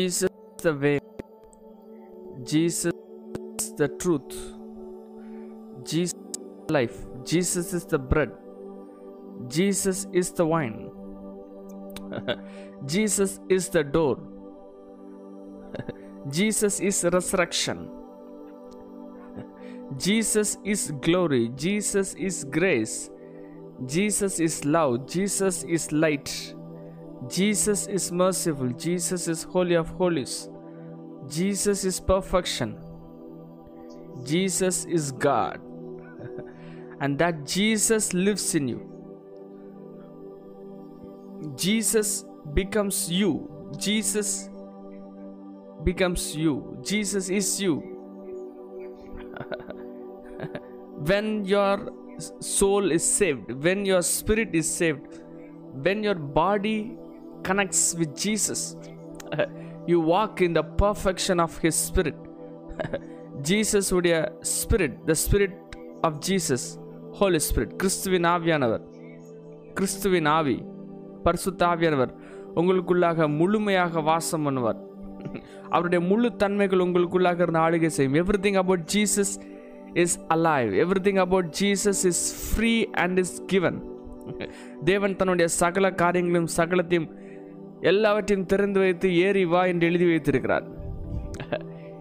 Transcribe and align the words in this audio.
Jesus 0.00 0.30
is 0.30 0.62
the 0.62 0.74
way. 0.74 0.98
Jesus 2.42 2.94
is 3.60 3.74
the 3.74 3.88
truth. 4.02 4.34
Jesus 5.84 6.14
is 6.14 6.70
life. 6.70 6.96
Jesus 7.22 7.74
is 7.74 7.84
the 7.84 7.98
bread. 7.98 8.30
Jesus 9.48 10.06
is 10.10 10.30
the 10.32 10.46
wine. 10.46 10.90
Jesus 12.86 13.40
is 13.50 13.68
the 13.68 13.84
door. 13.84 14.16
Jesus 16.30 16.80
is 16.80 17.04
resurrection. 17.12 17.90
Jesus 19.98 20.56
is 20.64 20.92
glory. 21.02 21.50
Jesus 21.56 22.14
is 22.14 22.44
grace. 22.44 23.10
Jesus 23.84 24.40
is 24.40 24.64
love. 24.64 25.06
Jesus 25.06 25.62
is 25.64 25.92
light. 25.92 26.54
Jesus 27.28 27.86
is 27.86 28.10
merciful. 28.10 28.68
Jesus 28.68 29.28
is 29.28 29.42
holy 29.42 29.74
of 29.74 29.88
holies. 29.88 30.48
Jesus 31.28 31.84
is 31.84 32.00
perfection. 32.00 32.78
Jesus 34.24 34.84
is 34.86 35.12
God. 35.12 35.60
and 37.00 37.18
that 37.18 37.46
Jesus 37.46 38.12
lives 38.14 38.54
in 38.54 38.68
you. 38.68 38.86
Jesus 41.56 42.24
becomes 42.54 43.10
you. 43.10 43.48
Jesus 43.78 44.48
becomes 45.84 46.36
you. 46.36 46.78
Jesus 46.82 47.28
is 47.28 47.60
you. 47.60 47.76
when 50.96 51.44
your 51.44 51.92
soul 52.40 52.90
is 52.90 53.04
saved, 53.04 53.52
when 53.52 53.84
your 53.84 54.02
spirit 54.02 54.54
is 54.54 54.70
saved, 54.70 55.20
when 55.72 56.02
your 56.02 56.14
body 56.14 56.98
connects 57.48 57.84
with 57.98 58.12
Jesus, 58.26 58.60
you 59.86 60.04
walk 60.04 60.42
in 60.42 60.52
the 60.52 60.64
perfection 60.82 61.40
of 61.40 61.50
his 61.62 61.80
spirit 61.94 62.20
Jesus 63.48 63.94
உடைய 63.94 64.38
spirit 64.40 65.04
the 65.04 65.14
spirit 65.30 65.56
of 66.00 66.18
Jesus 66.28 66.66
holy 67.10 67.38
spirit 67.54 67.76
கிறிஸ்துவின் 67.76 68.24
ஆவியானவர். 68.24 68.80
கிறிஸ்துவின் 69.74 70.26
ஆவி 70.26 70.64
பரிசுத்த 71.22 71.66
ஆவியானவர் 71.66 72.14
உங்களுக்குள்ளாக 72.54 73.36
முழுமையாக 73.36 74.00
வாசம் 74.00 74.46
பண்ணுவார். 74.46 74.80
அவருடைய 75.70 76.04
முழு 76.04 76.36
தன்மைகள் 76.36 76.78
உங்களுக்குள்ளாக 76.78 77.34
இருந்து 77.34 77.58
ஆளுகை 77.58 77.86
செய்யும். 77.86 78.26
Every 78.26 78.40
thing 78.40 78.56
about 78.56 78.90
Jesus 78.94 79.34
is 79.94 80.20
alive 80.28 80.72
every 80.84 81.00
thing 81.02 81.18
about 81.18 81.56
Jesus 81.60 82.04
is 82.10 82.22
free 82.50 82.90
and 82.90 83.18
is 83.18 83.44
given 83.46 83.88
தேவன் 84.84 85.16
தன்னுடைய 85.16 85.48
சகல 85.48 85.90
காரியங்களையும் 85.90 86.50
சகலத்தையும் 86.56 87.18
எல்லாவற்றையும் 87.82 88.46
திறந்து 88.46 88.80
வைத்து 88.80 89.08
ஏறி 89.16 89.44
வா 89.44 89.62
என்று 89.64 89.86
எழுதி 89.86 90.06
வைத்திருக்கிறார். 90.10 90.66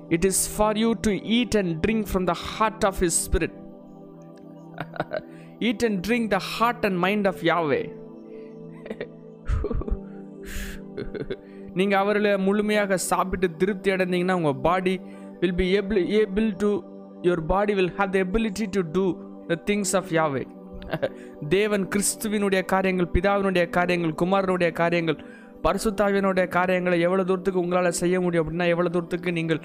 It 0.09 0.25
is 0.25 0.43
for 0.55 0.77
you 0.77 0.89
to 1.01 1.11
eat 1.37 1.57
and 1.57 1.73
drink 1.85 2.07
from 2.11 2.25
the 2.25 2.35
heart 2.47 2.85
of 2.85 3.01
his 3.07 3.19
spirit 3.27 3.57
eat 5.59 5.85
and 5.87 5.99
drink 6.07 6.29
the 6.29 6.39
heart 6.53 6.85
and 6.85 6.99
mind 7.05 7.27
of 7.27 7.41
Yahweh 7.51 7.81
நீங்கள் 11.73 11.99
அவர்களை 11.99 12.37
முழுமையாக 12.37 12.97
சாப்பிட்டு 12.97 13.47
திருப்தி 13.57 13.89
அடைந்தீங்கன்னா 13.91 14.33
உங்கள் 14.33 14.61
body 14.61 14.99
will 15.39 15.55
be 15.55 15.67
able 15.79 15.99
able 16.21 16.49
to 16.57 16.71
your 17.21 17.43
body 17.45 17.73
will 17.73 17.93
have 17.97 18.09
the 18.09 18.19
ability 18.19 18.65
to 18.69 18.81
do 18.91 19.05
the 19.47 19.57
things 19.65 19.93
of 19.95 20.11
Yahweh 20.11 20.43
தேவன் 21.49 21.87
கிறிஸ்துவினுடைய 21.87 22.65
காரியங்கள் 22.65 23.09
பிதாவினுடைய 23.13 23.69
காரியங்கள் 23.69 24.13
குமாரனுடைய 24.13 24.71
காரியங்கள் 24.71 25.19
பரிசுத்தாவினுடைய 25.63 26.45
காரியங்களை 26.49 26.97
எவ்வளோ 27.01 27.23
தூரத்துக்கு 27.23 27.63
உங்களால் 27.63 27.99
செய்ய 28.01 28.17
முடியும் 28.21 28.43
அப்படின்னா 28.43 28.67
எவ்வளோ 28.67 28.89
தூரத்துக்கு 28.89 29.31
நீங்கள் 29.31 29.61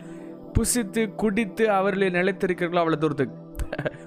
புசித்து 0.56 1.02
குடித்து 1.16 1.64
அவர்களில் 1.70 2.16
நிலைத்திருக்கிறீர்களோ 2.18 2.82
அவ்வளோ 2.82 2.98
தூரத்துக்கு 2.98 3.42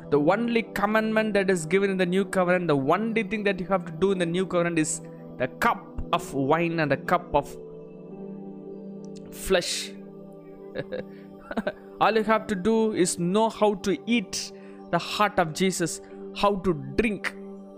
the 0.09 0.17
only 0.33 0.63
கமன்மெண்ட் 0.79 1.33
that 1.37 1.51
is 1.55 1.65
given 1.67 1.91
in 1.93 2.01
the 2.03 2.07
new 2.07 2.23
கவரன் 2.37 2.67
the 2.71 2.75
only 2.93 3.23
thing 3.31 3.45
that 3.47 3.61
you 3.61 3.67
have 3.73 3.85
to 3.89 3.95
two 3.99 4.09
in 4.15 4.23
the 4.25 4.27
new 4.35 4.45
கவரன் 4.53 4.79
is 4.85 4.95
the 5.37 5.47
cub 5.65 5.85
of 6.11 6.29
wine 6.51 6.77
and 6.79 6.93
the 6.95 6.99
cub 7.13 7.33
of 7.41 7.53
flush 9.41 9.75
all 11.99 12.17
you 12.17 12.25
have 12.31 12.45
to 12.53 12.57
do 12.61 12.75
is 13.05 13.15
no 13.31 13.45
how 13.59 13.75
to 13.87 13.95
eat 14.17 14.39
the 14.91 14.99
heart 15.13 15.41
of 15.45 15.53
Jesus 15.61 15.95
how 16.43 16.57
to 16.67 16.73
drink 16.99 17.29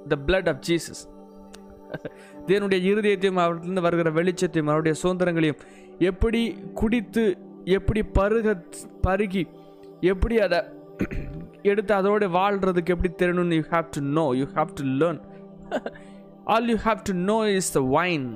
the 0.07 0.17
blood 0.27 0.49
of 0.53 0.61
Jesus 0.69 1.01
தேவனுடைய 2.47 2.79
இருதயத்தையும் 2.91 3.41
அவர்களிருந்து 3.41 3.85
வருகிற 3.85 4.11
வெளிச்சத்தையும் 4.11 4.71
அவருடைய 4.71 4.95
சுதந்திரங்களையும் 5.01 5.61
எப்படி 6.09 6.41
குடித்து 6.73 7.23
எப்படி 7.69 8.01
பருக 8.17 8.55
பருகி 9.07 9.43
எப்படி 10.03 10.35
அதை 10.37 10.59
எடுத்து 11.63 11.93
அதோடு 11.95 12.27
வாழ்கிறதுக்கு 12.37 12.93
எப்படி 12.95 13.11
தெரியணும்னு 13.13 13.57
you 13.59 13.65
have 13.71 13.89
to 13.97 14.01
know 14.13 14.25
you 14.35 14.47
have 14.55 14.71
to 14.79 14.85
learn 15.01 15.19
all 16.45 16.69
you 16.69 16.77
have 16.87 17.01
to 17.09 17.15
know 17.31 17.37
is 17.57 17.71
the 17.77 17.81
vine 17.97 18.27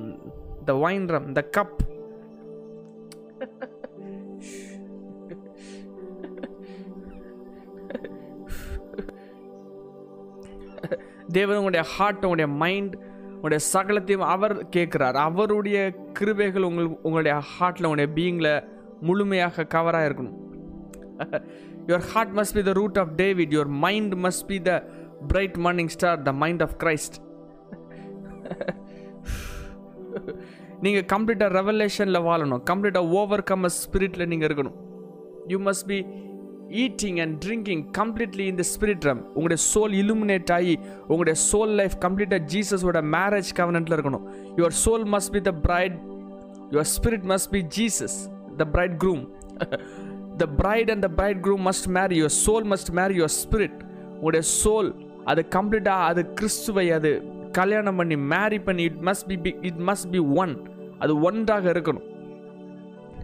the 0.65 0.75
vine 0.85 1.07
from 1.07 1.29
the 1.33 1.43
cup 1.57 1.77
தேவன் 11.31 11.57
உங்களுடைய 11.57 11.83
ஹார்ட் 11.93 12.23
உங்களுடைய 12.25 12.47
மைண்ட் 12.55 12.95
உங்களுடைய 13.43 13.61
சகலத்தையும் 13.73 14.25
அவர் 14.33 14.53
கேட்குறார். 14.75 15.17
அவருடைய 15.27 15.77
கிருபைகள் 16.17 16.65
உங்கள் 16.67 16.87
உங்களுடைய 17.07 17.33
ஹார்ட்டில் 17.53 17.87
உங்களுடைய 17.87 18.09
பீயிங்கில் 18.17 18.53
முழுமையாக 19.07 19.65
கவராக 19.73 20.07
இருக்கணும். 20.09 20.37
Your 21.87 22.05
heart 22.11 22.33
must 22.37 22.55
be 22.57 22.63
the 22.67 22.73
root 22.79 22.99
of 23.01 23.11
David 23.21 23.53
your 23.55 23.71
mind 23.85 24.13
must 24.25 24.45
be 24.51 24.57
the 24.67 24.71
bright 25.31 25.57
morning 25.65 25.91
star 25.95 26.21
the 26.27 26.33
mind 26.43 26.63
of 26.65 26.75
Christ 26.83 27.17
நீங்கள் 30.85 31.07
கம்ப்ளீட்டாக 31.13 31.51
ரெவலேஷனில் 31.59 32.25
வாழணும். 32.29 32.63
கம்ப்ளீட்டாக 32.69 33.13
ஓவர் 33.19 33.43
கம் 33.49 33.69
ஸ்பிரிட்டில் 33.83 34.29
நீங்கள் 34.33 34.49
இருக்கணும். 34.49 34.77
You 35.51 35.59
must 35.67 35.87
be 35.91 35.99
eating 36.81 37.17
and 37.23 37.35
drinking 37.45 37.83
completely 37.97 38.45
இந்த 38.51 38.63
ஸ்பிரிட் 38.71 39.05
ரம் 39.07 39.21
உங்களுடைய 39.33 39.59
soul 39.73 39.93
illuminate 40.01 40.51
ஆகி 40.51 40.75
உங்களுடைய 41.07 41.35
சோல் 41.49 41.73
லைஃப் 41.75 41.95
கம்ப்ளீட்டாக 42.05 42.41
ஜீசஸோட 42.53 43.01
மேரேஜ் 43.15 43.51
கவனண்ட்டில் 43.59 43.95
இருக்கணும் 43.97 44.25
your 44.57 44.75
soul 44.83 45.05
must 45.15 45.33
be 45.33 45.41
the 45.41 45.53
bride 45.65 45.97
your 46.71 46.89
spirit 46.93 47.25
must 47.25 47.51
be 47.51 47.61
Jesus 47.77 48.17
the 48.57 48.65
bridegroom 49.03 49.23
the 50.37 50.47
bride 50.57 50.91
and 50.91 51.05
the 51.07 51.11
bridegroom 51.41 51.63
must 51.67 51.89
marry 51.89 52.17
your 52.21 52.35
soul 52.45 52.67
must 52.71 52.91
marry 52.91 53.15
your 53.19 53.35
spirit 53.39 53.79
உங்களுடைய 54.15 54.45
soul 54.55 54.89
அது 55.25 55.41
கம்ப்ளீட்டாக 55.55 56.09
அது 56.09 56.23
கிறிஸ்துவை 56.33 56.87
அது 56.91 57.11
கல்யாணம் 57.51 57.95
பண்ணி 57.95 58.15
மேரி 58.31 58.59
பண்ணி 58.59 58.83
it 58.83 59.01
must 59.03 59.27
be 59.29 59.35
it 59.61 59.81
must 59.89 60.09
be 60.11 60.21
one 60.35 60.53
அது 60.99 61.13
ஒன்றாக 61.21 61.65
இருக்கணும். 61.73 62.07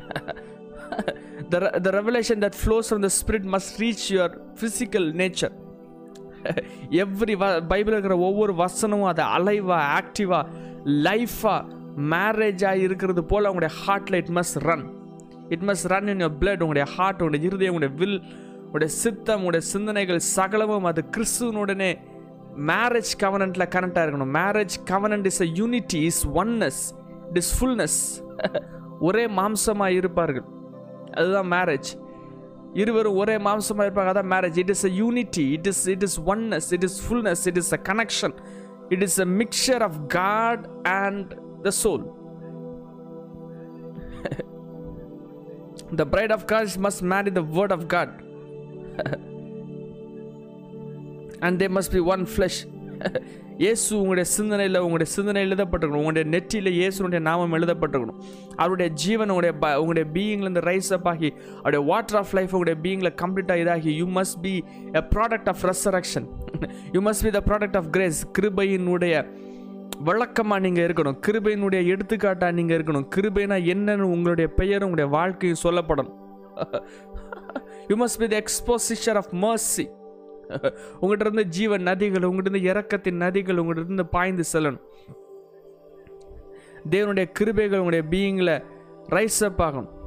the, 1.51 1.59
the 1.85 1.91
revelation 1.91 2.39
that 2.45 2.55
flows 2.63 2.87
from 2.89 3.01
the 3.05 3.09
spirit 3.09 3.43
must 3.55 3.79
reach 3.83 4.03
your 4.17 4.29
physical 4.61 5.05
nature. 5.23 5.51
Every 7.03 7.33
வ 7.41 7.45
பைபிள் 7.71 7.93
இருக்கிற 7.95 8.15
ஒவ்வொரு 8.27 8.53
வசனமும் 8.61 9.09
அது 9.11 9.23
அலைவா 9.37 9.77
ஆக்டிவா 9.97 10.39
லைஃபா 11.07 11.55
மேரேஜாக 12.11 12.83
இருக்கிறது 12.85 13.21
போல் 13.31 13.49
உங்களுடைய 13.49 13.71
ஹார்ட்டில் 13.81 14.17
it 14.19 14.31
must 14.37 14.59
run 14.67 14.85
it 15.55 15.65
must 15.69 15.87
run 15.93 16.07
in 16.13 16.21
your 16.23 16.37
blood 16.41 16.61
உங்களுடைய 16.65 16.85
ஹார்ட் 16.95 17.19
உங்களுடைய 17.23 17.47
இருதயம் 17.49 17.73
உங்களுடைய 17.73 17.93
வில் 18.01 18.19
உங்களுடைய 18.63 18.91
சித்தம் 19.03 19.39
உங்களுடைய 19.41 19.65
சிந்தனைகள் 19.73 20.21
சகலமும் 20.35 20.87
அது 20.91 21.03
கிறிஸ்துவனுடனே 21.17 21.91
மேரேஜ் 22.71 23.11
கவனண்ட்டில் 23.23 23.71
கனெக்டாக 23.75 24.03
இருக்கணும். 24.05 24.31
Marriage 24.39 24.77
covenant 24.93 25.27
is 25.31 25.41
a 25.47 25.49
unity 25.59 26.01
is 26.11 26.21
oneness 26.41 26.81
it 27.29 27.41
is 27.43 27.51
fullness 27.57 27.99
ஒரே 29.07 29.25
மாம்சமாக 29.39 29.97
இருப்பார்கள். 29.99 30.47
அதுதான் 31.17 31.49
மேரேஜ் 31.51 31.89
இருவரும் 32.73 33.15
ஒரே 33.15 33.35
மாம்சமாக 33.39 33.85
இருப்பாங்க 33.87 34.11
அதான் 34.13 34.31
marriage 34.33 34.57
it 34.57 34.69
is 34.69 34.85
a 34.85 34.93
unity 34.93 35.45
it 35.51 35.67
is 35.67 35.83
it 35.87 36.03
is 36.03 36.17
oneness 36.25 36.69
it 36.73 36.85
is 36.89 36.97
fullness 37.05 37.43
it 37.47 37.57
is 37.57 37.73
a 37.73 37.81
connection 37.89 38.35
it 38.89 39.03
is 39.03 39.19
a 39.19 39.27
mixture 39.41 39.83
of 39.83 39.99
God 40.15 40.65
and 40.95 41.31
the 41.63 41.71
soul 41.83 42.05
the 45.95 46.05
bride 46.05 46.33
of 46.37 46.45
God 46.45 46.77
must 46.79 47.03
marry 47.13 47.31
the 47.31 47.43
word 47.57 47.73
of 47.77 47.85
God 47.87 48.15
and 51.39 51.57
they 51.63 51.69
must 51.77 51.93
be 51.93 52.03
one 52.13 52.25
flesh 52.25 52.61
இயேசு 53.63 53.87
உங்களுடைய 53.99 54.25
சிந்தனையில் 54.35 54.77
உங்களுடைய 54.83 55.07
சிந்தனை 55.13 55.39
எழுதப்பட்டிருக்கணும். 55.45 56.03
உங்களுடைய 56.03 56.25
நெற்றியில் 56.33 56.69
இயேசுனுடைய 56.79 57.19
நாமம் 57.27 57.55
எழுதப்பட்டிருக்கணும். 57.57 58.19
அவருடைய 58.61 58.89
ஜீவன் 59.01 59.31
உங்களுடைய 59.33 59.53
ப 59.63 59.71
உங்களுடைய 59.81 60.05
பீயிங்லேருந்து 60.15 60.63
ரைஸ் 60.69 60.91
அப் 60.97 61.07
ஆகி 61.11 61.29
அவருடைய 61.57 61.81
வாட்டர் 61.89 62.19
ஆஃப் 62.21 62.31
லைஃப் 62.37 62.53
உங்களுடைய 62.55 62.77
பீயிங்கில் 62.85 63.13
கம்ப்ளீட்டாக 63.23 63.63
இதாகி 63.63 63.91
you 64.01 64.07
must 64.19 64.39
be 64.45 64.53
a 65.01 65.03
product 65.15 65.49
of 65.53 65.65
resurrection 65.71 66.27
you 66.95 67.01
must 67.09 67.25
be 67.27 67.33
the 67.37 67.41
product 67.49 67.77
of 67.81 67.89
grace 67.97 68.21
கிருபையினுடைய 68.39 69.25
விளக்கமாக 70.09 70.61
நீங்கள் 70.67 70.85
இருக்கணும். 70.87 71.19
கிருபையினுடைய 71.27 71.81
எடுத்துக்காட்டாக 71.93 72.51
நீங்கள் 72.61 72.77
இருக்கணும். 72.79 73.07
கிருபைனா 73.15 73.59
என்னன்னு 73.75 74.11
உங்களுடைய 74.15 74.49
பெயரும் 74.61 74.87
உங்களுடைய 74.89 75.09
வாழ்க்கையும் 75.19 75.63
சொல்லப்படணும். 75.67 76.17
You 77.91 77.97
must 78.05 78.21
be 78.23 78.29
the 78.35 78.37
exposure 78.43 79.19
of 79.23 79.31
mercy 79.45 79.85
உங்கள்கிட்ட 81.01 81.19
இருந்து 81.19 81.45
ஜீவ 81.45 81.77
நதிகள் 81.77 82.27
உங்கள்கிட்ட 82.27 82.49
இருந்து 82.49 82.73
இறக்கத்தின் 82.73 83.21
நதிகள் 83.21 83.59
உங்கள்கிட்ட 83.61 83.83
இருந்து 83.83 84.05
பாய்ந்து 84.05 84.43
செல்லணும். 84.53 84.81
தேவனுடைய 86.89 87.31
கிருபைகள் 87.39 87.77
உங்களுடைய 87.77 88.03
பீயிங்கில் 88.09 88.63
ரைஸ் 89.09 89.43
அப் 89.43 89.61
ஆகும் 89.61 89.97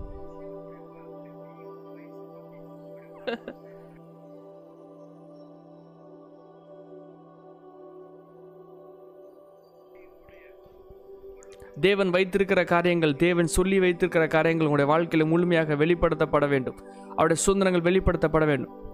தேவன் 11.80 12.10
வைத்திருக்கிற 12.10 12.64
காரியங்கள் 12.64 13.16
தேவன் 13.16 13.46
சொல்லி 13.46 13.80
வைத்திருக்கிற 13.80 14.26
காரியங்கள் 14.26 14.66
உங்களுடைய 14.66 14.98
வாழ்க்கையில் 14.98 15.28
முழுமையாக 15.28 15.74
வெளிப்படுத்தப்பட 15.74 16.48
வேண்டும். 16.48 16.78
அவருடைய 17.10 17.42
சுதந்திரங்கள் 17.42 17.86
வெளிப்படுத்தப்பட 17.92 18.46
வேண்டும். 18.46 18.91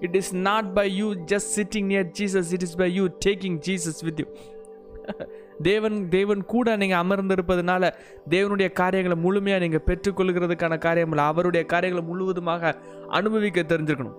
It 0.00 0.16
is 0.16 0.34
not 0.34 0.74
by 0.74 0.96
you 0.96 1.14
just 1.14 1.52
sitting 1.56 1.88
near 1.92 2.08
Jesus 2.20 2.52
it 2.52 2.62
is 2.62 2.74
by 2.74 2.94
you 2.94 3.08
taking 3.26 3.58
Jesus 3.68 4.04
with 4.04 4.20
you 4.20 4.26
தேவன் 5.62 6.08
தேவன் 6.08 6.44
கூட 6.44 6.76
நீங்கள் 6.76 7.00
அமர்ந்திருப்பதனால 7.00 7.92
தேவனுடைய 8.30 8.72
காரியங்களை 8.72 9.18
முழுமையாக 9.18 9.68
நீங்கள் 9.68 9.84
பெற்றுக்கொள்கிறதுக்கான 9.86 10.78
காரியம் 10.78 11.08
இல்லை 11.08 11.24
அவருடைய 11.24 11.66
காரியங்களை 11.66 12.08
முழுவதுமாக 12.08 12.78
அனுபவிக்க 13.08 13.62
தெரிஞ்சிருக்கணும். 13.62 14.18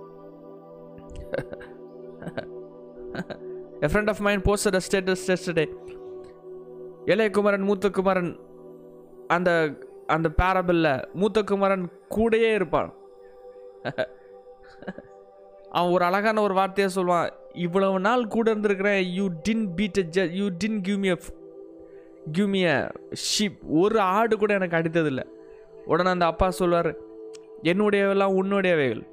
A 3.81 3.87
friend 3.87 4.09
of 4.09 4.19
mind 4.19 4.45
poster 4.45 4.79
status 4.87 5.25
டெஸ்டே 5.27 5.65
இளையகுமரன் 7.05 7.65
மூத்தகுமரன் 7.69 8.39
அந்த 9.27 9.49
அந்த 10.07 10.29
பேரபிளில் 10.41 11.03
மூத்தகுமரன் 11.21 11.85
கூடயே 12.15 12.53
இருப்பான். 12.53 12.93
அவன் 15.77 15.93
ஒரு 15.95 16.03
அழகான 16.09 16.41
ஒரு 16.47 16.53
வார்த்தையை 16.59 16.89
சொல்லுவான் 16.97 17.29
இவ்வளவு 17.65 17.97
நாள் 18.05 18.23
கூட 18.35 18.45
இருந்திருக்கிறேன் 18.53 19.01
யூ 19.17 19.25
டின் 19.47 19.65
பீட் 19.77 19.99
அ 20.03 20.05
ஜ 20.15 20.27
you 20.39 20.45
then 20.61 20.79
give 20.87 20.99
me 21.05 21.09
give 22.37 22.49
me 22.53 22.61
a 22.75 22.77
sheep 23.29 23.57
ஒரு 23.81 23.97
ஆடு 24.17 24.35
கூட 24.43 24.51
எனக்கு 24.59 24.77
அடித்ததில்லை. 24.77 25.25
உடனே 25.91 26.09
அந்த 26.15 26.25
அப்பா 26.31 26.47
சொல்வார் 26.59 26.89
என்னுடையவெல்லாம் 27.71 28.37
உன்னுடையவைகள். 28.39 29.03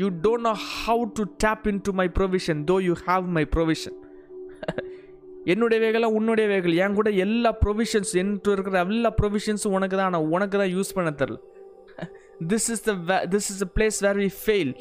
You 0.00 0.08
don't 0.24 0.46
know 0.48 0.54
how 0.74 1.04
to 1.18 1.24
tap 1.44 1.64
into 1.86 1.92
my 2.00 2.06
provision 2.18 2.60
though 2.70 2.76
you 2.88 2.94
have 3.06 3.26
my 3.36 3.44
provision 3.56 3.96
என்னுடைய 5.52 5.78
வேகலாம் 5.84 6.14
உன்னுடைய 6.18 6.46
வேகல் 6.52 6.78
என் 6.84 6.96
கூட 6.98 7.10
எல்லா 7.24 7.50
ப்ரொவிஷன்ஸ் 7.64 8.12
என்கிட்ட 8.22 8.54
இருக்கிற 8.56 8.78
எல்லா 8.86 9.10
ப்ரொவிஷன்ஸும் 9.20 9.74
உனக்கு 9.78 9.96
தான். 9.96 10.08
ஆனால் 10.10 10.28
உனக்கு 10.34 10.56
தான் 10.62 10.72
யூஸ் 10.76 10.94
பண்ண 10.96 11.10
தெரில 11.22 11.38
this 12.52 12.68
is 12.74 12.84
the 12.88 12.92
this 13.34 13.48
is 13.52 13.60
the 13.64 13.68
place 13.76 13.98
where 14.06 14.18
we 14.24 14.30
fail 14.42 14.72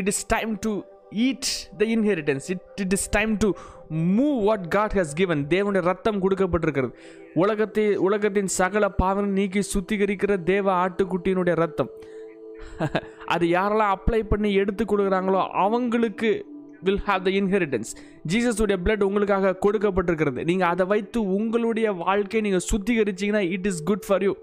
it 0.00 0.10
is 0.12 0.24
time 0.34 0.52
to 0.66 0.72
eat 1.26 1.48
the 1.80 1.86
inheritance 1.94 2.46
it 2.54 2.80
it 2.84 2.94
is 2.96 3.08
time 3.16 3.32
to 3.44 3.48
move 4.18 4.36
what 4.48 4.66
God 4.74 4.94
has 4.98 5.14
given 5.20 5.40
தேவனுடைய 5.54 5.82
ரத்தம் 5.90 6.20
கொடுக்கப்பட்டிருக்கிறது. 6.24 6.92
உலகத்தை 7.42 7.84
உலகத்தின் 8.08 8.50
சகல 8.60 8.84
பாவனை 9.00 9.30
நீக்கி 9.38 9.62
சுத்திகரிக்கிற 9.72 10.32
தேவ 10.52 10.66
ஆட்டுக்குட்டியினுடைய 10.84 11.54
ரத்தம். 11.64 11.90
அது 13.34 13.44
யாரெல்லாம் 13.56 13.92
அப்ளை 13.96 14.20
பண்ணி 14.30 14.50
எடுத்து 14.62 14.82
கொடுக்குறாங்களோ 14.92 15.42
அவங்களுக்கு 15.64 16.30
வில் 16.86 17.02
ஹாவ் 17.08 17.24
த 17.26 17.30
இன்ஹெரிட்டன்ஸ் 17.40 17.90
ஜீசஸுடைய 18.32 18.76
பிளட் 18.84 19.04
உங்களுக்காக 19.08 19.56
கொடுக்கப்பட்டிருக்கிறது. 19.64 20.40
நீங்கள் 20.50 20.70
அதை 20.72 20.84
வைத்து 20.92 21.18
உங்களுடைய 21.38 21.88
வாழ்க்கையை 22.04 22.42
நீங்கள் 22.46 22.66
சுத்திகரிச்சிங்கன்னா 22.70 23.42
it 23.56 23.68
is 23.70 23.82
good 23.90 24.06
for 24.08 24.24
you 24.28 24.34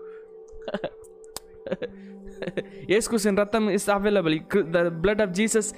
ஏஸ்குசின் 2.97 3.39
ரத்தம் 3.43 3.69
is 3.77 3.89
available 3.97 4.35
the 4.75 4.83
blood 5.05 5.23
of 5.25 5.33
Jesus 5.39 5.69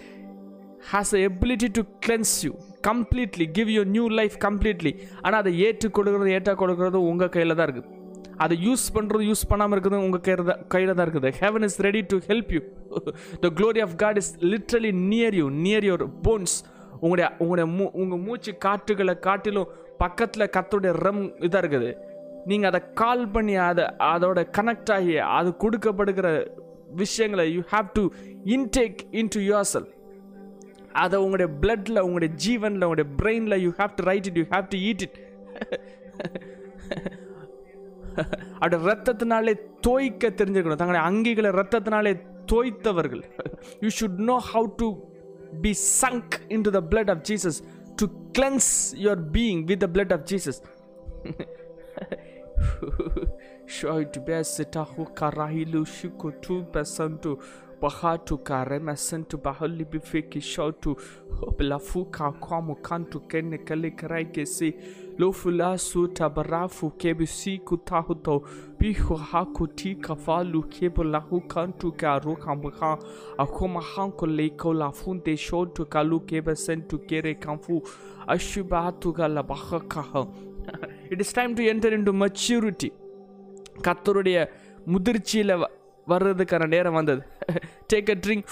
has 0.91 1.13
a 1.17 1.21
ability 1.29 1.69
to 1.77 1.83
cleanse 2.07 2.35
you 2.47 2.51
completely 2.89 3.47
give 3.57 3.71
you 3.77 3.83
new 3.95 4.05
life 4.19 4.35
completely 4.47 4.93
ஆனால் 5.25 5.39
அதை 5.43 5.53
ஏற்று 5.67 5.89
கொடுக்குறது 5.97 6.35
ஏற்றா 6.39 6.55
கொடுக்குறது 6.63 6.99
உங்கள் 7.11 7.33
கையில் 7.35 7.57
தான் 7.59 7.67
இருக்குது 7.69 7.97
அதை 8.43 8.55
யூஸ் 8.65 8.83
பண்ணுறது 8.95 9.23
யூஸ் 9.29 9.41
பண்ணாமல் 9.51 9.75
இருக்கிறது 9.75 10.05
உங்கள் 10.07 10.21
கையில் 10.25 10.45
தான் 10.49 10.61
கையில் 10.73 10.93
தான் 10.97 11.05
இருக்குது. 11.05 11.29
Heaven 11.41 11.65
is 11.67 11.79
ready 11.87 12.01
to 12.11 12.17
help 12.29 12.51
you 12.55 12.61
the 13.45 13.49
glory 13.57 13.81
of 13.85 13.95
God 14.03 14.19
is 14.21 14.29
literally 14.53 14.91
near 15.11 15.35
you 15.39 15.47
near 15.65 15.87
your 15.89 16.05
bones 16.27 16.55
உங்களுடைய 17.01 17.27
உங்களுடைய 17.43 17.65
மூ 17.77 17.85
உங்கள் 18.01 18.21
மூச்சு 18.27 18.51
காற்றுகளை 18.65 19.15
காட்டிலும் 19.27 19.69
பக்கத்தில் 20.03 20.51
கத்தோடைய 20.55 20.91
ரம் 21.05 21.21
இதாக 21.47 21.61
இருக்குது. 21.63 21.89
நீங்கள் 22.47 22.69
அதை 22.71 22.81
கால் 23.01 23.23
பண்ணி 23.35 23.55
அதை 23.69 23.85
அதோட 24.13 24.39
கனெக்ட் 24.57 24.91
ஆகி 24.97 25.15
அது 25.37 25.49
கொடுக்கப்படுகிற 25.63 26.27
விஷயங்களை 27.01 27.45
you 27.55 27.61
have 27.73 27.87
to 27.97 28.03
intake 28.55 28.99
into 29.35 29.41
your 29.49 29.69
cell 29.71 29.89
அதை 31.03 31.15
உங்களுடைய 31.23 31.49
பிளட்டில் 31.63 32.03
உங்களுடைய 32.05 32.31
ஜீவனில் 32.45 32.85
உங்களுடைய 32.87 33.09
பிரெயினில் 33.21 33.61
you 33.65 33.71
have 33.81 33.93
to 33.99 34.05
write 34.11 34.29
it 34.31 34.39
you 34.41 34.45
have 34.55 34.67
to 34.73 34.79
eat 34.89 35.03
it 35.07 35.17
அப்படி 38.61 38.77
ரத்தத்தினாலே 38.91 39.53
தோய்க்க 39.87 40.31
தெரிஞ்சுக்கணும். 40.39 40.79
தங்களுடைய 40.79 41.03
அங்கிகளை 41.09 41.49
ரத்தத்தினாலே 41.59 42.13
தோய்த்தவர்கள். 42.51 43.23
You 43.83 43.89
should 43.99 44.19
know 44.31 44.37
how 44.51 44.67
to 44.81 44.87
be 45.65 45.71
sunk 46.01 46.35
into 46.67 46.71
the 46.77 46.81
blood 46.91 47.11
of 47.13 47.23
Jesus 47.29 47.59
to 48.01 48.07
cleanse 48.37 48.71
your 49.05 49.23
being 49.37 49.61
with 49.71 49.83
the 49.85 49.89
blood 49.95 50.13
of 50.17 50.25
Jesus 50.31 50.59
Şöyle 53.67 54.43
tahu 54.71 55.15
karahilu 55.15 55.85
şikotu 55.85 56.73
besantu 56.73 57.39
bahatu 57.81 58.43
kareme 58.43 58.95
sentu 58.95 59.43
bahali 59.43 59.91
bir 59.93 59.99
feki 59.99 60.41
şotu 60.41 60.95
blafu 61.59 62.11
kakwamu 62.11 62.81
kantu 62.81 63.27
kene 63.27 63.65
kale 63.65 63.95
kraygesi 63.95 64.77
lofula 65.19 65.77
su 65.77 66.13
tabarafu 66.13 66.97
kebi 66.97 67.27
siku 67.27 67.77
tahuto 67.77 68.43
bihu 68.79 69.15
haku 69.15 69.67
ti 69.67 69.95
kafalu 70.01 70.69
kebu 70.69 71.03
lahu 71.03 71.47
kantu 71.47 71.97
karu 71.97 72.35
kamha 72.35 72.99
akoma 73.37 73.81
hanko 73.81 74.27
leiko 74.27 74.79
lafunde 74.79 75.37
şotu 75.37 75.89
kalu 75.89 76.25
kebe 76.25 76.55
sentu 76.55 77.07
kere 77.07 77.39
kanfu 77.39 77.83
aşubatu 78.27 79.13
gala 79.13 79.43
bahakaha 79.49 80.27
it 81.09 81.23
is 81.25 81.33
time 81.33 81.53
to 81.53 81.63
enter 81.63 81.95
into 82.09 82.13
maturity 82.23 82.89
கத்தருடைய 83.87 84.37
முதிர்ச்சியில் 84.93 85.55
வர்றதுக்கான 86.07 86.67
நேரம் 86.67 86.93
வந்தது. 86.93 87.21
Take 87.93 88.09
a 88.09 88.17
drink 88.25 88.45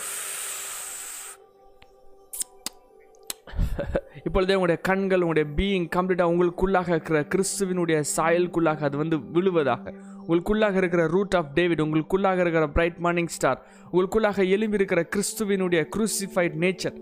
இப்பொழுதே 4.23 4.53
உங்களுடைய 4.53 4.81
கண்கள் 4.81 5.23
உங்களுடைய 5.25 5.47
being 5.57 5.85
கம்ப்ளீட்டாக 5.95 6.31
உங்களுக்குள்ளாக 6.33 6.87
இருக்கிற 6.89 7.19
கிறிஸ்துவினுடைய 7.33 7.97
சாயலுக்குள்ளாக 8.15 8.81
அது 8.87 8.97
வந்து 8.97 9.17
விழுவதாக. 9.35 9.93
உங்களுக்குள்ளாக 10.27 10.75
இருக்கிற 10.75 11.07
ரூட் 11.07 11.35
ஆஃப் 11.35 11.51
டேவிட் 11.53 11.81
உங்களுக்குள்ளாக 11.81 12.39
இருக்கிற 12.39 12.67
பிரைட் 12.69 12.97
மார்னிங் 12.97 13.31
ஸ்டார் 13.35 13.59
உங்களுக்குள்ளாக 13.91 14.47
எழும்பி 14.55 14.79
இருக்கிற 14.79 15.01
கிறிஸ்துவினுடைய 15.15 15.81
குரூசிஃபைட் 15.95 16.57
நேச்சர் 16.63 16.97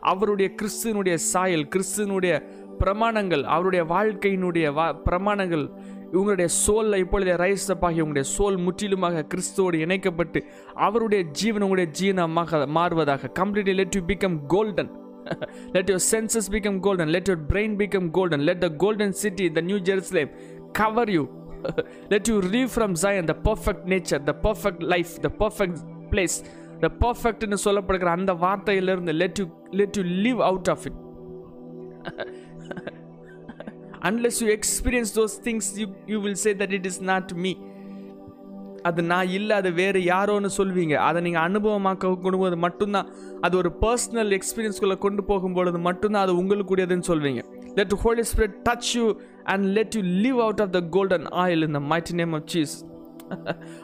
அவருடைய 0.00 0.48
கிறிஸ்துவனுடைய 0.60 1.14
சாயல் 1.14 1.66
கிறிஸ்துவனுடைய 1.74 2.34
பிரமாணங்கள் 2.80 3.44
அவருடைய 3.46 3.82
வாழ்க்கையினுடைய 3.86 4.66
வா 4.72 4.86
பிரமாணங்கள் 5.04 5.64
இவங்களுடைய 6.12 6.48
சோலில் 6.56 7.00
இப்பொழுதே 7.02 7.34
ரைஸ் 7.36 7.66
அப் 7.70 7.84
ஆகி 7.84 8.00
உங்களுடைய 8.00 8.26
சோல் 8.32 8.58
முற்றிலுமாக 8.58 9.22
கிறிஸ்துவோடு 9.28 9.76
இணைக்கப்பட்டு 9.78 10.40
அவருடைய 10.78 11.22
ஜீவன் 11.32 11.62
உங்களுடைய 11.62 11.90
ஜீவனமாக 12.00 12.66
மாறுவதாக 12.78 13.30
completely 13.40 13.74
let 13.74 13.96
you 13.96 14.02
become 14.06 14.36
golden 14.46 14.90
let 15.74 15.90
your 15.90 16.06
senses 16.10 16.50
become 16.50 16.80
golden 16.80 17.12
let 17.14 17.28
your 17.28 17.44
brain 17.52 17.76
become 17.82 18.08
golden 18.10 18.44
let 18.48 18.60
the 18.60 18.70
golden 18.76 19.14
city 19.18 19.46
the 19.50 19.62
new 19.62 19.78
Jerusalem 19.82 20.32
cover 20.72 21.12
you 21.16 21.24
let 22.08 22.28
you 22.28 22.36
leave 22.48 22.70
from 22.74 22.96
Zion 23.02 23.28
the 23.32 23.36
perfect 23.44 23.86
nature 23.86 24.22
the 24.24 24.34
perfect 24.42 24.84
life 24.94 25.12
the 25.20 25.30
perfect 25.40 25.80
place 26.12 26.36
the 26.80 26.90
பர்ஃபெக்ட்னு 27.00 27.58
சொல்லப்படுகிற 27.64 28.10
அந்த 28.18 28.34
வார்த்தையிலிருந்து 28.44 29.14
let 29.14 29.40
you 29.40 29.46
let 29.80 29.96
you 29.98 30.04
leave 30.24 30.40
out 30.42 30.70
of 30.70 30.84
it 30.86 30.98
unless 34.08 34.40
you 34.40 34.48
experience 34.56 35.12
those 35.14 35.36
things 35.44 35.70
you 35.76 35.86
you 36.06 36.20
will 36.20 36.34
say 36.34 36.54
that 36.54 36.70
it 36.70 36.86
is 36.86 37.02
not 37.02 37.32
me 37.32 37.54
அது 38.82 39.02
நான் 39.02 39.28
இல்லை 39.28 39.56
அது 39.56 39.72
வேறு 39.72 40.00
யாரோன்னு 40.00 40.48
சொல்வீங்க. 40.56 40.94
அதை 40.94 41.22
நீங்கள் 41.22 41.42
அனுபவமாக்க 41.42 42.20
கொண்டு 42.20 42.56
மட்டும்தான் 42.56 43.08
அது 43.40 43.56
ஒரு 43.56 43.72
பர்சனல் 43.80 44.38
எக்ஸ்பீரியன்ஸ்குள்ளே 44.38 44.98
கொண்டு 44.98 45.22
போகும்பொழுது 45.28 45.78
மட்டும்தான் 45.78 46.22
அது 46.22 46.34
உங்களுக்குரியதுன்னு 46.42 47.04
சொல்வீங்க. 47.06 47.42
Let 47.74 47.92
Holy 47.92 48.22
Spirit 48.30 48.56
touch 48.68 48.90
you 48.94 49.16
and 49.44 49.64
let 49.64 49.94
you 49.94 50.02
live 50.02 50.40
out 50.40 50.60
of 50.60 50.72
the 50.72 50.80
golden 50.80 51.24
oil 51.24 51.66
இந்த 51.66 51.78
மைட்டி 51.78 52.12
நேம் 52.12 52.32
ஆஃப் 52.32 52.46
சீஸ் 52.46 52.74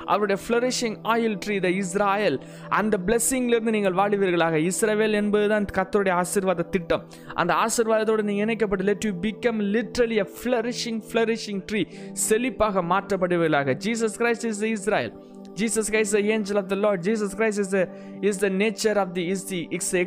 அவருடைய 0.06 0.42
flourishing 0.44 0.96
oil 1.14 1.36
tree 1.44 1.56
the 1.66 1.70
Israel 1.82 2.38
அந்த 2.68 2.98
பிளெஸ்ஸிங்லேருந்து 3.06 3.74
நீங்கள் 3.76 3.96
வாழ்வீர்களாக. 4.00 4.56
இஸ்ரவேல் 4.70 5.18
என்பதுதான் 5.22 5.68
கத்தருடைய 5.78 6.14
ஆசீர்வாத 6.22 6.68
திட்டம். 6.76 7.04
அந்த 7.34 7.54
ஆசீர்வாதத்தோடு 7.64 8.26
நீங்கள் 8.30 8.46
இணைக்கப்பட்டு 8.48 8.86
let 8.90 9.06
you 9.08 9.12
become 9.26 9.60
literally 9.76 10.18
a 10.26 10.28
flourishing 10.38 11.00
flourishing 11.12 11.62
tree 11.70 11.82
செழிப்பாக 12.28 12.84
மாற்றப்படுவீர்களாக. 12.92 13.74
Jesus 13.86 14.18
Christ 14.22 14.46
is 14.52 14.62
Israel 14.76 15.14
Jesus 15.60 15.88
Christ 15.92 16.10
is 16.14 16.22
the 16.22 16.30
angel 16.34 16.56
of 16.60 16.66
the 16.72 16.76
Lord. 16.76 16.98
Jesus 17.06 17.30
is 17.46 17.58
is 17.62 17.70
the 17.74 17.82
is 18.28 18.36
the 18.38 18.50
nature 18.62 18.96
of 19.02 19.08
the 19.16 19.22
is 19.32 19.42
the 19.50 19.60
it's 19.76 19.90
the. 19.90 20.02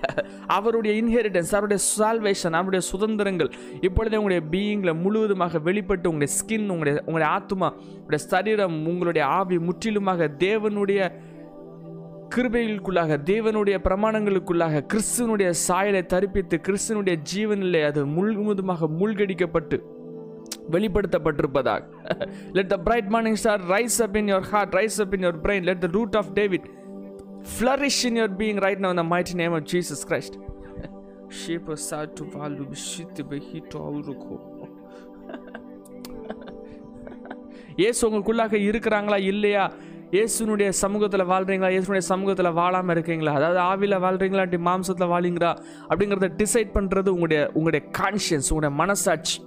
அவருடைய 0.46 1.02
inheritance 1.02 1.52
அவருடைய 1.52 1.80
salvation 1.98 2.52
அவருடைய 2.52 2.82
சுதந்திரங்கள் 2.86 3.50
இப்பொழுது 3.80 4.16
உங்களுடைய 4.16 4.42
பீயிங்கில் 4.50 4.94
முழுவதுமாக 4.94 5.58
வெளிப்பட்டு 5.58 6.08
உங்களுடைய 6.08 6.32
skin 6.38 6.68
உங்களுடைய 6.68 7.02
உங்களுடைய 7.06 7.32
ஆத்மா 7.32 7.68
உங்களுடைய 7.94 8.22
சரீரம் 8.26 8.86
உங்களுடைய 8.86 9.26
ஆவி 9.26 9.58
முற்றிலுமாக 9.58 10.28
தேவனுடைய 10.38 11.10
கிருபைகளுக்குள்ளாக 12.34 13.16
தேவனுடைய 13.24 13.76
பிரமாணங்களுக்குள்ளாக 13.84 14.82
கிறிஸ்துவனுடைய 14.92 15.50
சாயலை 15.50 16.02
தரிப்பித்து 16.06 16.56
கிறிஸ்துவனுடைய 16.68 17.16
ஜீவனிலே 17.32 17.84
அது 17.84 18.06
முழுவதுமாக 18.06 18.88
மூழ்கடிக்கப்பட்டு 19.00 19.78
வெளிப்படுத்தப்பட்டிருப்பதாக. 20.70 21.80
Let 22.52 22.68
the 22.68 22.76
bright 22.76 23.08
morning 23.08 23.34
star 23.34 23.60
rise 23.66 24.02
up 24.02 24.16
in 24.16 24.28
your 24.28 24.42
heart 24.42 24.74
rise 24.74 25.00
up 25.00 25.14
in 25.14 25.20
your 25.20 25.40
brain 25.42 25.62
let 25.62 25.78
the 25.78 25.86
root 25.86 26.16
of 26.16 26.30
David 26.34 26.66
flourish 27.42 28.04
in 28.04 28.16
your 28.16 28.28
being 28.28 28.58
right 28.58 28.80
now 28.80 28.90
in 28.90 28.96
the 28.96 29.02
mighty 29.02 29.34
name 29.34 29.52
of 29.52 29.64
Jesus 29.64 30.04
Christ. 30.04 30.38
Shape 31.30 31.68
us 31.68 31.92
out 31.92 32.16
to 32.16 32.24
value 32.24 32.64
bishiti 32.64 33.22
behito 33.32 33.78
auruko. 33.90 34.38
இயேசு 37.76 38.00
உங்களுக்குள்ளாக 38.06 38.54
இருக்கிறாங்களா? 38.68 39.18
இல்லையா? 39.32 39.72
இயேசுனுடைய 40.10 40.68
சமூகத்தில் 40.68 41.20
வாழ்கிறீங்களா 41.20 41.70
இயேசுனுடைய 41.74 41.98
சமூகத்தில் 41.98 42.50
வாழாமல் 42.52 42.94
இருக்கீங்களா? 42.94 43.32
அதாவது 43.38 43.60
ஆவியில் 43.60 44.02
வாழ்கிறீங்களா 44.04 44.44
அப்படி 44.46 44.62
மாம்சத்தில் 44.62 45.12
வாழீங்களா? 45.12 45.52
அப்படிங்கிறத 45.88 46.28
டிசைட் 46.42 46.70
பண்ணுறது 46.74 47.08
உங்களுடைய 47.08 47.50
உங்களுடைய 47.54 47.88
கான்ஷியன்ஸ் 47.98 48.50
உங்களுடைய 48.52 48.76
மனசாட்சி. 48.82 49.38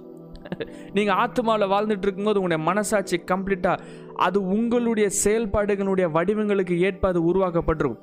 நீங்கள் 0.96 1.18
ஆத்மாவில் 1.24 1.72
வாழ்ந்துட்டு 1.74 2.06
இருக்கும்போது 2.06 2.40
உங்களுடைய 2.40 2.62
மனசாட்சி 2.70 3.18
கம்ப்ளீட்டாக 3.32 3.84
அது 4.26 4.38
உங்களுடைய 4.56 5.08
செயல்பாடுகளுடைய 5.24 6.08
வடிவங்களுக்கு 6.16 6.76
ஏற்ப 6.88 7.08
அது 7.12 7.22
உருவாக்கப்பட்டிருக்கும். 7.30 8.02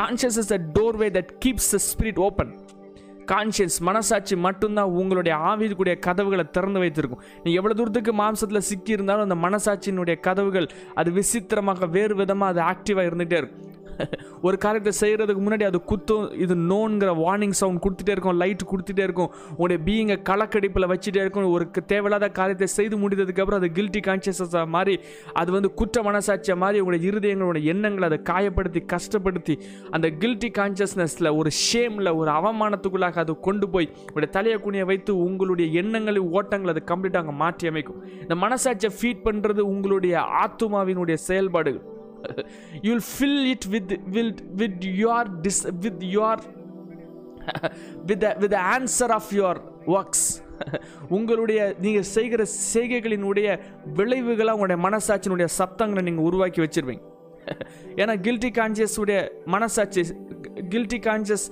Conscious 0.00 0.38
is 0.42 0.52
a 0.58 0.60
doorway 0.78 1.08
that 1.18 1.32
keeps 1.44 1.70
the 1.74 1.80
spirit 1.90 2.20
open 2.28 2.52
conscious 3.32 3.76
மனசாட்சி 3.88 4.34
மட்டும்தான் 4.46 4.92
உங்களுடைய 5.00 5.34
ஆவிக்குடைய 5.50 5.94
கதவுகளை 6.06 6.44
திறந்து 6.56 6.80
வைத்திருக்கும். 6.82 7.20
நீ 7.44 7.50
எவ்வளோ 7.58 7.74
தூரத்துக்கு 7.80 8.12
மாம்சத்தில் 8.20 8.66
சிக்கி 8.68 8.92
இருந்தாலும் 8.96 9.26
அந்த 9.28 9.36
மனசாட்சியினுடைய 9.46 10.16
கதவுகள் 10.26 10.66
அது 11.00 11.10
விசித்திரமாக 11.18 11.88
வேறு 11.96 12.14
விதமாக 12.20 12.52
அது 12.52 12.62
ஆக்டிவாக 12.72 13.08
இருந்துகிட்டே 13.10 13.38
இருக்கும். 13.42 13.66
ஒரு 14.46 14.56
காரியத்தை 14.56 14.92
செய்கிறதுக்கு 15.00 15.42
முன்னாடி 15.44 15.64
அது 15.64 15.78
குத்தும் 15.90 16.24
இது 16.34 16.54
நோன்கிற 16.70 17.10
வார்னிங் 17.20 17.56
சவுண்ட் 17.60 17.82
கொடுத்துட்டே 17.84 18.12
இருக்கும் 18.12 18.38
லைட் 18.42 18.64
கொடுத்துட்டே 18.70 19.04
இருக்கும் 19.08 19.30
உன்னுடைய 19.56 19.78
பீயிங்கை 19.86 20.16
கலக்கடிப்பில் 20.22 20.88
வச்சுட்டே 20.92 21.22
இருக்கும் 21.22 21.50
ஒரு 21.50 21.66
தேவையில்லாத 21.86 22.28
காரியத்தை 22.30 22.68
செய்து 22.76 22.96
முடிந்ததுக்கப்புறம் 22.96 23.60
அது 23.62 23.70
கில்ட்டி 23.72 24.02
கான்சியஸாக 24.08 24.64
மாதிரி 24.66 24.94
அது 25.32 25.50
வந்து 25.52 25.70
குற்ற 25.74 26.02
மனசாட்சியை 26.02 26.56
மாதிரி 26.56 26.80
உங்களுடைய 26.80 27.04
இருதயங்களோட 27.10 27.60
எண்ணங்களை 27.64 28.08
அதை 28.08 28.20
காயப்படுத்தி 28.32 28.82
கஷ்டப்படுத்தி 28.94 29.56
அந்த 29.90 30.08
கில்ட்டி 30.22 30.50
கான்சியஸ்னஸில் 30.58 31.30
ஒரு 31.32 31.50
ஷேமில் 31.64 32.12
ஒரு 32.12 32.30
அவமானத்துக்குள்ளாக 32.30 33.18
அது 33.18 33.34
கொண்டு 33.40 33.68
போய் 33.68 33.90
உங்களுடைய 34.00 34.32
தலையை 34.38 34.58
குனியை 34.58 34.86
வைத்து 34.86 35.12
உங்களுடைய 35.26 35.68
எண்ணங்களை 35.82 36.22
ஓட்டங்களை 36.32 36.72
அது 36.74 36.82
கம்ப்ளீட்டாக 36.92 37.24
அங்கே 37.24 37.36
மாற்றி 37.36 37.66
அமைக்கும். 37.66 38.00
இந்த 38.22 38.34
மனசாட்சியை 38.34 38.92
ஃபீட் 38.98 39.24
பண்ணுறது 39.24 39.62
உங்களுடைய 39.72 40.14
ஆத்துமாவினுடைய 40.42 41.16
செயல்பாடுகள். 41.28 41.98
you'll 42.84 43.00
fill 43.00 43.46
it 43.52 43.66
with 43.66 43.90
with 44.14 44.40
with 44.60 44.84
your 45.02 45.24
dis, 45.24 45.64
with 45.82 46.02
your 46.02 46.36
with 48.08 48.20
the, 48.20 48.36
with 48.40 48.50
the 48.50 48.62
answer 48.76 49.12
of 49.12 49.32
your 49.32 49.54
works. 49.86 50.42
உங்களுடைய 51.08 51.74
நீங்கள் 51.80 52.02
செய்கிற 52.02 52.44
செய்கைகளினுடைய 52.74 53.60
விளைவுகளாக 53.96 54.56
உங்களுடைய 54.58 54.78
மனசாட்சியினுடைய 54.88 55.48
சத்தங்களை 55.58 56.02
நீங்கள் 56.02 56.24
உருவாக்கி 56.24 56.60
வச்சிருவீங்க. 56.60 57.02
ஏன்னா 57.96 58.14
கில்ட்டி 58.26 58.50
கான்சியஸ் 58.58 58.98
உடைய 58.98 59.32
மனசாட்சி 59.44 60.02
கில்ட்டி 60.70 60.98
கான்சியஸ் 61.06 61.46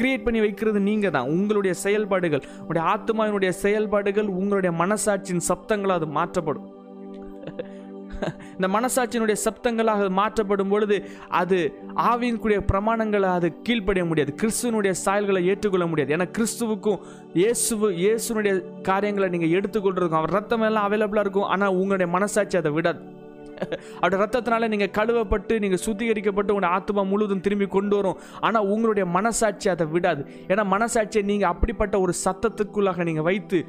கிரியேட் 0.00 0.24
பண்ணி 0.24 0.40
வைக்கிறது 0.40 0.80
நீங்கள் 0.80 1.10
தான். 1.10 1.28
உங்களுடைய 1.28 1.74
செயல்பாடுகள் 1.74 2.42
உங்களுடைய 2.60 2.88
ஆத்மாவினுடைய 2.94 3.48
செயல்பாடுகள் 3.48 4.26
உங்களுடைய 4.26 4.76
மனசாட்சியின் 4.84 5.46
சப்தங்களாக 5.48 6.00
அது 6.00 6.06
மாற்றப்படும். 6.06 6.77
இந்த 8.56 8.68
மனசாட்சியினுடைய 8.76 9.36
சப்தங்களாக 9.46 10.08
மாற்றப்படும் 10.20 10.72
பொழுது 10.72 10.96
அது 11.40 11.58
ஆவியின்குரிய 12.10 12.60
பிரமாணங்களை 12.72 13.30
அது 13.38 13.50
கீழ்ப்படிய 13.66 14.04
முடியாது. 14.10 14.32
கிறிஸ்துவனுடைய 14.40 14.94
சாயல்களை 15.04 15.42
ஏற்றுக்கொள்ள 15.52 15.86
முடியாது. 15.92 16.14
ஏன்னா 16.16 16.28
கிறிஸ்துவுக்கும் 16.38 17.02
இயேசுவு 17.42 17.90
இயேசுனுடைய 18.04 18.54
காரியங்களை 18.90 19.28
நீங்கள் 19.36 19.54
எடுத்துக்கொண்டிருக்கும். 19.60 20.22
அவர் 20.22 20.36
ரத்தம் 20.38 20.66
எல்லாம் 20.70 20.88
அவைலபிளாக 20.88 21.26
இருக்கும். 21.26 21.50
ஆனால் 21.56 21.78
உங்களுடைய 21.82 22.10
மனசாட்சி 22.16 22.58
அதை 22.62 22.72
விடாது. 22.78 23.02
அவருடைய 24.00 24.18
ரத்தத்தினால 24.22 24.66
நீங்கள் 24.72 24.92
கழுவப்பட்டு 24.96 25.54
நீங்கள் 25.62 25.80
சுத்திகரிக்கப்பட்டு 25.84 26.52
உங்களுடைய 26.52 26.74
ஆத்மா 26.78 27.02
முழுவதும் 27.12 27.42
திரும்பி 27.46 27.66
கொண்டு 27.76 27.94
வரும். 27.98 28.18
ஆனால் 28.46 28.68
உங்களுடைய 28.74 29.04
மனசாட்சி 29.16 29.68
அதை 29.72 29.86
விடாது. 29.94 30.22
ஏன்னா 30.50 30.64
மனசாட்சியை 30.74 31.22
நீங்கள் 31.30 31.50
அப்படிப்பட்ட 31.52 31.94
ஒரு 32.04 32.12
சத்தத்துக்குள்ளாக 32.24 33.04
நீங்கள் 33.08 33.26
வைத்து 33.28 33.60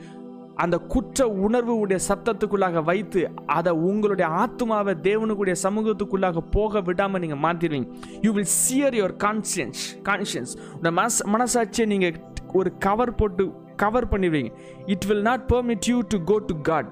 அந்த 0.62 0.78
குற்ற 0.78 1.28
உணர்வு 1.28 1.80
உடைய 1.80 2.00
சத்தத்துக்குள்ளாக 2.08 2.84
வைத்து 2.84 3.22
அதை 3.46 3.72
உங்களுடைய 3.72 4.28
ஆத்மாவை 4.44 4.94
தேவனுக்குடைய 5.01 5.56
சமூகத்துக்குள்ளாக 5.63 6.44
போக 6.51 6.82
விடாமல் 6.82 7.22
நீங்கள் 7.22 7.42
மாற்றிடுவீங்க 7.46 7.89
you 8.22 8.32
will 8.32 8.51
sear 8.68 8.98
your 9.00 9.16
conscience 9.18 9.82
conscience 10.04 10.54
உங்கள் 10.75 10.92
மனஸ் 10.92 11.20
மனசாட்சியை 11.28 11.86
நீங்கள் 11.86 12.22
ஒரு 12.54 12.78
கவர் 12.78 13.16
போட்டு 13.16 13.44
கவர் 13.75 14.08
பண்ணிடுவீங்க. 14.08 14.51
It 14.86 15.06
will 15.06 15.22
not 15.22 15.44
permit 15.54 15.86
you 15.86 16.00
to 16.08 16.24
go 16.24 16.38
to 16.39 16.62
God 16.62 16.89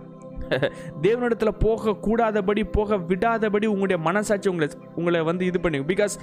தேவனிடத்தில் 1.02 1.58
போகக்கூடாதபடி 1.66 2.64
போக 2.72 2.98
விடாதபடி 2.98 3.66
உங்களுடைய 3.66 3.98
மனசாட்சி 4.02 4.50
உங்களை 4.50 4.70
உங்களை 4.96 5.22
வந்து 5.22 5.46
இது 5.46 5.60
பண்ணி 5.60 5.80
பிகாஸ் 5.80 6.16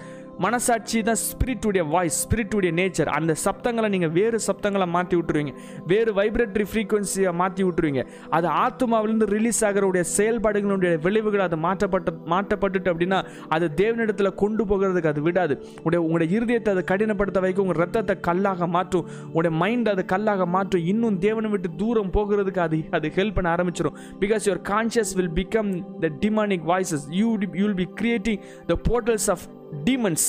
மனசாட்சி 0.45 1.03
தான் 1.03 1.19
ஸ்பிரிட்டுடைய 1.29 1.83
வாய்ஸ் 1.89 2.19
ஸ்பிரிட்டுடைய 2.25 2.73
நேச்சர் 2.79 3.11
அந்த 3.17 3.37
சப்தங்களை 3.45 3.89
நீங்கள் 3.89 4.13
வேறு 4.19 4.39
சப்தங்களை 4.47 4.87
மாற்றி 4.95 5.17
விட்டுருவீங்க. 5.17 5.53
வேறு 5.87 6.13
வைப்ரேட்டரி 6.19 6.67
ஃப்ரீக்குவென்சியை 6.71 7.33
மாற்றி 7.41 7.65
விட்டுருவீங்க. 7.65 8.05
அது 8.37 8.49
ஆத்மாவிலேருந்து 8.65 9.29
ரிலீஸ் 9.37 9.65
ஆகிறவுடைய 9.65 10.05
செயல்பாடுகளுடைய 10.17 11.01
விளைவுகள் 11.07 11.45
அது 11.47 11.57
மாற்றப்பட்ட 11.57 12.13
மாற்றப்பட்டுட்டு 12.35 12.93
அப்படின்னா 12.93 13.21
அது 13.49 13.71
தேவனிடத்தில் 13.83 14.35
கொண்டு 14.43 14.65
போகிறதுக்கு 14.65 15.13
அது 15.13 15.23
விடாது. 15.23 15.57
உடைய 15.87 16.03
உங்களுடைய 16.07 16.39
இருதயத்தை 16.39 16.73
அதை 16.75 16.85
கடினப்படுத்த 16.93 17.41
வைக்கும். 17.41 17.67
உங்கள் 17.67 17.83
ரத்தத்தை 17.85 18.17
கல்லாக 18.21 18.67
மாற்றும். 18.67 19.07
உடைய 19.33 19.55
மைண்ட் 19.63 19.89
அது 19.89 20.05
கல்லாக 20.05 20.47
மாற்றும். 20.47 20.87
இன்னும் 20.93 21.19
தேவனை 21.19 21.51
விட்டு 21.51 21.71
தூரம் 21.77 22.13
போகிறதுக்கு 22.19 22.59
அது 22.59 22.81
அது 22.99 23.13
ஹெல்ப் 23.19 23.37
பண்ண 23.37 23.57
ஆரம்பிச்சிடும் 23.57 23.99
because 24.23 24.47
your 24.49 24.63
conscious 24.73 25.15
will 25.19 25.35
become 25.41 25.71
the 26.05 26.11
demonic 26.25 26.65
voices 26.73 27.07
you 27.21 27.29
you 27.61 27.65
will 27.67 27.81
be 27.85 27.89
creating 28.01 28.41
the 28.71 28.77
portals 28.89 29.31
of 29.35 29.45
demons 29.87 30.29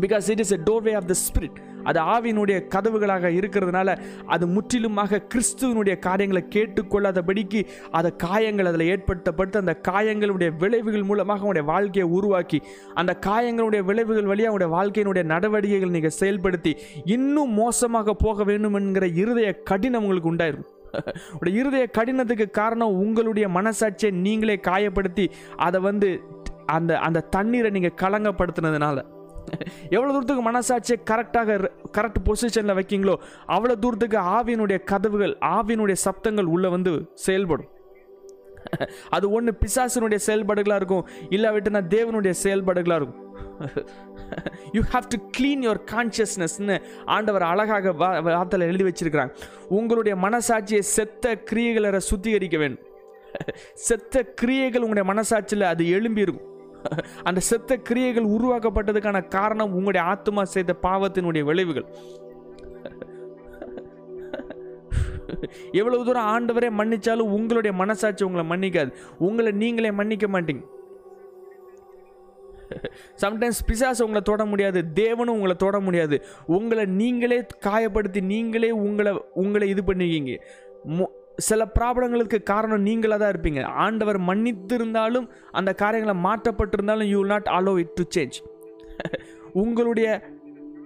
because 0.00 0.30
it 0.30 0.40
is 0.40 0.52
a 0.52 0.60
doorway 0.64 0.94
of 0.94 1.08
the 1.08 1.14
spirit 1.22 1.58
அது 1.86 2.00
ஆவியினுடைய 2.06 2.56
கதவுகளாக 2.74 3.30
இருக்கிறதுனால 3.38 3.90
அது 4.26 4.44
முற்றிலுமாக 4.46 5.20
கிறிஸ்துவனுடைய 5.32 5.94
காரியங்களை 5.98 6.42
கேட்டுக்கொள்ளாதபடிக்கு 6.48 7.60
அதை 7.90 8.10
காயங்கள் 8.16 8.66
அதில் 8.66 8.88
ஏற்படுத்தப்பட்டு 8.88 9.58
அந்த 9.58 9.74
காயங்களுடைய 9.88 10.50
விளைவுகள் 10.56 11.02
மூலமாக 11.02 11.40
உங்களுடைய 11.40 11.66
வாழ்க்கையை 11.66 12.06
உருவாக்கி 12.10 12.60
அந்த 12.94 13.14
காயங்களுடைய 13.26 13.82
விளைவுகள் 13.82 14.30
வழியாக 14.30 14.52
உங்களுடைய 14.52 14.72
வாழ்க்கையினுடைய 14.74 15.24
நடவடிக்கைகள் 15.24 15.94
நீங்கள் 15.96 16.18
செயல்படுத்தி 16.20 16.74
இன்னும் 17.08 17.52
மோசமாக 17.54 18.14
போக 18.16 18.44
வேண்டும் 18.44 18.78
என்கிற 18.80 19.08
இருதய 19.16 19.50
கடினம் 19.64 20.02
உங்களுக்கு 20.02 20.32
உண்டாயிருக்கும் 20.32 20.78
உடைய 21.34 21.60
இருதய 21.60 21.84
கடினத்துக்கு 21.98 22.46
காரணம் 22.50 22.98
உங்களுடைய 22.98 23.46
மனசாட்சியை 23.48 24.12
நீங்களே 24.18 24.56
காயப்படுத்தி 24.64 25.24
அதை 25.58 25.78
வந்து 25.80 26.10
அந்த 26.66 26.98
அந்த 26.98 27.20
தண்ணீரை 27.20 27.70
நீங்கள் 27.70 27.98
கலங்கப்படுத்தினதுனால 28.02 29.04
எவ்வளோ 29.94 30.10
தூரத்துக்கு 30.12 30.44
மனசாட்சியை 30.50 30.96
கரெக்டாக 31.10 31.70
கரெக்ட் 31.96 32.20
பொசிஷனில் 32.28 32.76
வைக்கீங்களோ 32.78 33.14
அவ்வளோ 33.48 33.74
தூரத்துக்கு 33.78 34.18
ஆவியினுடைய 34.18 34.84
கதவுகள் 34.84 35.36
ஆவியினுடைய 35.40 35.96
சப்தங்கள் 36.04 36.44
உள்ளே 36.44 36.68
வந்து 36.68 36.92
செயல்படும். 37.14 37.70
அது 39.10 39.30
ஒன்று 39.30 39.52
பிசாசினுடைய 39.62 40.18
செயல்பாடுகளாக 40.26 40.76
இருக்கும் 40.76 41.06
இல்லாவிட்டுனா 41.30 41.80
தேவனுடைய 41.96 42.34
செயல்பாடுகளாக 42.42 43.00
இருக்கும். 43.00 43.20
You 44.72 44.82
have 44.92 45.08
to 45.14 45.18
clean 45.38 45.64
your 45.66 45.82
கான்ஷியஸ்னஸ்னு 45.94 46.76
ஆண்டவர் 47.04 47.42
அழகாக 47.42 47.92
வா 47.92 48.08
வார்த்தையில் 48.28 48.68
எழுதி 48.68 48.84
வச்சிருக்கிறாங்க 48.88 49.34
உங்களுடைய 49.68 50.16
மனசாட்சியை 50.16 50.82
செத்த 50.96 51.34
கிரியைகளை 51.50 52.00
சுத்திகரிக்க 52.10 52.58
வேண்டும். 52.58 52.86
செத்த 53.88 54.22
கிரியைகள் 54.22 54.82
உங்களுடைய 54.82 55.06
மனசாட்சியில் 55.12 55.70
அது 55.72 55.88
எழும்பி 55.88 56.20
இருக்கும் 56.20 56.48
அந்த 57.22 57.40
செத்த 57.40 57.76
கிரியைகள் 57.76 58.24
உருவாக்கப்பட்டதுக்கான 58.24 59.28
காரணம் 59.28 59.74
உங்களுடைய 59.74 60.06
ஆத்மா 60.06 60.44
செய்த 60.44 60.76
பாவத்தினுடைய 60.82 61.42
விளைவுகள். 61.42 61.82
எவ்வளவு 65.72 66.04
தூரம் 66.04 66.24
ஆண்டவரே 66.24 66.60
மன்னிச்சாலும் 66.60 67.14
உங்களுடைய 67.14 67.76
மனசாட்சி 67.76 68.24
உங்களை 68.24 68.48
மன்னிக்காது. 68.48 68.92
உங்களை 69.18 69.52
நீங்களே 69.52 69.90
மன்னிக்க 69.90 70.26
மாட்டீங்க. 70.26 70.64
சம்டைம்ஸ் 73.22 73.60
பிசாஸ் 73.66 73.88
உங்களை 73.88 74.20
தொட 74.20 74.44
முடியாது 74.44 74.84
தேவனும் 74.94 75.12
உங்களை 75.12 75.56
தொட 75.56 75.80
முடியாது. 75.80 76.24
உங்களை 76.46 76.84
நீங்களே 76.84 77.44
காயப்படுத்தி 77.60 78.20
நீங்களே 78.20 78.70
உங்களை 78.70 79.20
உங்களை 79.34 79.68
இது 79.68 79.82
பண்ணிக்கிங்க. 79.82 80.38
சில 81.38 81.64
ப்ராப்ளங்களுக்கு 81.76 82.42
காரணம் 82.42 82.86
நீங்களாக 82.86 83.18
தான் 83.18 83.32
இருப்பீங்க. 83.34 83.62
ஆண்டவர் 83.84 84.18
மன்னித்திருந்தாலும் 84.18 85.26
அந்த 85.52 85.74
காரியங்களை 85.74 86.16
மாற்றப்பட்டிருந்தாலும் 86.24 87.10
you 87.14 87.24
not 87.24 87.48
allow 87.48 87.78
it 87.78 87.94
to 87.94 88.04
change 88.16 88.38
உங்களுடைய 89.52 90.08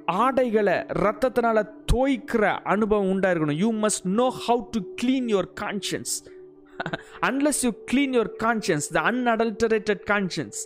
ஆடைகளை 0.07 0.77
ரத்தத்தினால 1.05 1.59
தோய்க்கிற 1.93 2.45
அனுபவம் 2.65 3.11
உண்டாயிருக்கணும் 3.15 3.61
you 3.65 3.73
must 3.85 4.07
know 4.21 4.29
how 4.47 4.63
to 4.73 4.81
clean 5.03 5.29
your 5.35 5.51
conscience 5.55 6.15
unless 7.21 7.65
you 7.65 7.73
clean 7.91 8.15
your 8.15 8.33
conscience 8.45 8.89
the 8.97 9.03
unadulterated 9.03 10.03
conscience 10.13 10.61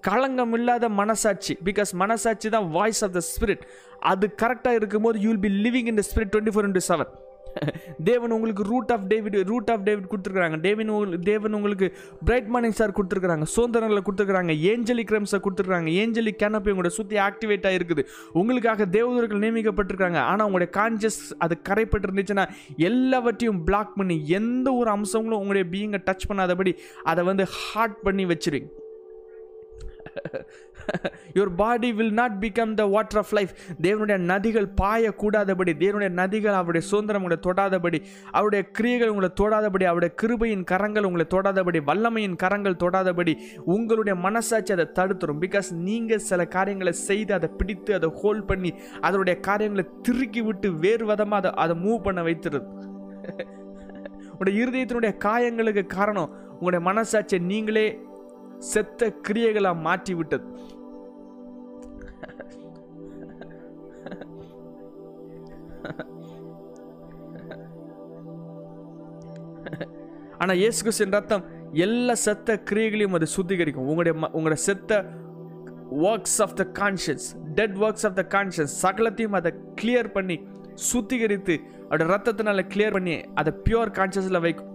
களங்கம் 0.00 0.52
இல்லாத 0.52 0.88
மனசாட்சி 0.88 1.54
பிகாஸ் 1.64 1.94
மனசாட்சி 1.94 2.48
தான் 2.48 2.68
வாய்ஸ் 2.70 3.02
ஆஃப் 3.04 3.12
த 3.12 3.22
ஸ்பிரிட் 3.32 3.62
அது 4.00 4.26
கரெக்டாக 4.42 4.74
இருக்கும்போது 4.74 5.20
you 5.20 5.28
will 5.30 5.44
be 5.48 5.48
living 5.48 5.86
in 5.86 6.00
the 6.00 6.04
spirit 6.10 6.32
twenty 6.34 6.54
four 6.56 6.64
into 6.64 6.86
seven 6.88 7.10
தேவன் 8.10 8.34
உங்களுக்கு 8.36 8.64
root 8.72 8.92
of 8.94 9.06
David 9.12 9.36
root 9.52 9.70
of 9.74 9.84
David 9.88 10.08
கொடுத்துருக்குறாங்க. 10.12 10.58
டேவின் 10.66 10.90
உங்களுக்கு 10.94 11.24
தேவன் 11.30 11.56
உங்களுக்கு 11.58 11.86
பிரைட் 12.24 12.50
மார்னிங் 12.54 12.76
ஸ்டார் 12.78 12.96
கொடுத்துருக்குறாங்க. 12.98 13.46
சுதந்திரங்களை 13.54 14.02
கொடுத்துருக்காங்க 14.08 14.54
ஏஞ்சலி 14.72 15.04
கிரம்ஸை 15.10 15.40
கொடுத்துருக்காங்க 15.46 15.90
ஏஞ்சலி 16.02 16.34
கேனப்பி 16.42 16.72
உங்களோட 16.74 16.92
சுற்றி 16.98 17.18
ஆக்டிவேட் 17.28 17.68
ஆகிருக்குது 17.70 18.04
உங்களுக்காக 18.32 18.86
தேவதூர்கள் 18.98 19.44
நியமிக்கப்பட்டிருக்காங்க 19.46 20.20
ஆனால் 20.30 20.46
உங்களுடைய 20.46 20.70
கான்சியஸ் 20.78 21.20
அது 21.38 21.56
கரைப்பட்டு 21.70 22.08
இருந்துச்சுன்னா 22.10 22.46
எல்லாவற்றையும் 22.90 23.64
பிளாக் 23.64 23.92
பண்ணி 23.96 24.18
எந்த 24.40 24.68
ஒரு 24.72 24.90
அம்சங்களும் 24.90 25.42
உங்களுடைய 25.42 25.66
பீயிங்கை 25.74 26.02
டச் 26.08 26.30
பண்ணாதபடி 26.30 26.74
அதை 27.04 27.24
வந்து 27.24 27.46
ஹார்ட் 27.58 28.00
பண்ணி 28.02 28.26
வச்சிருவீங்க 28.26 28.70
your 31.34 31.52
body 31.56 31.92
will 31.92 32.12
not 32.12 32.36
become 32.40 32.74
the 32.74 32.84
water 32.84 33.18
of 33.18 33.32
life 33.32 33.52
தேவனுடைய 33.82 34.18
நதிகள் 34.30 34.68
பாயக்கூடாதபடி 34.80 35.72
தேவனுடைய 35.82 36.10
நதிகள் 36.20 36.52
அவருடைய 36.52 36.86
சுதந்திரம் 36.88 37.22
உங்களை 37.22 37.38
தொடாதபடி 37.46 38.02
அவருடைய 38.30 38.64
கிரியைகள் 38.70 39.08
உங்களை 39.08 39.30
தொடாதபடி 39.40 39.84
அவருடைய 39.84 40.14
கிருபையின் 40.22 40.64
கரங்கள் 40.64 41.04
உங்களை 41.04 41.26
தொடாதபடி 41.30 41.80
வல்லமையின் 41.86 42.36
கரங்கள் 42.36 42.80
தொடாதபடி 42.84 43.34
உங்களுடைய 43.64 44.14
மனசாட்சி 44.20 44.72
அதை 44.72 44.86
தடுத்துரும். 44.94 45.40
பிகாஸ் 45.40 45.70
நீங்கள் 45.72 46.18
சில 46.18 46.44
காரியங்களை 46.46 46.92
செய்து 46.92 47.34
அதை 47.34 47.50
பிடித்து 47.56 47.94
அதை 47.94 48.10
ஹோல்ட் 48.22 48.46
பண்ணி 48.46 48.72
அதனுடைய 49.00 49.40
காரியங்களை 49.40 49.86
திருக்கி 50.08 50.42
விட்டு 50.42 50.72
வேறு 50.72 51.06
விதமாக 51.06 51.48
அதை 51.48 51.52
அதை 51.56 51.76
மூவ் 51.84 52.02
பண்ண 52.02 52.22
வைத்துருது. 52.22 52.66
உங்களுடைய 54.32 54.56
இருதயத்தினுடைய 54.64 55.12
காயங்களுக்கு 55.24 55.86
காரணம் 55.86 56.30
உங்களுடைய 56.58 56.80
மனசாட்சியை 56.88 57.40
நீங்களே 57.40 57.86
செத்த 58.58 59.12
கிரியைகளாக 59.28 59.80
மாற்றி 59.80 60.14
விட்டது 60.14 60.46
ஆனால் 70.38 70.56
இயேசு 70.56 70.80
கிறிஸ்தின் 70.84 71.10
ரத்தம் 71.10 71.44
எல்லா 71.72 72.14
செத்த 72.14 72.62
கிரியைகளையும் 72.70 73.12
அது 73.12 73.26
சுத்திகரிக்கும். 73.36 73.84
உங்களுடைய 73.84 74.18
ம- 74.18 74.30
உங்களுடைய 74.30 74.62
செத்த 74.62 74.92
works 76.02 76.38
of 76.38 76.56
the 76.56 76.70
conscience 76.72 77.26
dead 77.54 77.76
works 77.76 78.06
of 78.06 78.14
the 78.14 78.26
conscience 78.28 78.74
சகலத்தையும் 78.82 79.30
அதை 79.30 79.52
கிளியர் 79.82 80.12
பண்ணி 80.12 80.36
சுத்திகரித்து 80.92 81.54
அவருடைய 81.84 82.08
ரத்தத்தினால 82.14 82.66
கிளியர் 82.74 82.90
பண்ணி 82.90 83.24
அதை 83.34 83.52
பியூர் 83.64 83.90
கான்ஷியஸில் 83.90 84.40
வைக்கும். 84.40 84.70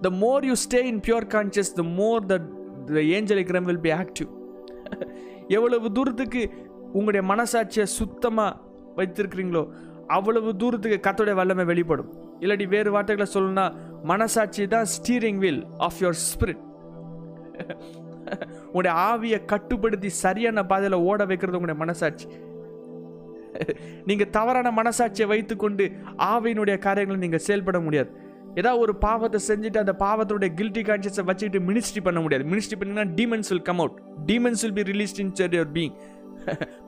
The 0.00 0.10
more 0.10 0.44
you 0.44 0.52
stay 0.68 0.82
in 0.84 1.00
pure 1.00 1.26
conscious 1.28 1.72
the 1.74 1.82
more 1.82 2.26
the 2.26 2.34
angelic 2.96 3.42
realm 3.42 3.62
will 3.62 3.80
be 3.80 3.90
active 3.90 4.28
எவ்வளவு 5.48 5.92
தூரத்துக்கு 5.92 6.50
உங்களுடைய 6.92 7.34
மனசாட்சியை 7.34 7.82
சுத்தமாக 7.82 8.56
வைத்திருக்கிறீங்களோ 8.96 9.68
அவ்வளவு 10.06 10.56
தூரத்துக்கு 10.56 11.10
கத்தோடைய 11.10 11.34
வல்லமை 11.34 11.64
வெளிப்படும். 11.64 12.12
இல்லாட்டி 12.40 12.68
வேறு 12.68 12.90
வார்த்தைகளை 12.90 13.30
சொல்லணும்னா 13.34 13.72
மனசாட்சி 14.02 14.66
தான் 14.66 14.84
steering 14.84 15.36
wheel 15.36 15.66
of 15.76 16.00
your 16.00 16.18
spirit 16.32 16.62
உங்களுடைய 18.64 18.96
ஆவியை 18.96 19.44
கட்டுப்படுத்தி 19.44 20.08
சரியான 20.08 20.66
பாதையில் 20.66 20.94
ஓட 20.94 21.24
வைக்கிறது 21.24 21.58
உங்களுடைய 21.58 21.84
மனசாட்சி. 21.84 22.28
நீங்கள் 24.04 24.30
தவறான 24.30 24.70
மனசாட்சியை 24.70 25.26
வைத்துக்கொண்டு 25.26 25.92
ஆவியினுடைய 26.16 26.78
காரியங்களை 26.78 27.20
நீங்கள் 27.20 27.38
செயல்பட 27.38 27.80
முடியாது. 27.80 28.10
ஏதாவது 28.54 28.80
ஒரு 28.80 28.96
பாவத்தை 28.96 29.40
செஞ்சுட்டு 29.48 29.76
அந்த 29.76 29.96
பாவத்தோட 29.98 30.54
கில்ட்டி 30.54 30.82
கான்சியஸை 30.82 31.24
வச்சுக்கிட்டு 31.24 31.72
மினிஸ்ட்ரி 31.72 32.00
பண்ண 32.00 32.20
முடியாது. 32.20 32.44
மினிஸ்ட்ரி 32.44 32.76
பண்ணீங்கன்னா 32.76 33.14
demons 33.14 33.48
will 33.48 33.62
come 33.62 33.78
out 33.78 33.98
demons 34.26 34.62
will 34.62 34.72
be 34.72 34.82
released 34.82 35.18
in 35.18 35.32
your 35.38 35.72
being 35.72 35.94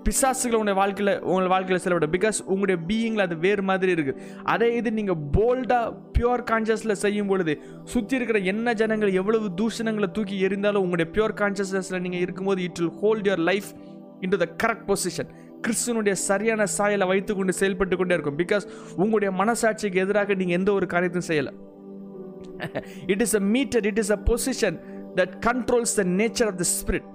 பிசாசுகள் 0.02 0.54
உங்களுடைய 0.54 0.74
வாழ்க்கையில் 0.74 1.20
உங்கள் 1.22 1.46
வாழ்க்கையில் 1.46 1.82
செலவிட 1.82 2.06
பிகாஸ் 2.06 2.42
உங்களுடைய 2.44 2.84
பீயிங்கில் 2.88 3.20
அது 3.20 3.36
வேறு 3.36 3.62
மாதிரி 3.62 3.92
இருக்குது 3.92 4.20
அதே 4.42 4.76
இது 4.76 4.90
நீங்கள் 4.90 5.16
போல்டாக 5.16 5.92
பியூர் 6.18 6.44
கான்சியஸில் 6.50 6.92
செய்யும் 6.92 7.26
பொழுது 7.26 7.58
சுற்றி 7.84 8.16
இருக்கிற 8.16 8.38
என்ன 8.38 8.72
ஜனங்கள் 8.72 9.12
எவ்வளவு 9.12 9.50
தூஷணங்களை 9.56 10.10
தூக்கி 10.12 10.46
எறிந்தாலும் 10.46 10.76
உங்களுடைய 10.76 11.10
பியூர் 11.12 11.34
கான்சியஸ்னஸில் 11.34 12.00
நீங்கள் 12.00 12.20
இருக்கும்போது 12.20 12.62
it 12.62 12.78
will 12.78 12.90
hold 13.00 13.26
your 13.26 13.38
life 13.38 13.74
into 14.30 14.36
the 14.36 14.48
correct 14.64 14.86
position 14.86 15.28
கிறிஸ்துவனுடைய 15.62 16.12
சரியான 16.12 16.66
சாயலை 16.66 17.06
வைத்து 17.06 17.34
கொண்டு 17.34 17.52
செயல்பட்டு 17.52 17.96
கொண்டே 17.96 18.14
இருக்கும். 18.14 18.38
பிகாஸ் 18.38 18.66
உங்களுடைய 18.96 19.30
மனசாட்சிக்கு 19.42 19.94
எதிராக 19.94 20.34
நீங்கள் 20.34 20.58
எந்த 20.58 20.72
ஒரு 20.72 20.86
காரியத்தையும் 20.86 21.30
செய்யலை. 21.30 21.52
It 23.06 23.20
is 23.20 23.36
a 23.36 23.40
meter 23.40 23.86
it 23.86 23.98
is 23.98 24.12
a 24.12 24.20
position 24.26 24.78
that 25.16 25.34
controls 25.46 25.94
the 25.94 26.02
nature 26.02 26.46
of 26.46 26.56
the 26.56 26.66
spirit 26.80 27.08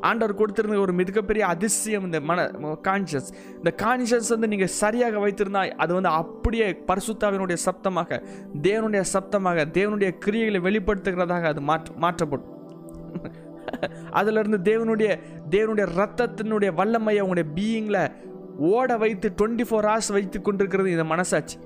ஆண்டவர் 0.00 0.34
கொடுத்துருந்த 0.34 0.80
ஒரு 0.80 0.92
மிகப்பெரிய 0.92 1.46
அதிசயம் 1.46 2.04
இந்த 2.04 2.20
மன 2.20 2.44
கான்ஷியஸ் 2.88 3.30
இந்த 3.56 3.70
கான்ஷியஸ் 3.82 4.28
வந்து 4.28 4.48
நீங்கள் 4.48 4.68
சரியாக 4.68 5.18
வைத்திருந்தா 5.18 5.62
அது 5.76 5.94
வந்து 5.94 6.08
அப்படியே 6.08 6.84
பரிசுத்தாவினுடைய 6.86 7.58
சப்தமாக 7.64 8.20
தேவனுடைய 8.62 9.02
சப்தமாக 9.12 9.64
தேவனுடைய 9.72 10.12
கிரியைகளை 10.26 10.60
வெளிப்படுத்துகிறதாக 10.60 11.42
அது 11.42 11.60
மாற்ற 11.60 11.92
மாற்றப்படும். 11.96 12.54
அதிலிருந்து 14.10 14.58
தேவனுடைய 14.58 15.10
தேவனுடைய 15.50 15.86
ரத்தத்தினுடைய 16.00 16.70
வல்லமையை 16.74 17.20
அவங்களுடைய 17.22 17.48
பீயிங்கில் 17.54 18.02
ஓட 18.72 18.96
வைத்து 18.96 19.28
டுவெண்ட்டி 19.38 19.64
ஃபோர் 19.68 19.88
ஹவர்ஸ் 19.88 20.12
வைத்து 20.12 20.38
கொண்டிருக்கிறது 20.42 20.90
இந்த 20.90 21.04
மனசாட்சி. 21.04 21.56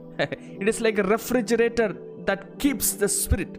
It 0.61 0.69
is 0.69 0.83
like 0.83 1.01
refrigerator 1.15 1.93
that 2.25 2.45
keeps 2.57 2.95
the 2.99 3.09
spirit 3.21 3.59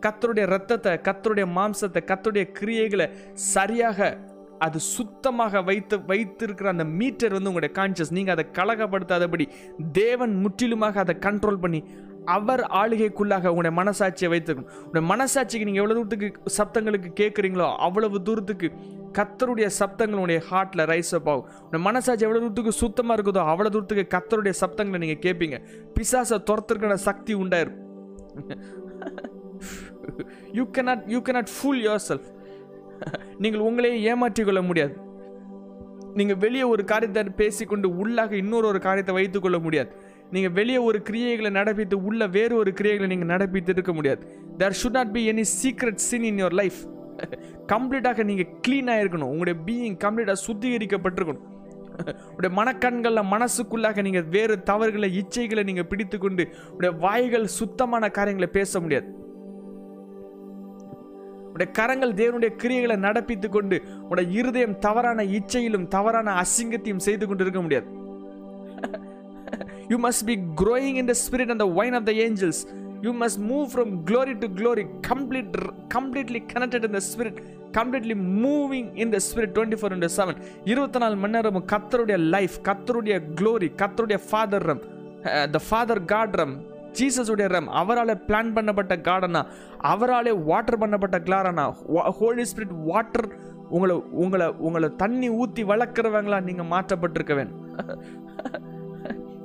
கத்தருடைய 0.00 0.46
ரத்தத்தை 0.46 0.92
கத்தருடைய 1.06 1.46
மாம்சத்தை 1.56 2.00
கத்தருடைய 2.04 2.44
கிரியைகளை 2.58 3.06
சரியாக 3.52 4.18
அது 4.58 4.78
சுத்தமாக 4.80 5.60
வைத்து 5.62 5.96
வைத்திருக்கிற 6.06 6.68
அந்த 6.70 6.84
மீட்டர் 7.00 7.32
வந்து 7.32 7.50
உங்களுடைய 7.50 7.72
கான்சியஸ் 7.74 8.12
நீங்கள் 8.12 8.34
அதை 8.34 8.44
கலகப்படுத்தாதபடி 8.52 9.44
தேவன் 9.92 10.34
முற்றிலுமாக 10.34 11.00
அதை 11.00 11.14
கண்ட்ரோல் 11.20 11.60
பண்ணி 11.60 11.80
அவர் 12.34 12.62
ஆளுகைக்குள்ளாக 12.80 13.52
உன்னை 13.58 13.70
மனசாட்சியை 13.80 14.28
வைத்திருக்கணும் 14.32 14.70
உங்களுடைய 14.84 15.04
மனசாட்சிக்கு 15.12 15.68
நீங்கள் 15.68 15.82
எவ்வளோ 15.82 15.96
தூரத்துக்கு 15.98 16.28
சப்தங்களுக்கு 16.58 17.10
கேட்குறீங்களோ 17.20 17.68
அவ்வளவு 17.86 18.20
தூரத்துக்கு 18.28 18.68
கத்தருடைய 19.18 19.68
சப்தங்கள் 19.80 20.18
உங்களுடைய 20.20 20.40
ஹார்ட்டில் 20.50 20.84
ரைஸ் 20.92 21.12
அப் 21.18 21.28
ஆகும். 21.32 21.46
உங்களுடைய 21.58 21.82
மனசாட்சி 21.88 22.24
எவ்வளோ 22.26 22.40
தூரத்துக்கு 22.44 22.74
சுத்தமாக 22.82 23.16
இருக்குதோ 23.16 23.44
அவ்வளோ 23.52 23.70
தூரத்துக்கு 23.74 24.04
கத்தருடைய 24.14 24.54
சப்தங்களை 24.62 25.00
நீங்கள் 25.04 25.22
கேட்பீங்க. 25.26 25.58
பிசாசை 25.96 26.38
துரத்துருக்கிற 26.50 26.98
சக்தி 27.08 27.34
உண்டாயிரும் 27.42 27.78
you 30.58 30.64
cannot 30.78 31.04
you 31.14 31.20
cannot 31.28 31.52
fool 31.56 31.82
yourself 32.08 32.28
நீங்கள் 33.44 33.64
உங்களையே 33.68 33.96
ஏமாற்றிக் 34.10 34.48
கொள்ள 34.48 34.60
முடியாது. 34.68 34.94
நீங்கள் 36.18 36.38
வெளியே 36.44 36.66
ஒரு 36.74 36.82
காரியத்தை 36.92 37.22
பேசிக்கொண்டு 37.40 37.88
உள்ளாக 38.02 38.32
இன்னொரு 38.42 38.66
ஒரு 38.72 38.80
காரியத்தை 38.86 39.14
வைத்துக்கொள்ள 39.18 39.58
முடியாது. 39.66 39.90
நீங்கள் 40.30 40.52
வெளியே 40.52 40.78
ஒரு 40.78 41.02
கிரியைகளை 41.10 41.50
நடப்பித்து 41.60 41.94
உள்ள 41.94 42.26
வேறு 42.26 42.56
ஒரு 42.56 42.70
கிரியைகளை 42.80 43.06
நீங்கள் 43.06 43.36
நடப்பித்து 43.36 43.68
இருக்க 43.68 43.92
முடியாது. 43.92 44.40
There 44.56 44.76
should 44.82 44.90
not 44.90 45.12
be 45.12 45.32
any 45.32 45.44
secret 45.62 45.94
sin 45.94 46.22
in 46.22 46.44
your 46.44 46.52
life 46.52 46.80
கம்ப்ளீட்டாக 47.66 48.24
நீங்கள் 48.24 48.50
க்ளீனாக 48.68 49.02
இருக்கணும். 49.02 49.30
உங்களுடைய 49.34 49.60
பீயிங் 49.66 49.96
கம்ப்ளீட்டாக 50.04 50.36
சுத்திகரிக்கப்பட்டிருக்கணும். 50.46 51.46
உடைய 52.36 52.62
மனக்கண்களில் 52.62 53.28
மனசுக்குள்ளாக 53.30 54.02
நீங்கள் 54.02 54.22
வேறு 54.22 54.62
தவறுகளை 54.62 55.08
இச்சைகளை 55.20 55.64
நீங்கள் 55.64 55.86
பிடித்துக்கொண்டு 55.86 56.48
உடைய 56.70 56.96
வாய்கள் 56.96 57.46
சுத்தமான 57.46 58.08
காரியங்களை 58.08 58.52
பேச 58.52 58.80
முடியாது. 58.80 59.08
உடைய 61.52 61.72
கரங்கள் 61.72 62.12
தேவனுடைய 62.12 62.50
கிரியைகளை 62.62 62.96
நடப்பித்துக்கொண்டு 63.06 63.78
உடைய 64.08 64.30
இருதயம் 64.30 64.78
தவறான 64.78 65.24
இச்சையிலும் 65.24 65.88
தவறான 65.88 66.42
அசிங்கத்தையும் 66.42 67.04
செய்து 67.06 67.26
கொண்டு 67.26 67.42
இருக்க 67.42 67.60
முடியாது. 67.60 68.06
You 69.90 69.96
must 69.98 70.24
be 70.24 70.34
growing 70.54 70.96
in 70.96 71.06
the 71.06 71.16
spirit 71.16 71.48
and 71.50 71.60
the 71.60 71.70
wine 71.78 71.94
of 71.94 72.04
the 72.04 72.16
angels. 72.22 72.58
You 73.02 73.10
must 73.18 73.40
move 73.50 73.66
from 73.72 73.90
glory 74.08 74.34
to 74.40 74.46
glory 74.58 74.84
complete 75.08 75.56
completely 75.94 76.40
connected 76.52 76.86
in 76.88 76.94
the 76.98 77.04
spirit 77.08 77.36
completely 77.76 78.14
moving 78.42 78.88
in 79.02 79.10
the 79.14 79.18
spirit 79.24 79.52
twenty 79.56 79.78
four 79.78 79.94
into 79.96 80.08
seven 80.14 80.38
இருபத்தி 80.64 80.98
நாலு 80.98 81.16
மணி 81.16 81.34
நேரமும் 81.36 81.66
கத்தருடைய 81.72 82.16
life 82.34 82.56
கத்தருடைய 82.68 83.16
glory 83.38 83.68
கத்தருடைய 83.82 84.18
father 84.24 84.66
realm 84.68 84.80
the 85.54 85.60
father 85.66 86.00
God 86.04 86.36
realm 86.40 86.54
ஜீசஸுடைய 86.98 87.48
realm 87.48 87.68
அவரால் 87.80 88.14
plan 88.28 88.52
பண்ணப்பட்ட 88.56 88.96
கார்டனா 89.08 89.42
அவராலே 89.92 90.32
வாட்டர் 90.48 90.80
பண்ணப்பட்ட 90.82 91.18
கிளாரனா 91.26 91.66
ஹோலி 92.18 92.46
ஸ்பிரிட் 92.52 92.74
வாட்டர் 92.88 93.28
உங்களை 93.70 93.96
உங்களை 94.22 94.48
உங்களை 94.66 94.90
தண்ணி 95.02 95.30
ஊற்றி 95.40 95.64
வளர்க்குறவங்களா 95.72 96.40
நீங்கள் 96.48 96.70
மாற்றப்பட்டிருக்க 96.74 97.34
வேணும் 97.40 97.64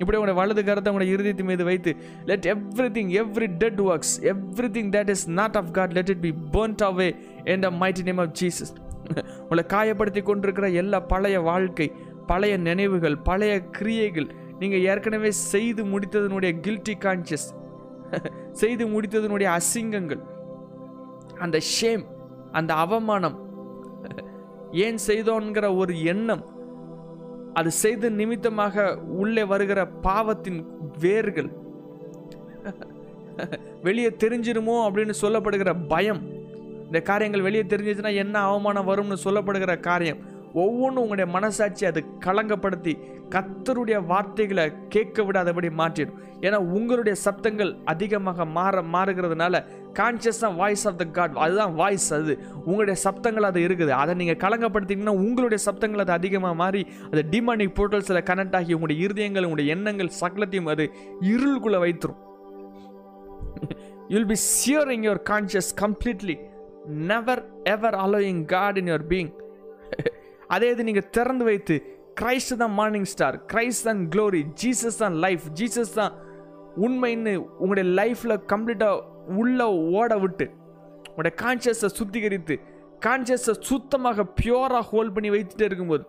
இப்படி 0.03 0.17
உங்களுடைய 0.19 0.37
வலது 0.39 0.61
கரத்தை 0.69 0.89
உங்களுடைய 0.91 1.15
இருதயத்தின் 1.15 1.49
மீது 1.51 1.63
வைத்து 1.69 1.91
let 2.25 2.47
everything 2.97 3.11
every 3.21 3.47
dead 3.61 3.81
works 3.87 4.15
everything 4.77 4.89
that 4.95 5.11
is 5.15 5.25
not 5.39 5.57
of 5.61 5.69
God 5.71 5.93
let 5.97 6.11
it 6.13 6.23
be 6.25 6.31
burnt 6.55 6.83
away 6.89 7.09
in 7.45 7.63
the 7.65 7.71
mighty 7.81 8.03
name 8.03 8.21
of 8.23 8.33
Jesus 8.41 8.73
உங்களை 9.41 9.63
காயப்படுத்தி 9.73 10.21
கொண்டிருக்கிற 10.21 10.67
எல்லா 10.81 10.99
பழைய 11.05 11.37
வாழ்க்கை 11.41 11.87
பழைய 12.27 12.53
நினைவுகள் 12.67 13.17
பழைய 13.21 13.53
கிரியைகள் 13.71 14.27
நீங்கள் 14.59 14.83
ஏற்கனவே 14.91 15.31
செய்து 15.51 15.83
முடித்ததனுடைய 15.85 16.51
கில்ட்டி 16.65 16.95
கான்சியஸ் 17.05 17.47
செய்து 18.61 18.85
முடித்ததனுடைய 18.87 19.49
அசிங்கங்கள் 19.57 20.21
அந்த 21.39 21.59
ஷேம் 21.75 22.03
அந்த 22.51 22.73
அவமானம் 22.83 23.37
ஏன் 24.85 24.99
செய்தோங்கிற 25.07 25.65
ஒரு 25.77 25.93
எண்ணம் 26.05 26.43
அது 27.59 27.69
செய்த 27.83 28.09
நிமித்தமாக 28.19 28.85
உள்ளே 29.21 29.43
வருகிற 29.51 29.79
பாவத்தின் 30.07 30.59
வேர்கள் 31.05 31.49
வெளியே 33.87 34.09
தெரிஞ்சிருமோ 34.23 34.75
அப்படின்னு 34.85 35.13
சொல்லப்படுகிற 35.21 35.71
பயம். 35.93 36.21
இந்த 36.87 36.99
காரியங்கள் 37.09 37.45
வெளியே 37.47 37.63
தெரிஞ்சிச்சுன்னா 37.63 38.11
என்ன 38.23 38.35
அவமானம் 38.49 38.89
வரும்னு 38.89 39.17
சொல்லப்படுகிற 39.25 39.73
காரியம். 39.89 40.19
ஒவ்வொன்றும் 40.63 41.03
உங்களுடைய 41.03 41.27
மனசாட்சி 41.35 41.83
அது 41.89 42.01
களங்கப்படுத்தி 42.25 42.93
கத்தருடைய 43.35 43.97
வார்த்தைகளை 44.11 44.65
கேட்க 44.93 45.23
விடாதபடி 45.27 45.69
மாற்றிடும். 45.79 46.19
ஏன்னா 46.45 46.57
உங்களுடைய 46.77 47.15
சப்தங்கள் 47.25 47.71
அதிகமாக 47.93 48.45
மாற 48.57 48.83
மாறுகிறதுனால 48.95 49.63
கான்சியஸ் 49.99 50.41
தான் 50.43 50.55
வாய்ஸ் 50.61 50.83
ஆஃப் 50.89 50.97
த 51.01 51.05
காட் 51.17 51.37
அதுதான் 51.45 51.73
வாய்ஸ் 51.81 52.07
அது. 52.17 52.33
உங்களுடைய 52.67 52.97
சப்தங்கள் 53.05 53.47
அது 53.49 53.59
இருக்குது. 53.67 53.93
அதை 54.01 54.13
நீங்கள் 54.21 54.39
கலங்கப்படுத்திங்கன்னா 54.43 55.15
உங்களுடைய 55.25 55.59
சப்தங்கள் 55.67 56.03
அது 56.05 56.13
அதிகமாக 56.19 56.55
மாறி 56.63 56.83
அது 57.11 57.23
டிமானிக் 57.35 57.75
போர்ட்டல்ஸில் 57.79 58.23
கனெக்ட் 58.31 58.57
ஆகி 58.59 58.75
உங்களுடைய 58.77 58.99
இருதயங்கள் 59.07 59.47
உங்களுடைய 59.47 59.75
எண்ணங்கள் 59.77 60.11
சகலத்தையும் 60.21 60.71
அது 60.75 60.85
இருளுக்குள்ளே 61.33 61.81
வைத்துரும். 61.85 62.21
You'll 64.13 64.29
be 64.31 64.37
searing 64.49 65.01
your 65.07 65.23
conscious 65.29 65.71
completely 65.83 66.35
never 67.11 67.41
ever 67.73 67.95
allowing 68.05 68.41
God 68.53 68.77
in 68.81 68.89
your 68.91 69.07
being 69.11 69.31
அதே 70.55 70.67
இது 70.73 70.83
நீங்கள் 70.87 71.09
திறந்து 71.17 71.43
வைத்து 71.49 71.75
கிரைஸ்ட் 72.19 72.53
தான் 72.61 72.73
மார்னிங் 72.79 73.07
ஸ்டார் 73.13 73.35
கிரைஸ்ட் 73.51 73.85
தான் 73.87 74.01
க்ளோரி 74.13 74.41
ஜீசஸ் 74.61 74.99
தான் 75.03 75.15
லைஃப் 75.25 75.45
ஜீசஸ் 75.59 75.93
தான் 75.99 76.13
உண்மைன்னு 76.85 77.33
உங்களுடைய 77.61 77.85
லைஃப்பில் 77.99 78.35
கம்ப்ளீட்டாக 78.53 78.99
உள்ள 79.39 79.69
ஓட 79.99 80.17
விட்டு 80.17 80.45
உடைய 81.17 81.33
கான்சியஸை 81.41 81.89
சுத்திகரித்து 81.99 82.55
கான்சியஸை 83.05 83.53
சுத்தமாக 83.59 84.25
பியூராக 84.39 84.81
ஹோல்ட் 84.81 85.13
பண்ணி 85.15 85.29
வைத்துட்டே 85.29 85.65
இருக்கும்போது 85.69 86.05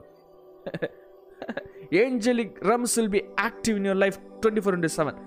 angelic 2.02 2.54
realms 2.70 2.96
will 2.98 3.14
be 3.16 3.22
active 3.48 3.76
in 3.76 3.84
your 3.84 4.00
life 4.04 4.18
twenty 4.42 4.62
four 4.64 4.76
into 4.78 4.92
seven 4.98 5.18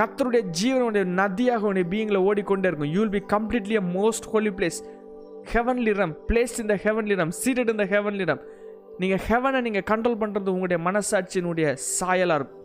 கத்தருடைய 0.00 0.42
ஜீவனுடைய 0.60 1.04
நதியாக 1.20 1.66
உடைய 1.66 1.86
பீயிங்கில் 1.92 2.24
ஓடிக்கொண்டே 2.28 2.68
இருக்கும். 2.68 2.92
You 2.94 3.00
will 3.00 3.16
be 3.18 3.22
completely 3.36 3.76
a 3.76 3.84
most 3.98 4.28
holy 4.32 4.50
place 4.58 4.78
heavenly 5.52 5.92
realm 5.92 6.14
place 6.28 6.54
இந்த 6.60 6.74
ஹெவன்லி 6.84 7.14
ரம் 7.14 7.32
சீட்டட் 7.42 7.72
இந்த 7.74 7.84
ஹெவன்லி 7.94 8.24
ரம் 8.24 8.42
நீங்கள் 8.98 9.22
ஹெவனை 9.28 9.60
நீங்கள் 9.60 9.86
கண்ட்ரோல் 9.90 10.20
பண்ணுறது 10.22 10.52
உங்களுடைய 10.54 10.78
மனசாட்சியினுடைய 10.88 11.76
சாயலாக 11.98 12.38
இருக்கும். 12.40 12.64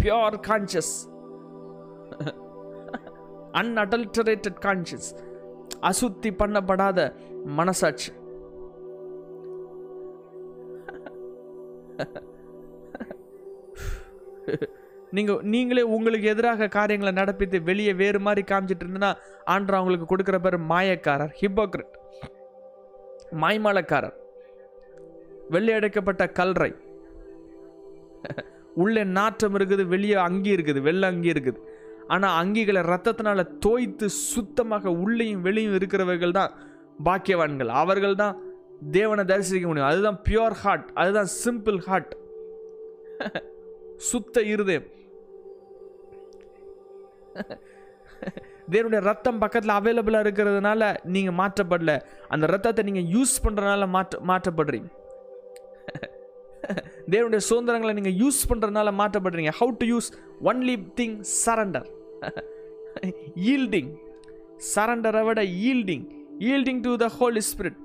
பியோர் 0.00 0.38
கான்சியஸ் 0.50 0.92
அன்அடல்டரேட்டட் 3.60 4.60
கான்ஷியஸ் 4.66 5.10
அசுத்தி 5.90 6.30
பண்ணப்படாத 6.40 6.98
மனசாட்சி. 7.58 8.10
நீங்கள் 15.16 15.42
நீங்களே 15.52 15.82
உங்களுக்கு 15.96 16.26
எதிராக 16.32 16.68
காரியங்களை 16.76 17.12
நடப்பித்து 17.18 17.58
வெளியே 17.68 17.92
வேறு 18.00 18.18
மாதிரி 18.26 18.42
காமிச்சிட்டு 18.50 18.84
இருந்ததுன்னா 18.84 19.10
ஆண்டர் 19.54 19.76
அவங்களுக்கு 19.78 20.08
கொடுக்குற 20.12 20.38
பேர் 20.44 20.56
மாயக்காரர் 20.72 21.34
ஹிப்போக்ரட் 21.42 21.94
மாய்மாலக்காரர். 23.42 24.16
வெள்ளையடைக்கப்பட்ட 25.54 26.24
கல்றை. 26.40 26.70
உள்ளே 28.82 29.02
நாற்றம் 29.18 29.56
இருக்குது 29.58 29.84
வெளியே 29.94 30.18
அங்கி 30.28 30.50
இருக்குது 30.56 30.80
வெள்ளை 30.88 31.06
அங்கி 31.12 31.32
இருக்குது. 31.34 31.60
ஆனால் 32.14 32.36
அங்கிகளை 32.40 32.80
ரத்தத்தினால் 32.92 33.50
தோய்த்து 33.66 34.06
சுத்தமாக 34.32 34.92
உள்ளேயும் 35.02 35.44
வெளியும் 35.46 35.76
இருக்கிறவர்கள் 35.78 36.36
தான் 36.38 36.54
பாக்கியவான்கள். 37.06 37.70
அவர்கள் 37.82 38.20
தான் 38.22 38.34
தேவனை 38.96 39.24
தரிசிக்க 39.30 39.66
முடியும். 39.68 39.90
அதுதான் 39.92 40.18
பியோர் 40.26 40.58
ஹார்ட் 40.62 40.88
அதுதான் 41.02 41.30
சிம்பிள் 41.44 41.78
ஹார்ட் 41.86 42.12
சுத்த 44.10 44.42
இருதயம். 44.54 44.88
தேவனுடைய 48.72 49.00
ரத்தம் 49.08 49.40
பக்கத்தில் 49.42 49.76
அவைலபிளாக 49.78 50.24
இருக்கிறதுனால 50.24 50.82
நீங்கள் 51.14 51.38
மாற்றப்படல. 51.40 51.94
அந்த 52.34 52.44
ரத்தத்தை 52.54 52.82
நீங்கள் 52.88 53.08
யூஸ் 53.14 53.34
பண்ணுறதுனால 53.44 53.88
மாற்ற 53.96 54.20
மாற்றப்படுறீங்க. 54.30 54.90
தேவனுடைய 57.12 57.42
சுதந்திரங்களை 57.48 57.92
நீங்கள் 57.94 58.18
யூஸ் 58.22 58.40
பண்ணுறதுனால 58.48 58.92
மாற்றப்படுறீங்க. 59.00 59.52
How 59.60 59.72
to 59.80 59.86
use 59.92 60.08
only 60.50 60.76
thing 61.00 61.16
surrender 61.44 61.88
yielding 63.52 63.90
சரண்டரை 64.74 65.22
விட 65.24 65.42
yielding 65.68 66.04
yielding 66.50 66.80
to 66.80 66.92
the 66.96 67.08
Holy 67.18 67.42
Spirit 67.50 67.78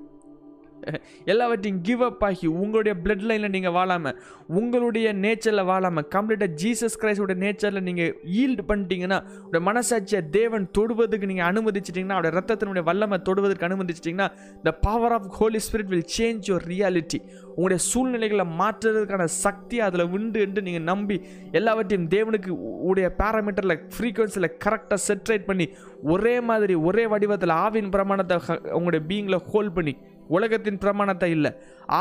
எல்லாவற்றையும் 1.24 1.80
கிவ் 1.82 2.02
அப் 2.02 2.24
ஆகி 2.24 2.46
உங்களுடைய 2.56 2.94
பிளட் 3.02 3.24
லைனில் 3.24 3.50
நீங்கள் 3.50 3.74
வாழாமல் 3.74 4.16
உங்களுடைய 4.54 5.08
நேச்சரில் 5.20 5.64
வாழாமல் 5.64 6.06
கம்ப்ளீட்டாக 6.14 6.50
ஜீசஸ் 6.62 6.98
கிரைஸ்டோட 7.00 7.34
நேச்சரில் 7.36 7.82
நீங்கள் 7.82 8.12
ஈல்டு 8.36 8.64
பண்ணிட்டீங்கன்னா 8.70 9.18
உடைய 9.42 9.62
மனசாட்சியை 9.66 10.22
தேவன் 10.30 10.66
தொடுவதுக்கு 10.78 11.30
நீங்கள் 11.32 11.48
அனுமதிச்சிட்டிங்கன்னா 11.50 12.16
அவருடைய 12.18 12.34
ரத்தத்தினுடைய 12.38 12.84
வல்லமை 12.84 13.18
தொடுவதற்கு 13.28 13.68
அனுமதிச்சிட்டிங்கன்னா 13.68 14.28
the 14.64 14.72
power 14.80 15.16
of 15.18 15.28
Holy 15.38 15.60
Spirit 15.60 15.92
will 15.94 16.08
change 16.16 16.50
your 16.50 16.66
reality 16.66 17.20
உங்களுடைய 17.50 17.80
சூழ்நிலைகளை 17.88 18.46
மாற்றுறதுக்கான 18.60 19.24
சக்தி 19.40 19.78
அதில் 19.80 20.06
உண்டு 20.10 20.38
என்று 20.40 20.60
நீங்கள் 20.62 20.86
நம்பி 20.90 21.16
எல்லாவற்றையும் 21.52 22.08
தேவனுக்கு 22.10 22.52
உடைய 22.88 23.08
பேராமீட்டரில் 23.18 23.78
ஃப்ரீக்வன்சியில் 23.94 24.54
கரெக்டாக 24.64 25.00
செட்ரேட் 25.08 25.44
பண்ணி 25.44 25.66
ஒரே 26.08 26.36
மாதிரி 26.40 26.74
ஒரே 26.84 27.04
வடிவத்தில் 27.06 27.54
ஆவின் 27.60 27.90
பிரமாணத்தை 27.90 28.36
உங்களுடைய 28.72 29.02
பீயிங்கில் 29.08 29.44
ஹோல்ட் 29.50 29.74
பண்ணி 29.74 29.94
உலகத்தின் 30.36 30.78
பிரமாணத்தை 30.78 31.30
இல்லை. 31.30 31.50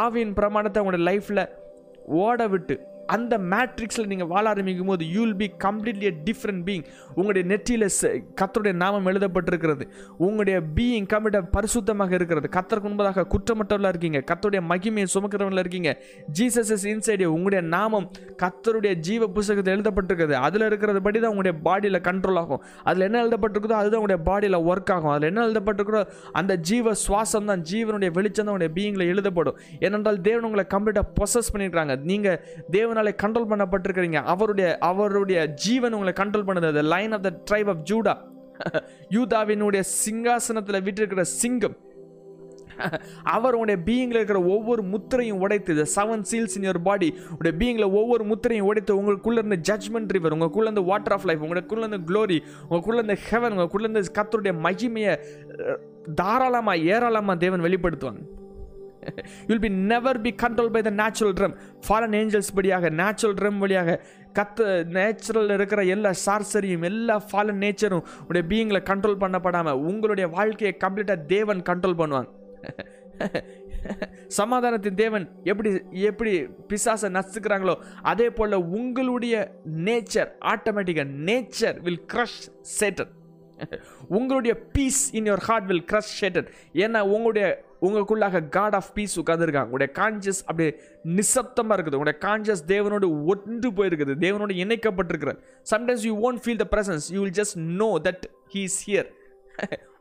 ஆவியின் 0.04 0.34
பிரமாணத்தை 0.34 0.78
அவங்களோட 0.82 1.04
லைஃப்பில் 1.10 1.44
ஓட 2.06 2.48
விட்டு 2.48 2.76
அந்த 3.16 3.34
மேட்ரிக்ஸில் 3.52 4.10
நீங்கள் 4.12 4.30
வாழ 4.34 4.46
ஆரம்பிக்கும் 4.52 4.92
போது 4.92 5.04
you 5.14 5.22
will 5.24 5.40
be 5.42 5.48
completely 5.66 6.08
a 6.12 6.16
different 6.28 6.64
being 6.68 6.86
உங்களுடைய 7.18 7.44
நெற்றியில் 7.52 7.86
கத்தருடைய 8.40 8.74
நாமம் 8.84 9.08
எழுதப்பட்டிருக்கிறது. 9.12 9.84
உங்களுடைய 10.26 10.58
பீயிங் 10.78 11.08
கம்ப்ளீட்டாக 11.14 11.48
பரிசுத்தமாக 11.56 12.14
இருக்கிறது. 12.20 12.50
கத்தருக்கு 12.58 12.90
முன்பதாக 12.92 13.26
குற்றமற்றவர்களாக 13.34 13.94
இருக்கீங்க. 13.94 14.20
கத்தருடைய 14.32 14.62
மகிமையை 14.72 15.08
சுமக்கிறவங்களா 15.16 15.64
இருக்கீங்க. 15.66 15.92
ஜீசஸ் 16.38 16.72
இஸ் 16.76 16.86
இன்சைடு 16.94 17.26
உங்களுடைய 17.36 17.62
நாமம் 17.76 18.08
கத்தருடைய 18.44 18.94
ஜீவ 19.08 19.30
புஸ்தகத்தில் 19.38 19.74
எழுதப்பட்டிருக்கிறது. 19.78 20.38
அதில் 20.48 20.68
இருக்கிறது 20.70 21.02
படி 21.08 21.20
தான் 21.20 21.34
உங்களுடைய 21.34 21.56
பாடியில் 21.68 22.02
கண்ட்ரோல் 22.10 22.40
ஆகும். 22.44 22.62
அதில் 22.90 23.06
என்ன 23.08 23.24
எழுதப்பட்டிருக்குதோ 23.26 23.78
அதுதான் 23.82 24.02
உங்களுடைய 24.02 24.22
பாடியில் 24.30 24.60
ஒர்க் 24.72 24.94
ஆகும். 24.98 25.14
அதில் 25.16 25.30
என்ன 25.32 25.48
எழுதப்பட்டிருக்கிறோ 25.50 26.04
அந்த 26.42 26.54
ஜீவ 26.70 26.94
சுவாசம் 27.06 27.50
தான் 27.52 27.66
ஜீவனுடைய 27.72 28.12
வெளிச்சம் 28.20 28.46
தான் 28.46 28.54
உங்களுடைய 28.56 28.74
பீயிங்கில் 28.78 29.10
எழுதப்படும். 29.14 29.58
ஏனென்றால் 29.88 30.22
தேவன் 30.30 30.48
உங்களை 30.50 30.66
கம்ப்ளீட்டாக 30.76 31.08
ப்ரொசஸ் 31.18 31.52
பண்ணிடுறாங்க 31.56 31.96
நீங்கள் 32.12 32.40
தேவனாலே 33.00 33.14
கண்ட்ரோல் 33.24 33.52
பண்ணப்பட்டிருக்கிறீங்க. 33.52 34.20
அவருடைய 34.34 34.70
அவருடைய 34.92 35.40
ஜீவன் 35.66 35.96
உங்களை 35.98 36.14
கண்ட்ரோல் 36.22 36.48
பண்ணுது. 36.48 36.72
The 36.80 36.86
lion 36.96 37.14
of 37.18 37.26
the 37.28 37.32
tribe 37.50 37.70
of 37.74 37.84
Judah 37.92 38.16
யூதாவினுடைய 39.18 39.82
சிங்காசனத்தில் 40.00 40.84
விட்டிருக்கிற 40.88 41.24
சிங்கம். 41.42 41.78
அவர் 43.36 43.56
உடைய 43.56 43.78
பீயிங்கில் 43.88 44.18
இருக்கிற 44.20 44.40
ஒவ்வொரு 44.54 44.82
முத்திரையும் 44.92 45.42
உடைத்து 45.46 45.72
the 45.80 45.84
seven 45.96 46.22
seals 46.30 46.56
in 46.58 46.66
your 46.68 46.80
body 46.82 47.10
உடைய 47.38 47.54
பீயிங்கில் 47.60 47.88
ஒவ்வொரு 48.00 48.24
முத்திரையும் 48.26 48.68
உடைத்து 48.70 48.94
உங்களுக்குள்ள 49.00 49.42
இருந்து 49.42 49.58
ஜட்மெண்ட் 49.70 50.14
ரிவர் 50.16 50.36
உங்களுக்குள்ள 50.36 50.70
இருந்த 50.70 50.84
வாட்டர் 50.92 51.16
ஆஃப் 51.16 51.26
லைஃப் 51.26 51.44
உங்களுக்குள்ள 51.44 51.84
இருந்து 51.86 52.02
க்ளோரி 52.10 52.38
உங்களுக்குள்ள 52.64 53.02
இருந்த 53.02 53.18
ஹெவன் 53.30 53.54
உங்களுக்குள்ள 53.54 53.88
இருந்த 53.88 54.04
கத்தருடைய 54.20 54.54
மகிமையை 54.68 55.16
தாராளமாக 56.16 56.16
ஏராளமாக 56.16 56.88
ஏராளமா 56.96 57.36
தேவன் 57.46 57.66
வெளிப்படுத்துவாங்க 57.68 58.24
you'll 59.50 59.64
be 59.66 59.72
never 59.90 60.20
be 60.22 60.32
control 60.44 60.72
by 60.72 60.82
the 60.82 60.92
natural 61.00 61.36
realm 61.38 61.56
fallen 61.86 62.16
angels 62.20 62.54
படியாக 62.54 62.90
நேச்சுரல் 63.00 63.36
ட்ரம் 63.36 63.60
வழியாக 63.60 63.98
கத்து 64.34 64.66
நேச்சுரல் 64.92 65.50
இருக்கிற 65.50 65.84
எல்லா 65.88 66.12
சார்சரியும் 66.26 66.84
எல்லா 66.84 67.16
ஃபாலன் 67.30 67.62
நேச்சரும் 67.64 68.06
உடைய 68.28 68.44
பீயிங்கில் 68.48 68.88
கண்ட்ரோல் 68.90 69.22
பண்ணப்படாமல் 69.22 69.82
உங்களுடைய 69.86 70.28
வாழ்க்கையை 70.30 70.74
கம்ப்ளீட்டாக 70.78 71.28
தேவன் 71.28 71.68
கண்ட்ரோல் 71.72 72.00
பண்ணுவாங்க 72.02 72.30
சமாதானத்தின் 74.38 74.98
தேவன் 75.02 75.26
எப்படி 75.44 75.70
எப்படி 76.04 76.32
பிசாசை 76.70 77.10
நசுக்கிறாங்களோ 77.10 77.76
அதே 78.04 78.28
போல் 78.30 78.56
உங்களுடைய 78.74 79.36
நேச்சர் 79.86 80.30
ஆட்டோமேட்டிக்காக 80.52 81.16
நேச்சர் 81.28 81.78
வில் 81.80 82.04
க்ரஷ் 82.08 82.42
சேட்டன் 82.74 83.14
உங்களுடைய 84.10 84.54
peace 84.74 85.02
in 85.14 85.28
your 85.30 85.46
heart 85.46 85.68
will 85.68 85.86
crush 85.90 86.14
Satan 86.20 86.50
ஏன்னா 86.76 87.02
உங்களுடைய 87.10 87.48
உங்களுக்குள்ளாக 87.86 88.42
காட் 88.56 88.76
ஆஃப் 88.80 88.90
பீஸ் 88.96 89.14
உட்காந்துருக்காங்க 89.22 89.70
உங்களுடைய 89.70 89.90
கான்சியஸ் 90.00 90.42
அப்படியே 90.48 90.72
நிசப்தமாக 91.18 91.76
இருக்குது. 91.78 91.98
உங்களுடைய 92.00 92.18
கான்சியஸ் 92.26 92.64
தேவனோடு 92.74 93.08
ஒன்று 93.34 93.70
போயிருக்குது. 93.78 94.16
தேவனோடு 94.26 94.56
இணைக்கப்பட்டிருக்கிறது 94.64 95.40
sometimes 95.74 96.06
you 96.10 96.14
won't 96.28 96.42
feel 96.46 96.62
the 96.64 96.68
presence 96.74 97.08
you 97.16 97.22
will 97.24 97.38
just 97.42 97.58
know 97.82 97.90
that 98.08 98.26
he 98.56 98.64
is 98.72 98.82
here 98.90 99.10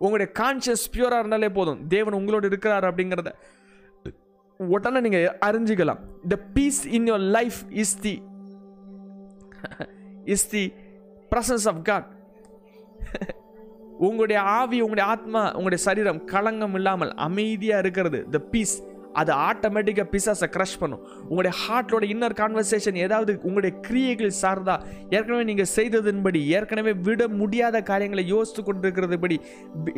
உங்களுடைய 0.05 0.29
கான்சியஸ் 0.41 0.85
பியூராக 0.95 1.23
இருந்தாலே 1.23 1.49
போதும். 1.61 1.79
தேவன் 1.95 2.17
உங்களோடு 2.19 2.47
இருக்கிறார் 2.51 2.89
அப்படிங்கிறத 2.91 3.31
உடனே 4.61 5.01
நீங்கள் 5.07 5.27
அறிஞ்சிக்கலாம். 5.47 6.01
The 6.33 6.37
peace 6.57 6.83
in 6.97 7.09
your 7.11 7.25
life 7.37 7.59
is 7.83 7.97
the 8.05 8.15
is 10.35 10.47
the 10.55 10.63
presence 11.33 11.67
of 11.73 11.83
God 11.91 12.09
உங்களுடைய 14.07 14.39
ஆவி 14.59 14.79
உங்களுடைய 14.85 15.07
ஆத்மா 15.15 15.43
உங்களுடைய 15.57 15.81
சரீரம் 15.89 16.21
களங்கம் 16.33 16.77
இல்லாமல் 16.79 17.13
அமைதியாக 17.27 17.83
இருக்கிறது. 17.85 18.21
த 18.35 18.39
பீஸ் 18.53 18.77
அது 19.21 19.33
ஆட்டோமேட்டிக்காக 19.49 20.09
பிசாஸை 20.13 20.49
க்ரஷ் 20.55 20.79
பண்ணும். 20.81 21.03
உங்களுடைய 21.29 21.53
ஹார்ட்டோட 21.61 22.05
இன்னர் 22.15 22.35
கான்வர்சேஷன் 22.41 22.99
ஏதாவது 23.05 23.33
உங்களுடைய 23.49 23.73
கிரியைகள் 23.87 24.35
சார்ந்தா 24.41 24.75
ஏற்கனவே 25.17 25.45
நீங்கள் 25.51 25.71
செய்ததின்படி 25.77 26.43
ஏற்கனவே 26.59 26.93
விட 27.07 27.29
முடியாத 27.41 27.83
காரியங்களை 27.91 28.25
யோசித்து 28.35 28.65
கொண்டிருக்கிறதுபடி 28.65 29.39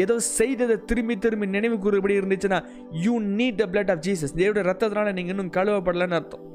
ஏதோ 0.04 0.16
செய்ததை 0.38 0.78
திரும்பி 0.92 1.16
திரும்பி 1.26 1.48
நினைவு 1.56 1.78
கூறுபடி 1.86 2.18
இருந்துச்சுன்னா 2.20 2.60
you 3.06 3.16
need 3.40 3.60
the 3.62 3.66
blood 3.74 3.92
of 3.96 4.04
Jesus 4.08 4.36
தேவடைய 4.40 4.64
ரத்தத்தினால 4.70 5.12
நீங்கள் 5.18 5.36
இன்னும் 5.36 5.54
கழுவப்படலைன்னு 5.58 6.18
அர்த்தம். 6.20 6.46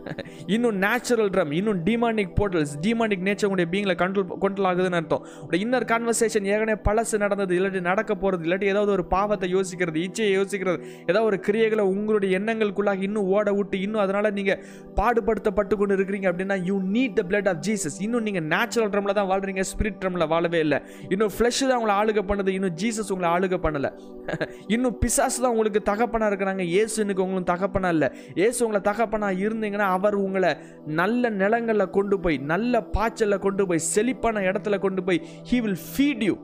இன்னும் 0.54 0.76
நேச்சுரல் 0.84 1.30
ட்ரம் 1.34 1.52
இன்னும் 1.58 1.80
டிமானிக் 1.86 2.32
போர்ட்டல்ஸ் 2.38 2.72
டிமானிக் 2.84 3.24
நேச்சர் 3.26 3.48
உங்களுடைய 3.48 3.68
பீங்கில் 3.72 3.96
கண்ட்ரோல் 4.02 4.28
கண்ட்ரோல் 4.44 4.68
ஆகுதுன்னு 4.70 4.98
அர்த்தம். 5.00 5.24
உடைய 5.46 5.60
இன்னர் 5.64 5.86
கான்வர்சேஷன் 5.92 6.46
ஏற்கனவே 6.52 6.76
பழசு 6.86 7.16
நடந்தது 7.24 7.54
இல்லாட்டி 7.58 7.80
நடக்க 7.88 8.14
போகிறது 8.22 8.44
இல்லாட்டி 8.46 8.68
ஏதாவது 8.72 8.92
ஒரு 8.96 9.04
பாவத்தை 9.14 9.48
யோசிக்கிறது 9.56 9.98
இச்சையை 10.06 10.32
யோசிக்கிறது 10.38 10.78
ஏதாவது 11.10 11.26
ஒரு 11.30 11.38
கிரியைகளை 11.46 11.84
உங்களுடைய 11.94 12.38
எண்ணங்களுக்குள்ளாக 12.40 13.06
இன்னும் 13.08 13.28
ஓட 13.36 13.54
விட்டு 13.58 13.78
இன்னும் 13.86 14.02
அதனால் 14.04 14.30
நீங்கள் 14.38 14.60
பாடுபடுத்தப்பட்டு 15.00 15.76
கொண்டு 15.80 15.96
இருக்கிறீங்க 15.98 16.28
அப்படின்னா 16.32 16.58
you 16.70 16.76
need 16.96 17.16
the 17.20 17.24
blood 17.32 17.50
of 17.52 17.60
Jesus 17.68 17.98
இன்னும் 18.06 18.26
நீங்கள் 18.28 18.46
நேச்சுரல் 18.54 18.92
ட்ரமில் 18.94 19.18
தான் 19.20 19.30
வாழ்றீங்க 19.32 19.64
ஸ்பிரிட் 19.72 20.00
ட்ரமில் 20.04 20.28
வாழவே 20.34 20.60
இல்லை. 20.66 20.80
இன்னும் 21.14 21.34
ஃப்ளஷ் 21.36 21.62
தான் 21.70 21.78
உங்களை 21.80 21.96
ஆளுக 22.00 22.22
பண்ணுது 22.30 22.56
இன்னும் 22.58 22.76
ஜீசஸ் 22.82 23.12
உங்களை 23.16 23.30
ஆளுக 23.36 23.58
பண்ணலை. 23.66 23.92
இன்னும் 24.74 24.96
பிசாசு 25.02 25.38
தான் 25.42 25.52
உங்களுக்கு 25.54 25.80
தகப்பனாக 25.90 26.30
இருக்கிறாங்க 26.30 26.62
ஏசு 26.80 26.96
எனக்கு 27.04 27.22
உங்களுக்கு 27.24 27.52
தகப்பனா 27.52 27.88
இல்லை. 27.96 28.08
ஏசு 28.46 28.58
உங்களை 28.66 28.80
தகப்பனாக 28.90 29.40
இருந்தீங்கன்னா 29.44 29.86
அவர் 30.00 30.18
உங்களை 30.26 30.52
நல்ல 31.00 31.30
நிலங்களில் 31.40 31.94
கொண்டு 31.98 32.18
போய் 32.26 32.38
நல்ல 32.52 32.84
பாய்ச்சலில் 32.96 33.44
கொண்டு 33.48 33.64
போய் 33.70 33.88
செழிப்பான 33.94 34.46
இடத்துல 34.50 34.78
கொண்டு 34.86 35.02
போய் 35.08 35.20
ஹீ 35.50 35.58
வில் 35.66 35.82
ஃபீட் 35.90 36.24
யூ 36.28 36.36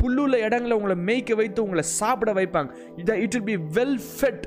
புல்லுள்ள 0.00 0.34
இடங்களை 0.46 0.74
உங்களை 0.78 0.94
மேய்க்க 1.08 1.36
வைத்து 1.38 1.60
உங்களை 1.64 1.82
சாப்பிட 1.98 2.30
வைப்பாங்க. 2.38 2.70
It 3.00 3.10
it 3.24 3.34
will 3.36 3.48
be 3.50 3.56
well 3.78 3.98
fed 4.12 4.44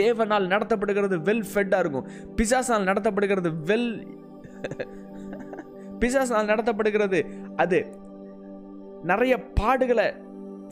தேவனால் 0.00 0.46
நடத்தப்படுகிறது 0.52 1.16
வெல் 1.28 1.46
ஃபெட்டாக 1.50 1.82
இருக்கும். 1.84 2.06
பிசாசால் 2.38 2.88
நடத்தப்படுகிறது 2.90 3.50
வெல் 3.70 3.90
பிசாசால் 6.02 6.48
நடத்தப்படுகிறது 6.50 7.18
அது 7.62 7.78
நிறைய 9.10 9.34
பாடுகளை 9.60 10.06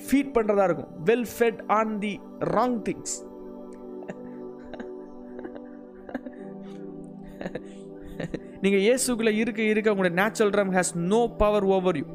ஃபீட் 0.04 0.32
பண்ணுறதா 0.36 0.64
இருக்கும். 0.68 0.92
Well 1.08 1.28
fed 1.34 1.60
on 1.78 1.94
the 2.04 2.12
wrong 2.56 2.78
things 2.88 3.16
நீங்கள் 8.62 8.82
இயேசுக்குள்ளே 8.86 9.32
இருக்க 9.42 9.60
இருக்க 9.64 9.92
உங்களுடைய 9.92 10.16
natural 10.22 10.54
realm 10.58 10.72
has 10.76 10.92
no 11.12 11.20
power 11.38 11.66
over 11.76 11.98
you 12.00 12.06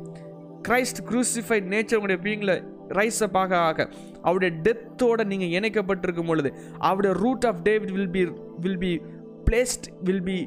Christ 0.61 0.99
crucified 1.09 1.67
nature 1.73 1.97
உங்களுடைய 1.99 2.21
பீங்கில் 2.27 2.55
ரைஸ் 2.89 3.21
அப் 3.23 3.37
ஆக 3.37 3.53
ஆக 3.69 3.79
அவருடைய 4.21 4.51
டெத்தோட 4.67 5.23
நீங்கள் 5.25 5.53
இணைக்கப்பட்டிருக்கும் 5.57 6.29
பொழுது 6.31 6.49
அவருடைய 6.79 7.13
root 7.23 7.45
of 7.45 7.61
David 7.61 7.93
will 7.97 8.13
be 8.17 8.23
will 8.59 8.77
be 8.77 8.93
blessed 9.47 9.87
will 10.01 10.23
be 10.23 10.37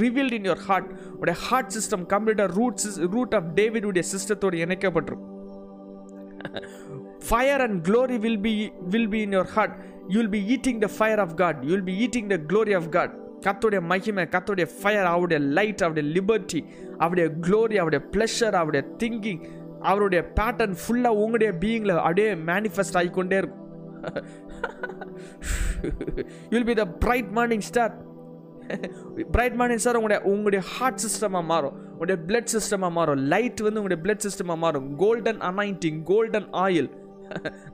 revealed 0.00 0.36
in 0.38 0.46
your 0.48 0.64
heart 0.68 0.88
உடைய 1.20 1.36
ஹார்ட் 1.46 1.72
சிஸ்டம் 1.76 2.04
கம்ப்ளீட்டாக 2.12 2.50
ரூட் 2.58 2.86
ரூட் 3.16 3.34
ஆஃப் 3.34 3.48
டேவிட் 3.60 3.86
உடைய 3.90 4.04
சிஸ்டத்தோடு 4.12 4.58
இணைக்கப்பட்டிருக்கும். 4.66 5.26
Fire 7.28 7.62
and 7.64 7.78
glory 7.88 8.18
will 8.18 8.40
be 8.40 8.54
will 8.94 9.10
be 9.14 9.20
in 9.22 9.34
your 9.36 9.52
heart 9.56 9.74
you 10.08 10.18
will 10.20 10.34
be 10.36 10.42
eating 10.54 10.78
the 10.78 10.90
fire 10.98 11.20
of 11.20 11.34
God 11.34 11.58
you 11.64 11.70
will 11.74 11.88
be 11.90 11.96
eating 12.06 12.30
the 12.34 12.38
glory 12.50 12.74
of 12.80 12.88
God 12.90 13.14
கத்துடைய 13.46 13.80
மகிமை 13.92 14.24
கத்துடைய 14.34 14.66
fire 14.78 15.08
அவருடைய 15.12 15.40
light 15.56 15.84
அவருடைய 15.86 16.06
liberty 16.16 16.60
அவருடைய 17.02 17.26
glory 17.46 17.76
அவருடைய 17.82 18.02
ப்ளஷர் 18.14 18.58
அவருடைய 18.60 18.82
thinking 19.02 19.42
அவருடைய 19.90 20.22
pattern 20.38 20.76
ஃபுல்லாக 20.82 21.20
உங்களுடைய 21.22 21.50
பீயிங்கில் 21.62 21.94
அப்படியே 22.04 22.30
மேனிஃபெஸ்ட் 22.50 22.98
ஆகிக்கொண்டே 23.00 23.38
இருக்கும். 23.40 23.66
You'll 26.52 26.68
be 26.70 26.76
the 26.82 26.86
bright 27.04 27.30
morning 27.38 27.66
star 27.70 27.94
bright 29.34 29.56
morning 29.60 29.80
star 29.82 29.98
உங்களுடைய 30.00 30.20
உங்களுடைய 30.32 30.62
ஹார்ட் 30.74 31.00
சிஸ்டமாக 31.04 31.44
மாறும். 31.52 31.76
உங்களுடைய 31.92 32.18
பிளட் 32.28 32.52
சிஸ்டமாக 32.56 32.92
மாறும். 32.98 33.22
லைட் 33.32 33.60
வந்து 33.66 33.80
உங்களுடைய 33.80 34.00
பிளட் 34.04 34.24
சிஸ்டமாக 34.26 34.58
மாறும். 34.64 34.86
Golden 35.02 35.40
anointing 35.48 36.00
golden 36.10 36.48
oil 36.66 36.90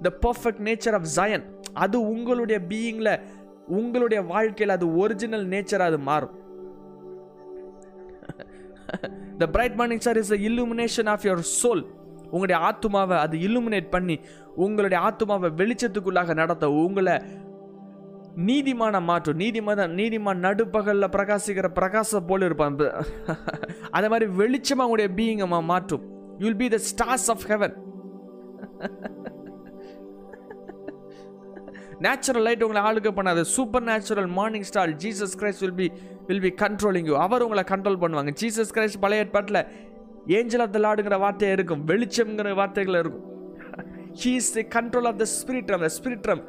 the 0.07 0.11
perfect 0.25 0.63
nature 0.69 0.97
of 0.99 1.09
Zion 1.17 1.45
அது 1.85 1.97
உங்களுடைய 2.15 2.59
பீயிங்கில் 2.71 3.13
உங்களுடைய 3.67 4.23
வாழ்க்கையில் 4.23 4.77
அது 4.77 4.97
ஒரிஜினல் 4.97 5.49
நேச்சராக 5.49 5.93
அது 5.93 5.99
மாறும். 5.99 6.35
The 9.39 9.47
bright 9.47 9.75
morning 9.75 9.99
star 9.99 10.17
is 10.17 10.29
the 10.29 10.35
illumination 10.35 11.07
of 11.07 11.25
your 11.25 11.43
soul 11.63 11.85
உங்களுடைய 12.31 12.59
ஆத்துமாவை 12.63 13.17
அது 13.17 13.39
இல்லுமினேட் 13.39 13.91
பண்ணி 13.91 14.21
உங்களுடைய 14.55 15.05
ஆத்துமாவை 15.05 15.49
வெளிச்சத்துக்குள்ளாக 15.57 16.35
நடத்த 16.35 16.71
உங்களை 16.71 17.23
நீதிமான 18.37 19.03
மாற்றும் 19.03 19.39
நீதிமான 19.39 19.87
நீதிமான் 19.89 20.37
நடுப்பகலில் 20.37 21.09
பிரகாசிக்கிற 21.09 21.69
பிரகாசம் 21.69 22.27
போல் 22.27 22.43
இருப்பான். 22.43 22.77
அதே 23.91 24.09
மாதிரி 24.09 24.31
வெளிச்சமாக 24.33 24.89
உங்களுடைய 24.89 25.09
பீயிங்கம்மா 25.17 25.65
மாற்றும். 25.65 26.05
You'll 26.39 26.57
be 26.57 26.69
the 26.69 26.79
stars 26.91 27.29
of 27.29 27.47
heaven 27.47 27.77
natural 32.05 32.45
light 32.47 32.65
உங்களை 32.65 32.81
ஆளுக்க 32.89 33.11
பண்ணாது. 33.19 33.43
Super 33.57 33.85
natural 33.91 34.27
morning 34.39 34.67
star 34.71 34.91
Jesus 35.03 35.37
Christ 35.41 35.63
will 35.65 35.79
be 35.83 35.87
will 36.29 36.45
be 36.47 36.53
controlling 36.65 37.09
you 37.11 37.17
அவர் 37.27 37.45
உங்களை 37.47 37.65
கண்ட்ரோல் 37.73 38.01
பண்ணுவாங்க. 38.03 38.33
ஜீசஸ் 38.41 38.73
கிரைஸ்ட் 38.77 39.01
பழைய 39.05 39.25
ஏற்பாட்டில் 39.25 39.61
ஏஞ்சல் 40.39 40.65
ஆஃப் 40.65 40.75
த 40.77 40.79
லாடுங்கிற 40.87 41.19
வார்த்தை 41.25 41.51
இருக்கும். 41.57 41.83
வெளிச்சம்ங்கிற 41.93 42.55
வார்த்தைகள் 42.61 42.99
இருக்கும். 43.03 43.25
He 44.21 44.33
is 44.43 44.53
the 44.59 44.65
control 44.77 45.09
of 45.13 45.19
the 45.23 45.27
spirit 45.39 45.73
realm 45.75 45.85
the 45.87 45.91
spirit 45.99 46.29
realm 46.31 46.45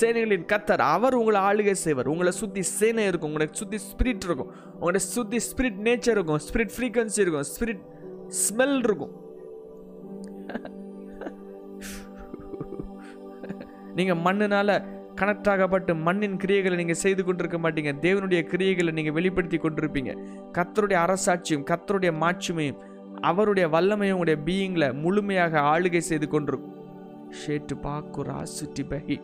சேனைகளின் 0.00 0.46
கத்தர். 0.52 0.82
அவர் 0.94 1.14
உங்களை 1.14 1.40
ஆளுகை 1.48 1.76
செய்வார். 1.84 2.08
உங்களை 2.12 2.32
சுற்றி 2.32 2.62
சேனை 2.62 3.04
இருக்கும். 3.10 3.30
உங்களை 3.32 3.48
சுற்றி 3.60 3.78
ஸ்பிரிட் 3.90 4.24
இருக்கும். 4.28 4.52
உங்களை 4.80 5.00
சுற்றி 5.00 5.40
ஸ்பிரிட் 5.50 5.82
நேச்சர் 5.88 6.16
இருக்கும். 6.18 6.40
ஸ்பிரிட் 6.48 6.72
ஃப்ரீக்வன்சி 6.76 7.20
இருக்கும். 7.24 7.46
ஸ்பிரிட் 7.54 7.84
ஸ்மெல் 8.44 8.78
இருக்கும். 8.88 9.12
நீங்கள் 13.98 14.20
மண்ணினால் 14.26 14.74
கனெக்ட் 15.20 15.48
ஆகப்பட்டு 15.52 15.92
மண்ணின் 16.06 16.38
கிரியைகளை 16.42 16.76
நீங்கள் 16.80 17.00
செய்து 17.02 17.22
கொண்டிருக்க 17.24 17.58
மாட்டீங்க. 17.64 17.92
தேவனுடைய 18.06 18.40
கிரியைகளை 18.52 18.92
நீங்கள் 18.98 19.16
வெளிப்படுத்தி 19.18 19.58
கொண்டிருப்பீங்க. 19.64 20.12
கத்தருடைய 20.56 20.98
அரசாட்சியும் 21.06 21.66
கத்தருடைய 21.70 22.12
மாட்சிமையும் 22.22 22.80
அவருடைய 23.30 23.66
வல்லமையும் 23.74 24.20
உடைய 24.22 24.38
பீயிங்கில் 24.46 24.94
முழுமையாக 25.02 25.60
ஆளுகை 25.72 26.02
செய்து 26.10 26.28
கொண்டிருக்கும். 26.32 26.72
ஷேட்டு 27.42 27.74
பாக்கு 27.84 28.22
ராசுட்டி 28.30 28.84
பஹி 28.90 29.16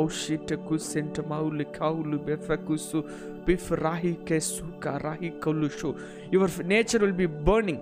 ஓ 0.00 0.02
ஷீட்ட 0.20 0.56
குசென்ட் 0.68 1.18
மவுலு 1.30 1.64
கவுலு 1.78 2.18
பெஃப 2.26 2.56
குசு 2.66 2.98
பிஃப் 3.46 3.70
ராஹி 3.84 4.12
கே 4.28 4.38
சுகா 4.48 4.92
ராஹி 5.04 5.30
கவுலு 5.44 5.68
show. 5.78 5.90
Your 6.34 6.56
nature 6.72 7.02
will 7.04 7.20
be 7.22 7.28
burning 7.48 7.80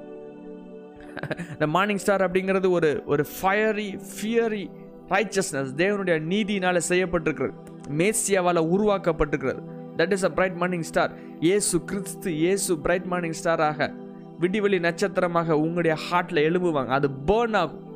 the 1.62 1.66
morning 1.76 2.02
star 2.04 2.26
அப்படிங்கிறது 2.26 2.70
ஒரு 2.78 2.90
ஒரு 3.12 3.24
ஃபயரி 3.36 3.88
ஃபியரி 4.12 4.64
ரைச்சஸ்னஸ் 5.08 5.72
தேவனுடைய 5.76 6.20
நீதியினால் 6.22 6.80
செய்யப்பட்டிருக்கிறது. 6.88 7.52
மேசியாவால் 7.88 8.68
உருவாக்கப்பட்டிருக்கிறது. 8.74 9.62
That 9.96 10.10
is 10.10 10.24
a 10.24 10.30
bright 10.30 10.54
morning 10.54 10.82
star 10.82 11.10
Yesu 11.40 11.84
Kristhu 11.84 12.40
Yesu 12.40 12.78
bright 12.78 13.04
morning 13.04 13.34
ஸ்டாராக 13.44 13.94
விடிவெளி 14.40 14.78
நட்சத்திரமாக 14.78 15.58
உங்களுடைய 15.58 15.96
ஹார்ட்டில் 16.10 16.46
எழும்புவாங்க. 16.48 16.86
அது 16.86 17.08
பேர்ன் 17.26 17.56
ஆகும். 17.56 17.86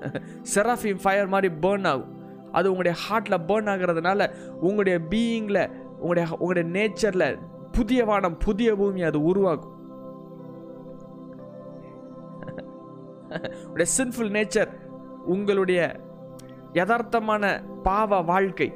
செராஃபிம் 0.54 0.98
ஃபயர் 1.02 1.26
மாதிரி 1.26 1.54
பேர்ன் 1.54 1.86
ஆகும். 1.86 2.18
அது 2.52 2.72
உங்களுடைய 2.72 2.98
ஹார்ட்டில் 3.10 3.50
பேர்ன் 3.50 3.68
ஆகிறதுனால 3.72 4.30
உங்களுடைய 4.60 4.98
பீயிங்கில் 5.10 5.70
உங்களுடைய 5.76 6.36
உங்களுடைய 6.38 6.68
நேச்சரில் 6.68 7.38
புதிய 7.72 8.04
வானம் 8.04 8.36
புதிய 8.36 8.74
பூமி 8.74 9.02
அது 9.02 9.22
உருவாகும். 9.22 9.78
உடைய 13.66 13.92
சின்ஃபுல் 13.98 14.30
நேச்சர் 14.30 14.68
உங்களுடைய 15.24 16.00
யதார்த்தமான 16.72 17.44
பாவ 17.82 18.20
வாழ்க்கை. 18.20 18.72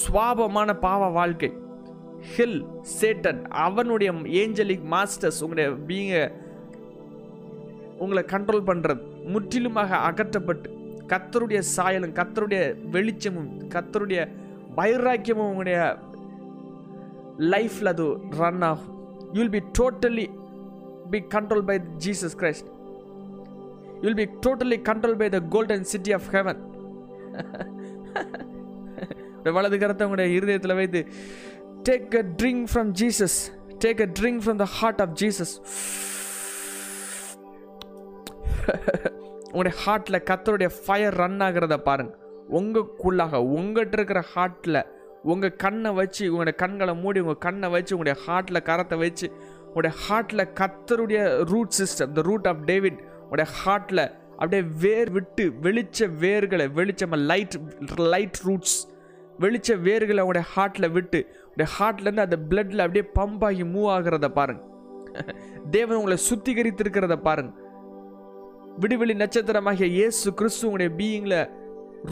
சுவாபமான 0.00 0.70
பாவ 0.86 1.08
வாழ்க்கை. 1.08 1.50
ஹில் 2.36 2.60
சேட்டன் 3.00 3.40
அவனுடைய 3.66 4.12
ஏஞ்சலிக் 4.12 4.86
மாஸ்டர்ஸ் 4.94 5.40
உங்களுடைய 5.44 5.68
பீங்க 5.88 6.14
உங்களை 7.98 8.22
கண்ட்ரோல் 8.26 8.68
பண்ணுறது 8.70 9.02
முற்றிலுமாக 9.24 9.96
அகற்றப்பட்டு 9.96 10.68
கத்தருடைய 11.08 11.60
சாயலும் 11.76 12.16
கத்தருடைய 12.20 12.62
வெளிச்சமும் 12.90 13.50
கத்தருடைய 13.68 14.20
வைராக்கியமும் 14.76 15.50
உங்களுடைய 15.50 15.78
லைஃப்பில் 17.52 17.92
அது 17.92 18.06
ரன் 18.30 18.62
ஆகும். 18.62 18.92
You'll 19.32 19.54
be 19.56 19.62
totally 19.78 20.26
be 21.10 21.18
control 21.34 21.66
by 21.70 21.76
Jesus 22.04 22.36
Christ 22.38 22.70
you'll 24.02 24.18
be 24.20 24.26
totally 24.46 24.78
control 24.88 25.16
by 25.16 25.28
the 25.28 25.40
golden 25.48 25.84
city 25.84 26.12
of 26.12 26.28
heaven 26.34 26.60
வலது 29.54 29.78
கரத்தை 29.78 30.04
உங்களுடைய 30.04 30.28
இருதயத்தில் 30.36 30.76
வைத்து 30.76 31.00
take 31.88 32.14
a 32.16 32.24
drink 32.36 32.66
from 32.72 32.90
Jesus 33.00 33.38
take 33.84 34.02
a 34.02 34.08
drink 34.20 34.42
from 34.44 34.60
the 34.60 34.68
heart 34.78 35.00
of 35.00 35.14
Jesus 35.22 35.54
உங்களுடைய 39.48 39.74
ஹார்ட்டில் 39.84 40.24
கத்தருடைய 40.30 40.68
fire 40.78 41.16
run 41.16 41.40
ஆகிறத 41.40 41.76
பாருங்கள் 41.80 42.20
உங்களுக்குள்ளாக 42.50 43.40
உங்கள்கிட்ட 43.54 43.98
இருக்கிற 43.98 44.20
ஹார்ட்டில் 44.34 44.80
உங்கள் 45.22 45.56
கண்ணை 45.56 45.90
வச்சு 45.92 46.24
உங்களுடைய 46.30 46.56
கண்களை 46.58 46.94
மூடி 46.94 47.20
உங்கள் 47.20 47.42
கண்ணை 47.44 47.68
வச்சு 47.68 47.92
உங்களுடைய 47.94 48.16
ஹார்ட்டில் 48.26 48.66
கரத்தை 48.66 48.96
வச்சு 48.98 49.26
உங்களுடைய 49.66 49.92
ஹார்ட்டில் 50.04 50.50
கத்தருடைய 50.60 51.20
root 51.44 51.76
system 51.78 52.12
the 52.12 52.22
root 52.22 52.48
of 52.48 52.60
David 52.64 52.98
உடைய 53.34 53.46
ஹார்ட்டில் 53.60 54.04
அப்படியே 54.38 54.62
வேர் 54.82 55.10
விட்டு 55.10 55.44
வெளிச்ச 55.62 56.08
வேர்களை 56.22 56.66
வெளிச்சமாக 56.78 57.20
லைட் 57.30 57.56
லைட் 58.12 58.38
ரூட்ஸ் 58.44 58.78
வெளிச்ச 59.40 59.76
வேர்களை 59.86 60.22
உங்களுடைய 60.24 60.46
ஹார்ட்டில் 60.54 60.92
விட்டு 60.92 61.20
உடைய 61.52 61.68
ஹார்ட்லேருந்து 61.78 62.24
அந்த 62.26 62.38
பிளட்டில் 62.50 62.84
அப்படியே 62.84 63.04
பம்ப் 63.18 63.44
ஆகி 63.44 63.64
மூவ் 63.64 63.88
ஆகிறத 63.94 64.28
பாருங்க. 64.28 64.62
தேவன் 65.70 65.96
உங்களை 65.96 66.16
சுத்திகரித்திருக்கிறத 66.28 67.16
பாருங்க. 67.22 67.52
விடுவெளி 68.78 69.14
நட்சத்திரமாகிய 69.14 69.88
இயேசு 69.88 70.34
கிறிஸ்து 70.34 70.64
உங்களுடைய 70.68 70.90
பீயிங்கில் 70.98 71.38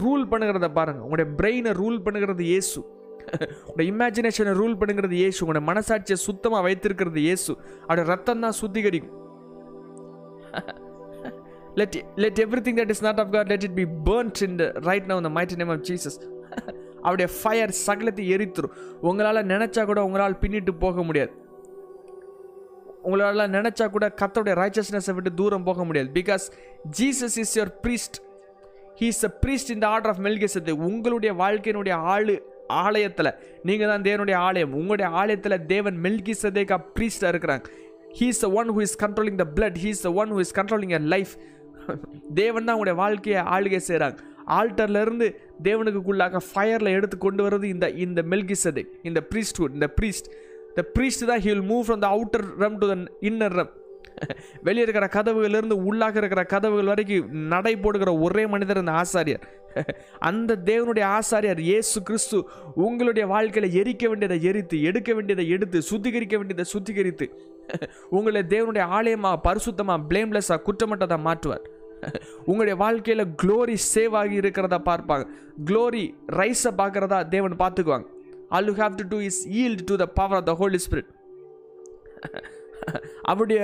ரூல் 0.03 0.23
பண்ணுகிறத 0.31 0.67
பாருங்க. 0.71 1.01
உங்களுடைய 1.01 1.27
பிரெயினை 1.39 1.73
ரூல் 1.81 1.99
பண்ணுகிறது 2.05 2.43
இயேசு. 2.43 2.79
உங்களுடைய 3.67 3.87
இமேஜினேஷனை 3.93 4.53
ரூல் 4.61 4.79
பண்ணுகிறது 4.81 5.17
இயேசு. 5.21 5.39
உங்களுடைய 5.45 5.65
மனசாட்சியை 5.71 6.19
சுத்தமாக 6.27 6.63
வைத்திருக்கிறது 6.63 7.21
இயேசு. 7.21 7.51
அவருடைய 7.81 8.07
ரத்தம் 8.15 8.39
தான் 8.39 8.59
சுத்திகரிக்கும். 8.61 9.19
let 11.75 11.91
let 12.15 12.39
everything 12.39 12.75
that 12.77 12.89
is 12.89 13.01
not 13.01 13.17
of 13.17 13.27
god 13.27 13.47
let 13.47 13.63
it 13.63 13.75
be 13.75 13.85
burnt 14.05 14.41
in 14.41 14.59
the 14.59 14.71
right 14.71 15.05
now 15.05 15.17
in 15.17 15.23
the 15.23 15.29
mighty 15.29 15.55
name 15.55 15.69
of 15.69 15.77
jesus. 15.77 16.21
அவருடைய 17.01 17.39
ஃபயர் 17.43 17.73
சகலத்தை 17.85 18.31
எரித்துரும். 18.35 18.73
உங்களால் 19.01 19.45
நினச்சா 19.45 19.85
கூட 19.85 20.03
உங்களால் 20.03 20.37
பின்னிட்டு 20.41 20.71
போக 20.79 21.03
முடியாது. 21.03 21.31
உங்களால் 23.01 23.49
நினச்சா 23.49 23.89
கூட 23.89 24.13
கத்தோடைய 24.21 24.55
ரைச்சஸ்னஸை 24.55 25.13
விட்டு 25.13 25.33
தூரம் 25.33 25.63
போக 25.63 25.85
முடியாது. 25.85 26.09
Because 26.13 26.51
Jesus 26.99 27.37
is 27.37 27.59
your 27.59 27.73
priest 27.83 28.17
he 28.99 29.03
is 29.03 29.23
a 29.23 29.39
priest 29.45 29.69
இந்த 29.69 29.87
ஆர்டர் 29.87 30.11
ஆஃப் 30.11 30.25
மெல்கேசத்து 30.25 30.71
உங்களுடைய 30.71 31.35
வாழ்க்கையினுடைய 31.35 31.91
ஆளு 31.91 32.63
ஆலயத்தில். 32.67 33.33
நீங்கள் 33.63 33.87
தான் 33.87 34.01
தேவனுடைய 34.01 34.35
ஆலயம். 34.35 34.73
உங்களுடைய 34.73 35.11
ஆலயத்தில் 35.11 35.65
தேவன் 35.65 35.99
மெல்கி 36.03 36.33
சதேகா 36.41 36.77
ப்ரீஸ்டாக 36.99 37.33
இருக்கிறாங்க. 37.33 37.65
He 38.19 38.23
is 38.23 38.39
the 38.39 38.49
one 38.49 38.71
who 38.71 38.81
is 38.81 39.05
controlling 39.05 39.35
the 39.35 39.45
blood 39.55 39.73
he 39.73 39.85
is 39.85 40.01
the 40.01 40.11
one 40.11 40.33
who 40.33 40.39
is 40.39 40.55
controlling 40.55 40.93
a 40.93 40.97
life 40.97 41.29
தேவன் 42.33 42.65
தான் 42.65 42.75
உங்களுடைய 42.75 42.97
வாழ்க்கையை 42.99 43.41
ஆளுகை 43.41 43.81
செய்கிறாங்க 43.87 44.19
ஆல்டர்லேருந்து 44.47 45.27
தேவனுக்குள்ளாக 45.63 46.41
ஃபயரில் 46.47 46.95
எடுத்து 46.97 47.17
கொண்டு 47.17 47.43
வர்றது 47.43 47.63
இந்த 47.63 47.89
இந்த 47.89 48.21
மெல்கிசது 48.21 48.83
இந்த 49.03 49.19
ப்ரீஸ்ட்ஹுட் 49.31 49.71
இந்த 49.73 49.89
ப்ரீஸ்ட் 49.99 50.27
த 50.77 50.83
ப்ரீஸ்ட் 50.97 51.25
தான் 51.25 51.39
he'll 51.39 51.61
move 51.61 51.85
from 51.85 51.99
the 51.99 52.09
outer 52.09 52.45
realm 52.57 52.77
to 52.79 52.87
the 52.87 52.95
inner 53.21 53.55
realm 53.55 53.71
வெளியே 54.61 54.83
இருக்கிற 54.83 55.07
கதவுகளிலிருந்து 55.07 55.75
உள்ளாக 55.83 56.15
இருக்கிற 56.15 56.43
கதவுகள் 56.43 56.85
வரைக்கும் 56.85 57.31
நடை 57.47 57.73
போடுகிற 57.75 58.19
ஒரே 58.19 58.47
மனிதர் 58.47 58.77
இந்த 58.77 58.91
ஆசாரியர். 58.91 59.45
அந்த 60.19 60.57
தேவனுடைய 60.65 61.05
ஆசாரியர் 61.17 61.59
இயேசு 61.59 62.03
கிறிஸ்து 62.03 62.37
உங்களுடைய 62.75 63.25
வாழ்க்கையில் 63.25 63.77
எரிக்க 63.81 64.09
வேண்டியதை 64.09 64.37
எரித்து 64.43 64.81
எடுக்க 64.81 65.13
வேண்டியதை 65.13 65.49
எடுத்து 65.49 65.81
சுத்திகரிக்க 65.81 66.37
வேண்டியதை 66.37 66.65
சுத்திகரித்து 66.73 67.27
உங்களை 68.09 68.41
தேவனுடைய 68.41 68.85
ஆலயமாக 68.87 69.41
பரிசுத்தமாக 69.43 70.05
பிளேம்லெஸ்ஸாக 70.09 70.61
குற்றமட்டதா 70.65 71.17
மாற்றுவார். 71.19 71.65
உங்களுடைய 72.49 72.75
வாழ்க்கையில் 72.83 73.25
க்ளோரி 73.41 73.75
சேவ் 73.93 74.15
ஆகி 74.21 74.35
இருக்கிறத 74.41 74.77
பார்ப்பாங்க. 74.89 75.25
க்ளோரி 75.69 76.03
ரைஸை 76.39 76.71
பார்க்குறதா 76.81 77.19
தேவன் 77.35 77.55
பார்த்துக்குவாங்க. 77.63 78.07
All 78.55 78.67
you 78.69 78.75
have 78.83 78.95
to 79.01 79.05
do 79.13 79.19
is 79.29 79.41
yield 79.61 79.83
to 79.91 79.95
the 80.03 80.07
power 80.19 80.37
of 80.39 80.47
the 80.49 80.55
Holy 80.61 80.79
Spirit 80.85 81.11
அவருடைய 83.31 83.61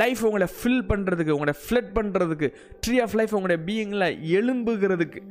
லைஃப் 0.00 0.22
உங்களை 0.28 0.48
ஃபில் 0.56 0.82
பண்ணுறதுக்கு 0.90 1.36
உங்களை 1.36 1.54
ஃப்ளட் 1.64 1.92
பண்ணுறதுக்கு 1.98 2.48
ட்ரீ 2.84 2.96
ஆஃப் 3.04 3.16
லைஃப் 3.20 3.34
உங்களுடைய 3.38 3.60
பீயிங்கில் 3.68 4.08
எலும்புகிறதுக்கு 4.40 5.22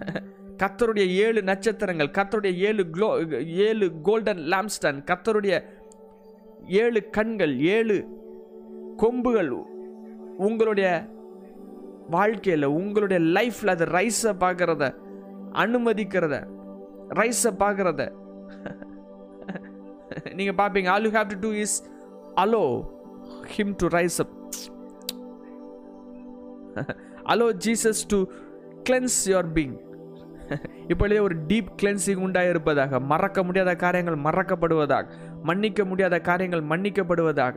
கத்தருடைய 0.62 1.06
ஏழு 1.24 1.40
நட்சத்திரங்கள் 1.48 2.08
கத்தருடைய 2.16 2.52
ஏழு 2.68 2.82
க்ளோ 2.94 3.08
ஏழு 3.66 3.86
கோல்டன் 4.06 4.40
லாம்ஸ்டன் 4.52 4.98
கத்தருடைய 5.10 5.54
ஏழு 6.82 7.00
கண்கள் 7.16 7.54
ஏழு 7.76 7.96
கொம்புகள் 9.02 9.50
உங்களுடைய 10.46 10.88
வாழ்க்கையில் 12.10 12.66
உங்களுடைய 12.78 13.18
லைஃப்பில் 13.36 13.74
அது 13.74 13.84
ரைஸை 13.84 14.32
பார்க்குறத 14.44 14.84
அனுமதிக்கிறத 15.52 16.36
ரைஸை 17.10 17.52
பார்க்குறத 17.62 18.02
நீங்கள் 20.34 20.56
பார்ப்பீங்க 20.56 20.86
all 20.86 21.04
you 21.04 21.10
have 21.10 21.32
to 21.34 21.38
do 21.40 21.52
is 21.64 21.76
allow 22.36 22.62
him 23.46 23.74
to 23.76 23.88
rise 23.88 24.18
up 24.20 24.34
allow 27.24 27.48
Jesus 27.66 28.02
to 28.06 28.18
cleanse 28.82 29.18
your 29.28 29.50
being 29.52 29.76
இப்பொழுதே 30.88 31.18
ஒரு 31.18 31.34
டீப் 31.48 31.70
கிளென்சிங் 31.82 32.22
உண்டாயிருப்பதாக 32.26 33.00
மறக்க 33.00 33.42
முடியாத 33.42 33.74
காரியங்கள் 33.76 34.16
மறக்கப்படுவதாக 34.16 35.06
மன்னிக்க 35.42 35.84
முடியாத 35.84 36.20
காரியங்கள் 36.20 36.62
மன்னிக்கப்படுவதாக 36.62 37.54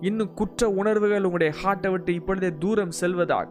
இன்னும் 0.00 0.34
குற்ற 0.34 0.70
உணர்வுகள் 0.70 1.24
உங்களுடைய 1.24 1.52
ஹார்ட்டை 1.62 1.90
விட்டு 1.90 2.14
இப்பொழுதே 2.14 2.50
தூரம் 2.58 2.94
செல்வதாக. 3.00 3.46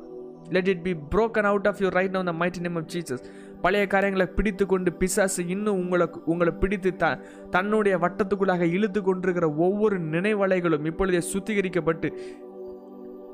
Let 0.47 0.69
it 0.73 0.83
be 0.83 0.93
broken 1.11 1.47
out 1.49 1.67
of 1.67 1.79
your 1.83 1.95
right 1.97 2.13
now 2.13 2.29
the 2.31 2.35
mighty 2.39 2.59
name 2.59 2.77
of 2.77 2.89
Jesus 2.93 3.23
பழைய 3.61 3.85
காரியங்களை 3.87 4.27
பிடித்து 4.35 4.65
கொண்டு 4.65 4.89
பிசாசு 4.99 5.41
இன்னும் 5.47 5.79
உங்களை 5.79 6.05
உங்களை 6.25 6.51
பிடித்து 6.59 6.91
த 6.95 7.07
தன்னுடைய 7.49 7.95
வட்டத்துக்குள்ளாக 7.97 8.67
இழுத்து 8.73 9.01
கொண்டிருக்கிற 9.01 9.49
ஒவ்வொரு 9.59 9.97
நினைவலைகளும் 10.13 10.87
இப்பொழுதே 10.91 11.21
சுத்திகரிக்கப்பட்டு 11.31 12.09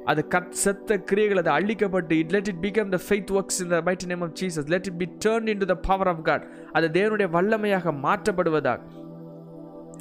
அது 0.08 0.22
கத் 0.28 0.52
செத்த 0.56 0.98
கிரியைகள் 1.10 1.42
அது 1.42 1.52
அழிக்கப்பட்டு 1.52 2.16
it 2.22 2.34
let 2.36 2.50
it 2.52 2.62
become 2.66 2.92
the 2.92 2.98
faith 3.06 3.32
works 3.32 3.60
in 3.64 3.72
the 3.72 3.78
mighty 3.82 4.08
name 4.08 4.24
of 4.24 4.36
Jesus 4.42 4.68
let 4.70 4.88
it 4.88 5.00
be 5.00 5.08
turn 5.26 5.48
into 5.64 5.68
the 5.72 5.78
power 5.88 6.10
of 6.14 6.22
God 6.22 6.44
அது 6.74 6.90
தேவனுடைய 6.94 7.30
வல்லமையாக 7.32 7.94
மாற்றப்படுவதாக 8.04 8.82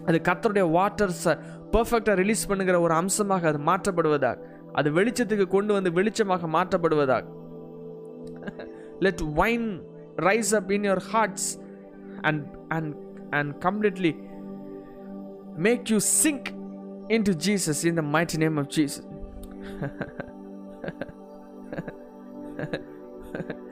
அது 0.07 0.19
கத்தருடைய 0.29 0.65
வாட்டர்ஸை 0.71 1.35
பர்ஃபெக்டாக 1.73 2.17
ரிலீஸ் 2.17 2.49
பண்ணுகிற 2.49 2.77
ஒரு 2.81 2.95
அம்சமாக 2.95 3.49
அது 3.49 3.61
மாற்றப்படுவதாக 3.67 4.37
அது 4.79 4.89
வெளிச்சத்துக்கு 4.99 5.47
கொண்டு 5.57 5.73
வந்து 5.77 5.91
வெளிச்சமாக 5.99 6.49
மாற்றப்படுவதாக. 6.57 7.25
Let 9.05 9.23
vine 9.41 9.69
rise 10.27 10.53
up 10.59 10.71
in 10.77 10.87
your 10.89 11.05
hearts 11.13 11.49
and 12.29 12.45
and 12.77 12.93
and 13.39 13.53
completely 13.67 14.13
make 15.67 15.93
you 15.95 15.99
sink 16.23 16.49
into 17.31 17.35
Jesus 17.47 17.83
in 17.91 17.99
the 18.01 18.05
mighty 18.17 18.39
name 18.45 18.59
of 18.63 18.71
Jesus 18.77 19.09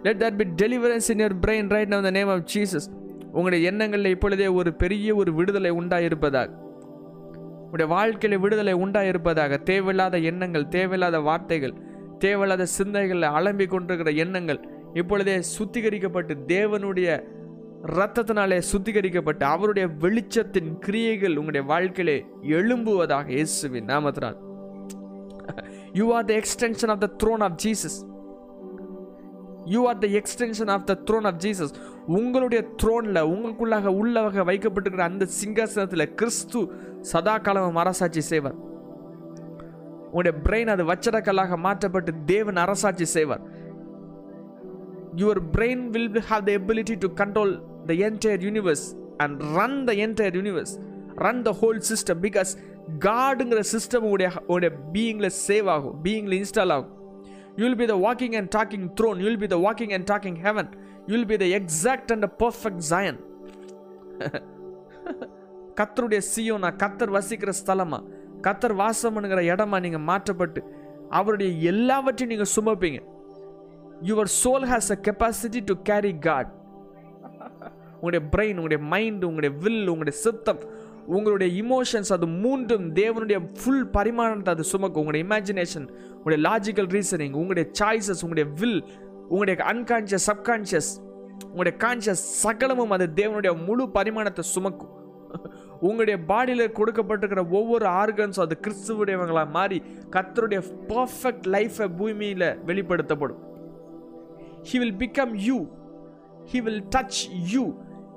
let 0.07 0.21
that 0.25 0.39
be 0.43 0.49
deliverance 0.65 1.09
in 1.15 1.23
your 1.25 1.39
brain 1.47 1.71
right 1.77 1.93
now 1.95 2.09
the 2.11 2.13
name 2.21 2.33
of 2.37 2.47
Jesus 2.55 2.89
உங்களுடைய 3.37 3.61
எண்ணங்களில் 3.71 4.15
இப்பொழுதே 4.15 4.47
ஒரு 4.61 4.71
பெரிய 4.83 5.15
ஒரு 5.21 5.31
விடுதலை 5.39 5.71
உண்டாயிருப்பதாக. 5.81 6.49
உங்களுடைய 7.73 7.95
வாழ்க்கையில் 7.97 8.41
விடுதலை 8.41 8.75
உண்டாயிருப்பதாக. 8.75 9.63
தேவையில்லாத 9.63 10.17
எண்ணங்கள் 10.31 10.69
தேவையில்லாத 10.69 11.21
வார்த்தைகள் 11.21 11.75
தேவையில்லாத 12.19 12.65
சிந்தனைகளில் 12.79 13.35
அலம்பி 13.39 13.67
கொண்டிருக்கிற 13.67 14.11
எண்ணங்கள் 14.25 14.61
இப்பொழுதே 14.95 15.37
சுத்திகரிக்கப்பட்டு 15.59 16.35
தேவனுடைய 16.47 17.09
இரத்தத்தினாலே 17.87 18.59
சுத்திகரிக்கப்பட்டு 18.73 19.45
அவருடைய 19.55 19.89
வெளிச்சத்தின் 20.05 20.79
கிரியைகள் 20.79 21.37
உங்களுடைய 21.37 21.67
வாழ்க்கையிலே 21.67 22.19
எழும்புவதாக 22.43 23.29
இயேசுவின் 23.29 23.87
நாமத்தினால். 23.87 24.39
You 25.93 26.15
are 26.15 26.25
the 26.25 26.35
extension 26.35 26.93
of 26.95 27.01
the 27.01 27.11
throne 27.23 27.43
of 27.49 27.57
Jesus 27.65 27.99
you 29.65 29.87
are 29.87 29.99
the 29.99 30.07
extension 30.07 30.67
of 30.67 30.85
the 30.85 30.99
throne 31.11 31.25
of 31.25 31.41
Jesus 31.45 31.73
உங்களுடைய 32.07 32.69
த்ரோனில் 32.83 33.29
உங்களுக்குள்ளாக 33.33 33.93
உள்ளவக 34.01 34.45
வைக்கப்பட்டிருக்கிற 34.45 34.99
அந்த 34.99 35.29
சிங்காசனத்தில் 35.41 36.15
கிறிஸ்து 36.15 36.73
சதா 37.01 37.39
காலம் 37.39 37.77
அரசாட்சி 37.77 38.21
செய்வார். 38.21 38.55
உங்களுடைய 40.05 40.41
பிரெயின் 40.45 40.67
அது 40.67 40.85
வச்சடக்கல்லாக 40.85 41.57
மாற்றப்பட்டு 41.57 42.13
தேவன் 42.25 42.57
அரசாட்சி 42.57 43.05
செய்வார். 43.05 43.41
Your 45.17 45.41
brain 45.53 45.87
will 45.87 46.11
have 46.11 46.43
the 46.45 46.53
ability 46.53 46.95
to 46.99 47.09
control 47.15 47.61
the 47.87 47.93
entire 47.93 48.43
universe 48.49 48.97
and 49.17 49.43
run 49.43 49.85
the 49.85 49.93
entire 49.93 50.37
universe 50.41 50.75
run 51.17 51.43
the 51.43 51.57
whole 51.61 51.83
system 51.89 52.21
because 52.23 52.57
காடுங்கிற 52.99 53.61
system 53.73 53.97
உடைய 53.97 54.33
உடைய 54.47 54.77
பீயிங்கில் 54.93 55.31
சேவ் 55.49 55.65
ஆகும் 55.65 56.05
பீயிங்கில் 56.05 56.43
இன்ஸ்டால் 56.43 56.73
ஆகும். 56.73 57.02
You'll 57.61 57.79
be 57.81 57.87
the 57.93 57.95
walking 58.07 58.35
and 58.41 58.51
talking 58.57 58.87
throne 58.99 59.19
you'll 59.25 59.41
be 59.43 59.49
the 59.55 59.59
walking 59.67 59.93
and 59.97 60.09
talking 60.11 60.39
heaven 60.47 60.71
you'll 61.13 61.29
be 61.33 61.37
the 61.43 61.47
exact 61.59 62.13
and 62.15 62.29
perfect 62.43 62.83
Zion 62.93 63.21
கத்தருடைய 65.79 66.21
சியோனா 66.33 66.71
கத்தர் 66.83 67.13
வசிக்கிற 67.17 67.53
ஸ்தலமா? 67.61 67.99
கத்தர் 68.47 68.75
வாசம்னுங்கிற 68.81 69.43
இடமா 69.53 69.77
நீங்கள் 69.85 70.05
மாற்றப்பட்டு 70.11 70.61
அவருடைய 71.19 71.51
எல்லாவற்றையும் 71.71 72.33
நீங்கள் 72.33 72.53
சுமப்பீங்க. 72.57 73.01
Your 74.09 74.31
soul 74.43 74.67
has 74.73 74.91
a 74.97 74.99
capacity 75.07 75.61
to 75.71 75.75
carry 75.91 76.13
God 76.27 76.51
உங்களுடைய 77.97 78.23
பிரெயின் 78.33 78.59
உங்களுடைய 78.61 78.81
மைண்டு 78.93 79.25
உங்களுடைய 79.31 79.53
வில் 79.65 79.89
உங்களுடைய 79.93 80.17
சித்தம் 80.27 80.63
உங்களுடைய 81.07 81.63
இமோஷன்ஸ் 81.63 82.13
அது 82.13 82.27
மூன்றும் 82.27 82.95
தேவனுடைய 82.95 83.39
ஃபுல் 83.59 83.87
பரிமாணத்தை 83.97 84.53
அது 84.55 84.65
சுமக்கும். 84.65 85.01
உங்களுடைய 85.03 85.25
இமேஜினேஷன் 85.29 85.87
உங்களுடைய 86.17 86.41
லாஜிக்கல் 86.49 86.91
ரீசனிங் 86.97 87.35
உங்களுடைய 87.41 87.67
சாய்ஸஸ் 87.81 88.23
உங்களுடைய 88.25 88.47
வில் 88.61 88.81
உங்களுடைய 89.29 89.57
அன்கான்ஷியஸ் 89.73 90.27
சப்கான்ஷியஸ் 90.31 90.91
உங்களுடைய 91.45 91.75
கான்ஷியஸ் 91.85 92.25
சகலமும் 92.43 92.91
அது 92.91 93.07
தேவனுடைய 93.21 93.53
முழு 93.67 93.85
பரிமாணத்தை 93.99 94.45
சுமக்கும். 94.55 94.93
உங்களுடைய 95.81 96.17
பாடியில் 96.31 96.73
கொடுக்கப்பட்டிருக்கிற 96.79 97.43
ஒவ்வொரு 97.59 97.87
ஆர்கன்ஸும் 97.87 98.45
அது 98.47 98.57
கிறிஸ்துவுடையவங்களாக 98.65 99.51
மாறி 99.51 99.83
கத்தருடைய 100.11 100.61
பர்ஃபெக்ட் 100.91 101.47
லைஃப்பை 101.55 101.89
பூமியில் 101.99 102.49
வெளிப்படுத்தப்படும். 102.69 103.41
He 104.71 104.79
will 104.83 104.99
become 105.05 105.33
you 105.49 105.59
he 106.53 106.61
will 106.63 106.85
touch 106.97 107.21
you 107.55 107.65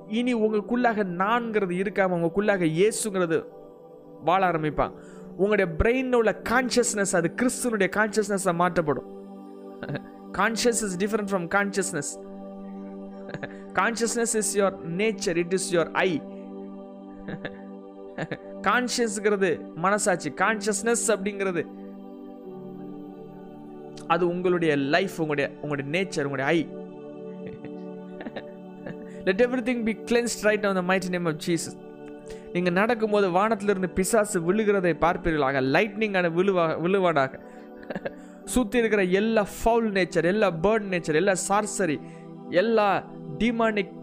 இனி 0.08 0.34
உங்களுக்குள்ளாக 0.36 1.04
நான்கிறது 1.22 1.74
இருக்காம 1.82 2.16
உங்களுக்குள்ளாக 2.18 2.68
இயேசுங்கிறது 2.78 3.38
வாழ 4.24 4.42
ஆரம்பிப்பாங்க 4.52 4.94
உங்களுடைய 5.38 5.68
பிரெயினில் 5.80 6.14
உள்ள 6.14 6.42
கான்ஷியஸ்னஸ் 6.50 7.16
அது 7.16 7.30
கிறிஸ்துனுடைய 7.42 7.90
கான்ஷியஸ்னஸை 7.98 8.54
மாற்றப்படும். 8.54 9.10
Conscious 10.40 10.82
is 10.88 10.98
different 11.04 11.30
from 11.32 11.48
consciousness 11.56 12.12
consciousness 13.80 14.36
is 14.42 14.52
your 14.58 14.78
nature 15.02 15.38
it 15.44 15.54
is 15.54 15.70
your 15.76 15.92
I 15.94 16.10
கான்ஷியஸ்ங்கிறது 18.70 19.50
மனசாட்சி. 19.86 20.30
கான்ஷியஸ்னஸ் 20.30 21.06
அப்படிங்கிறது 21.16 21.64
அது 24.08 24.24
உங்களுடைய 24.28 24.76
லைஃப் 24.76 25.22
உங்களுடைய 25.22 25.48
உங்களுடைய 25.62 25.88
நேச்சர் 25.96 26.28
உங்களுடைய 26.28 26.48
I 26.58 26.60
let 29.26 29.42
everything 29.70 29.84
be 29.84 29.94
cleansed 29.94 30.42
right 30.42 30.66
on 30.66 30.74
the 30.74 30.82
mighty 30.82 31.10
name 31.10 31.26
of 31.26 31.40
Jesus 31.48 31.78
நீங்கள் 32.54 32.74
நடக்கும்போது 32.74 33.32
வானத்திலிருந்து 33.32 33.90
பிசாசு 33.90 34.54
விழுகிறதை 34.54 34.94
பார்ப்பீர்களாக. 35.06 35.62
லைட்னிங்கான 35.62 36.30
விழுவா 36.34 36.66
விழுவாடாக 36.82 37.40
சுற்றி 38.46 38.78
இருக்கிற 38.78 39.04
எல்லா 39.04 39.48
ஃபவுல் 39.58 39.90
நேச்சர் 39.98 40.24
எல்லா 40.24 40.52
பேர்ட் 40.52 40.88
நேச்சர் 40.92 41.14
எல்லா 41.14 41.34
சார்சரி 41.48 42.00
எல்லா 42.50 43.04
டிமானிக் 43.38 43.94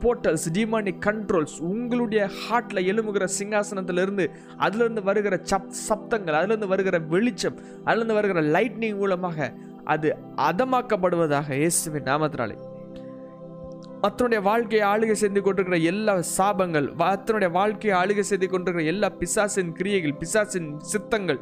போர்ட்டல்ஸ் 0.00 0.46
டிமானிக் 0.52 1.00
கண்ட்ரோல்ஸ் 1.06 1.58
உங்களுடைய 1.60 2.28
ஹார்ட்டில் 2.42 2.86
எழுமுகிற 2.92 3.28
சிங்காசனத்திலிருந்து 3.38 4.30
அதுலேருந்து 4.58 5.02
வருகிற 5.02 5.38
சப் 5.42 5.72
சப்தங்கள் 5.88 6.38
அதுலேருந்து 6.40 6.66
வருகிற 6.66 6.98
வெளிச்சம் 6.98 7.58
அதுலேருந்து 7.84 8.12
வருகிற 8.12 8.42
லைட்னிங் 8.42 8.96
மூலமாக 8.96 9.52
அது 9.84 10.16
அதமாக்கப்படுவதாக 10.36 11.50
இயேசுவின் 11.50 12.02
நாமத்தினாலே. 12.02 12.56
மற்றனுடைய 14.02 14.42
வாழ்க்கையை 14.42 14.88
ஆளுகை 14.88 15.12
செய்து 15.12 15.42
கொண்டிருக்கிற 15.42 15.78
எல்லா 15.92 16.14
சாபங்கள் 16.36 16.86
மற்றனுடைய 17.02 17.50
வாழ்க்கையை 17.50 17.94
ஆளுகை 18.02 18.20
செய்து 18.20 18.48
கொண்டிருக்கிற 18.48 18.86
எல்லா 18.92 19.08
பிசாசின் 19.08 19.72
கிரியைகள் 19.72 20.14
பிசாசின் 20.14 20.78
சித்தங்கள் 20.78 21.40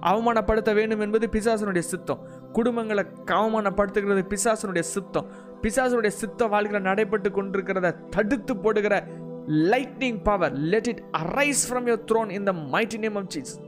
அவமானப்படுத்த 0.00 0.74
வேண்டும் 0.74 1.00
என்பது 1.00 1.26
பிசாசனுடைய 1.26 1.78
சித்தம். 1.78 2.20
குடும்பங்களை 2.52 3.04
அவமானப்படுத்துகிறது 3.26 4.22
பிசாசனுடைய 4.32 4.80
சித்தம். 4.80 5.26
பிசாசனுடைய 5.62 6.12
சித்த 6.20 6.46
வாழ்க்கையில் 6.46 6.82
நடைபெற்று 6.82 7.30
கொண்டிருக்கிறத 7.30 7.96
தடுத்து 8.10 8.56
போடுகிற 8.56 9.06
lightning 9.72 10.22
power 10.22 10.52
let 10.72 10.88
it 10.88 11.02
arise 11.18 11.64
from 11.68 11.88
your 11.90 12.04
throne 12.12 12.30
in 12.30 12.44
the 12.44 12.52
mighty 12.74 12.98
name 12.98 13.14
of 13.14 13.28
Jesus 13.34 13.58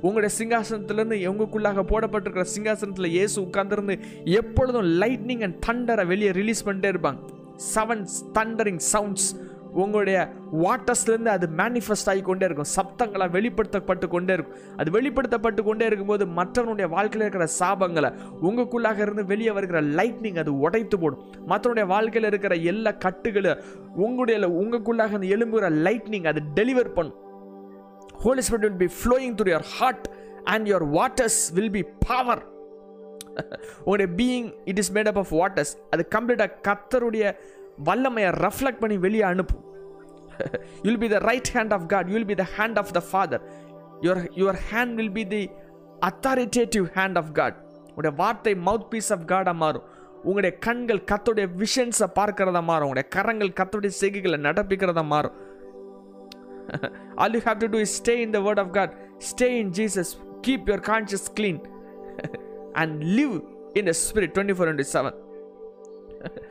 உங்களுடைய 0.00 0.30
சிங்காசனத்திலேருந்து 0.38 1.18
உங்களுக்குள்ளாக 1.32 1.84
போடப்பட்டிருக்கிற 1.92 2.46
சிங்காசனத்தில் 2.56 3.14
இயேசு 3.16 3.36
உட்கார்ந்துருந்து 3.42 3.96
எப்பொழுதும் 4.40 4.90
லைட்னிங் 5.02 5.42
அண்ட் 5.48 5.58
தண்டரை 5.68 6.06
வெளியே 6.12 6.30
ரிலீஸ் 6.40 6.66
பண்ணிட்டே 6.68 6.92
இருப்பாங்க. 6.94 7.18
செவன் 7.74 8.04
தண்டரிங் 8.38 8.82
சவுண்ட்ஸ் 8.92 9.30
உங்களுடைய 9.82 10.18
வாட்டர்ஸ்லேருந்து 10.62 11.30
அது 11.34 11.46
மேனிஃபெஸ்ட் 11.60 12.08
ஆகி 12.12 12.22
கொண்டே 12.22 12.44
இருக்கும். 12.48 12.68
சப்தங்களாக 12.76 13.30
வெளிப்படுத்தப்பட்டு 13.36 14.06
கொண்டே 14.14 14.32
இருக்கும். 14.36 14.58
அது 14.76 14.90
வெளிப்படுத்தப்பட்டு 14.96 15.62
கொண்டே 15.68 15.86
இருக்கும்போது 15.86 16.24
மற்றவனுடைய 16.38 16.88
வாழ்க்கையில் 16.94 17.24
இருக்கிற 17.26 17.46
சாபங்களை 17.60 18.10
உங்களுக்குள்ளாக 18.48 19.00
இருந்து 19.06 19.24
வெளியே 19.32 19.50
வருகிற 19.50 19.82
லைட்னிங் 19.82 20.40
அது 20.42 20.52
உடைத்து 20.58 20.98
போடும். 20.98 21.22
மற்றவனுடைய 21.52 21.86
வாழ்க்கையில் 21.94 22.30
இருக்கிற 22.30 22.54
எல்லா 22.72 22.90
கட்டுகளை 23.06 23.54
உங்களுடைய 24.06 24.48
உங்களுக்குள்ளாக 24.62 25.14
இருந்து 25.16 25.34
எழும்புகிற 25.36 25.70
லைட்னிங் 25.88 26.30
அது 26.32 26.42
டெலிவர் 26.58 26.96
பண்ணும். 26.98 27.18
Holy 28.24 28.42
Spirit 28.46 28.64
will 28.66 28.82
be 28.84 28.90
flowing 28.98 29.34
through 29.38 29.48
your 29.52 29.68
heart 29.76 30.06
and 30.52 30.66
your 30.70 30.86
waters 30.98 31.40
will 31.56 31.74
be 31.78 31.82
power 32.08 32.42
உங்களுடைய 33.84 34.08
being 34.20 34.48
it 34.70 34.80
is 34.82 34.92
made 34.96 35.10
up 35.12 35.20
of 35.22 35.32
waters 35.40 35.72
அது 35.94 36.02
கம்ப்ளீட்டாக 36.14 36.58
கத்தருடைய 36.68 37.24
வல்லமையை 37.88 38.30
ரெஃப்ளெக்ட் 38.44 38.82
பண்ணி 38.82 38.96
வெளியே 39.06 39.24
அனுப்பும். 39.32 39.64
You'll 40.86 41.02
be 41.04 41.08
the 41.14 41.18
right 41.28 41.50
hand 41.56 41.74
of 41.76 41.86
God 41.92 42.08
you'll 42.14 42.28
be 42.30 42.36
the 42.42 42.46
hand 42.56 42.78
of 42.82 42.92
the 42.98 43.02
father 43.08 43.42
your 44.06 44.22
your 44.40 44.60
hand 44.70 44.94
will 45.00 45.14
be 45.18 45.24
the 45.34 45.42
authoritative 46.10 46.86
hand 46.98 47.18
of 47.22 47.32
God 47.38 47.56
உங்களுடைய 47.88 48.14
வார்த்தை 48.22 48.54
மவுத் 48.68 48.86
piece 48.92 49.10
of 49.16 49.26
காடாக 49.32 49.56
மாறும். 49.62 49.86
உங்களுடைய 50.28 50.52
கண்கள் 50.66 51.00
கத்தோடைய 51.10 51.46
விஷன்ஸை 51.62 52.06
பார்க்கிறதா 52.18 52.60
மாறும். 52.70 52.86
உங்களுடைய 52.88 53.06
கரங்கள் 53.16 53.56
கத்துடைய 53.60 53.92
செய்கைகளை 54.00 54.38
நடப்பிக்கிறதா 54.48 55.04
மாறும். 55.14 55.34
All 57.18 57.30
you 57.30 57.40
have 57.40 57.58
to 57.58 57.68
do 57.68 57.78
is 57.78 57.94
stay 57.94 58.22
in 58.22 58.32
the 58.32 58.42
Word 58.42 58.58
of 58.58 58.72
God, 58.72 58.90
stay 59.20 59.60
in 59.60 59.72
Jesus, 59.72 60.08
keep 60.42 60.68
your 60.68 60.78
conscience 60.82 61.28
clean, 61.30 61.58
and 62.74 63.02
live 63.16 63.34
in 63.74 63.84
the 63.84 63.94
Spirit 63.96 64.34
24 64.34 64.68
into 64.68 64.86
7. 64.94 65.12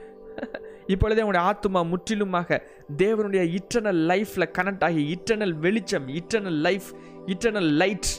இப்பொழுதே 0.88 1.22
உங்களுடைய 1.24 1.44
ஆத்மா 1.50 1.82
முற்றிலுமாக 1.90 2.58
தேவனுடைய 3.02 3.44
இட்டர்னல் 3.58 4.00
லைஃப்பில் 4.12 4.52
கனெக்ட் 4.58 4.86
ஆகி 4.88 5.02
இட்டர்னல் 5.16 5.54
வெளிச்சம் 5.66 6.08
இட்டர்னல் 6.20 6.60
லைஃப் 6.68 6.88
இட்டர்னல் 7.28 7.70
லைட் 7.82 8.10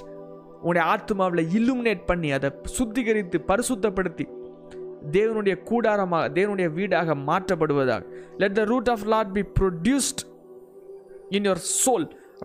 உங்களுடைய 0.59 0.85
ஆத்மாவில் 0.95 1.43
இல்லுமினேட் 1.59 2.05
பண்ணி 2.11 2.29
அதை 2.37 2.51
சுத்திகரித்து 2.77 3.39
பரிசுத்தப்படுத்தி 3.51 4.27
தேவனுடைய 5.13 5.55
கூடாரமாக 5.71 6.29
தேவனுடைய 6.39 6.69
வீடாக 6.79 7.17
மாற்றப்படுவதாக 7.29 8.03
let 8.43 8.59
the 8.61 8.65
root 8.73 8.91
of 8.95 9.05
Lord 9.15 9.33
be 9.39 9.45
produced 9.61 10.23
in 11.37 11.45
your 11.49 11.59
soul 11.83 12.03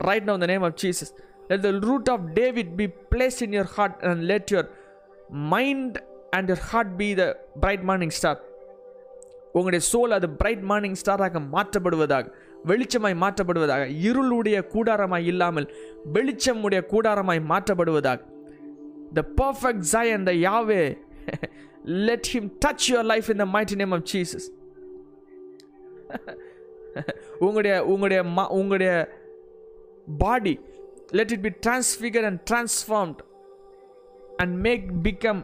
right 0.09 0.23
now 0.27 0.35
in 0.38 0.43
the 0.45 0.51
name 0.53 0.65
of 0.69 0.73
Jesus. 0.83 1.09
Let 1.49 1.61
the 1.67 1.73
root 1.88 2.07
of 2.13 2.19
David 2.41 2.67
be 2.81 2.88
placed 3.13 3.41
in 3.41 3.51
your 3.57 3.67
heart 3.75 3.95
and 4.09 4.27
let 4.31 4.51
your 4.53 4.65
mind 5.53 5.93
and 6.35 6.47
your 6.51 6.61
heart 6.69 6.89
be 7.01 7.09
the 7.21 7.29
bright 7.63 7.83
morning 7.89 8.11
star. 8.19 8.35
உங்களுடைய 9.57 9.83
soul 9.91 10.11
அது 10.15 10.27
bright 10.39 10.65
morning 10.71 10.97
ஸ்டாராக 11.01 11.39
மாற்றப்படுவதாக 11.53 12.25
வெளிச்சமாய் 12.69 13.15
மாற்றப்படுவதாக 13.23 13.83
இருளுடைய 14.07 14.57
கூடாரமாய் 14.73 15.27
இல்லாமல் 15.31 15.67
வெளிச்சம் 16.15 16.61
உடைய 16.67 16.81
கூடாரமாய் 16.91 17.41
மாற்றப்படுவதாக 17.51 18.19
the 19.17 19.23
perfect 19.41 19.95
and 20.17 20.27
the 20.29 20.33
Yahweh 20.47 20.83
let 22.09 22.29
him 22.33 22.49
touch 22.65 22.85
your 22.91 23.09
life 23.13 23.29
in 23.33 23.41
the 23.43 23.47
mighty 23.55 23.77
name 23.81 23.95
of 23.97 24.05
Jesus 24.13 24.47
உங்களுடைய 27.45 27.75
உங்களுடைய 27.85 28.21
மா 28.35 28.43
உங்களுடைய 28.51 28.91
body 30.19 30.53
let 31.11 31.31
it 31.31 31.45
be 31.47 31.53
transfigure 31.61 32.25
and 32.25 32.41
transformed 32.49 33.21
and 34.37 34.55
make 34.61 34.87
become 35.03 35.41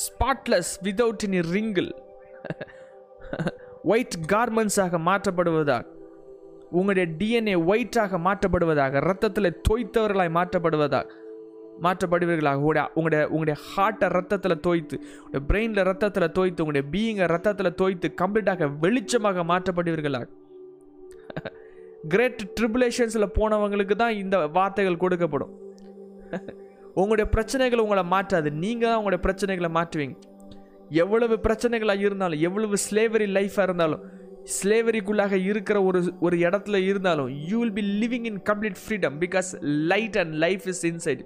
spotless 0.00 0.72
without 0.82 1.22
any 1.22 1.42
wrinkle 1.50 1.90
white 3.84 4.16
கார்மெண்ட்ஸாக 4.26 4.98
மாற்றப்படுவதாக 5.08 5.84
உங்களுடைய 6.70 7.06
DNA 7.18 7.56
ஒயிட்டாக 7.66 8.18
மாற்றப்படுவதாக 8.20 9.00
ரத்தத்தில் 9.00 9.56
தோய்த்தவர்களாய் 9.68 10.36
மாற்றப்படுவதாக 10.38 11.06
மாற்றப்படுவீர்களாக. 11.84 12.60
உங்களுடைய 12.60 12.84
உங்களுடைய 12.94 13.22
உங்களுடைய 13.34 13.56
ஹார்ட்டை 13.68 14.08
ரத்தத்தில் 14.16 14.62
தோய்த்து 14.66 14.96
உங்களுடைய 15.24 15.42
பிரெயினில் 15.48 15.86
ரத்தத்தில் 15.90 16.34
தோய்த்து 16.38 16.64
உங்களுடைய 16.64 16.84
பீயிங்கை 16.92 17.26
ரத்தத்தில் 17.34 17.76
தோய்த்து 17.80 18.08
கம்ப்ளீட்டாக 18.22 18.70
வெளிச்சமாக 18.84 19.44
மாற்றப்படுவீர்களாக. 19.52 20.26
கிரேட் 22.12 22.42
ட்ரிபுலேஷன்ஸில் 22.60 23.32
போனவங்களுக்கு 23.38 23.94
தான் 24.02 24.14
இந்த 24.22 24.36
வார்த்தைகள் 24.58 25.02
கொடுக்கப்படும். 25.04 25.52
உங்களுடைய 27.00 27.26
பிரச்சனைகள் 27.30 27.84
உங்களை 27.84 28.04
மாற்றாது. 28.14 28.48
நீங்கள் 28.64 28.88
தான் 28.88 28.98
உங்களுடைய 29.00 29.22
பிரச்சனைகளை 29.26 29.70
மாற்றுவீங்க. 29.78 30.16
எவ்வளவு 31.02 31.34
பிரச்சனைகளாக 31.46 32.06
இருந்தாலும் 32.08 32.42
எவ்வளவு 32.48 32.76
ஸ்லேவரி 32.86 33.26
லைஃபாக 33.36 33.66
இருந்தாலும் 33.68 34.02
ஸ்லேவரிக்குள்ளாக 34.54 35.34
இருக்கிற 35.50 35.78
ஒரு 35.88 36.00
ஒரு 36.26 36.36
இடத்துல 36.46 36.76
இருந்தாலும் 36.90 37.30
you 37.50 37.56
will 37.62 37.76
be 37.78 37.84
living 38.02 38.26
in 38.30 38.40
complete 38.50 38.78
freedom 38.82 39.16
because 39.24 39.48
light 39.92 40.18
and 40.22 40.34
life 40.44 40.66
is 40.72 40.84
inside 40.90 41.22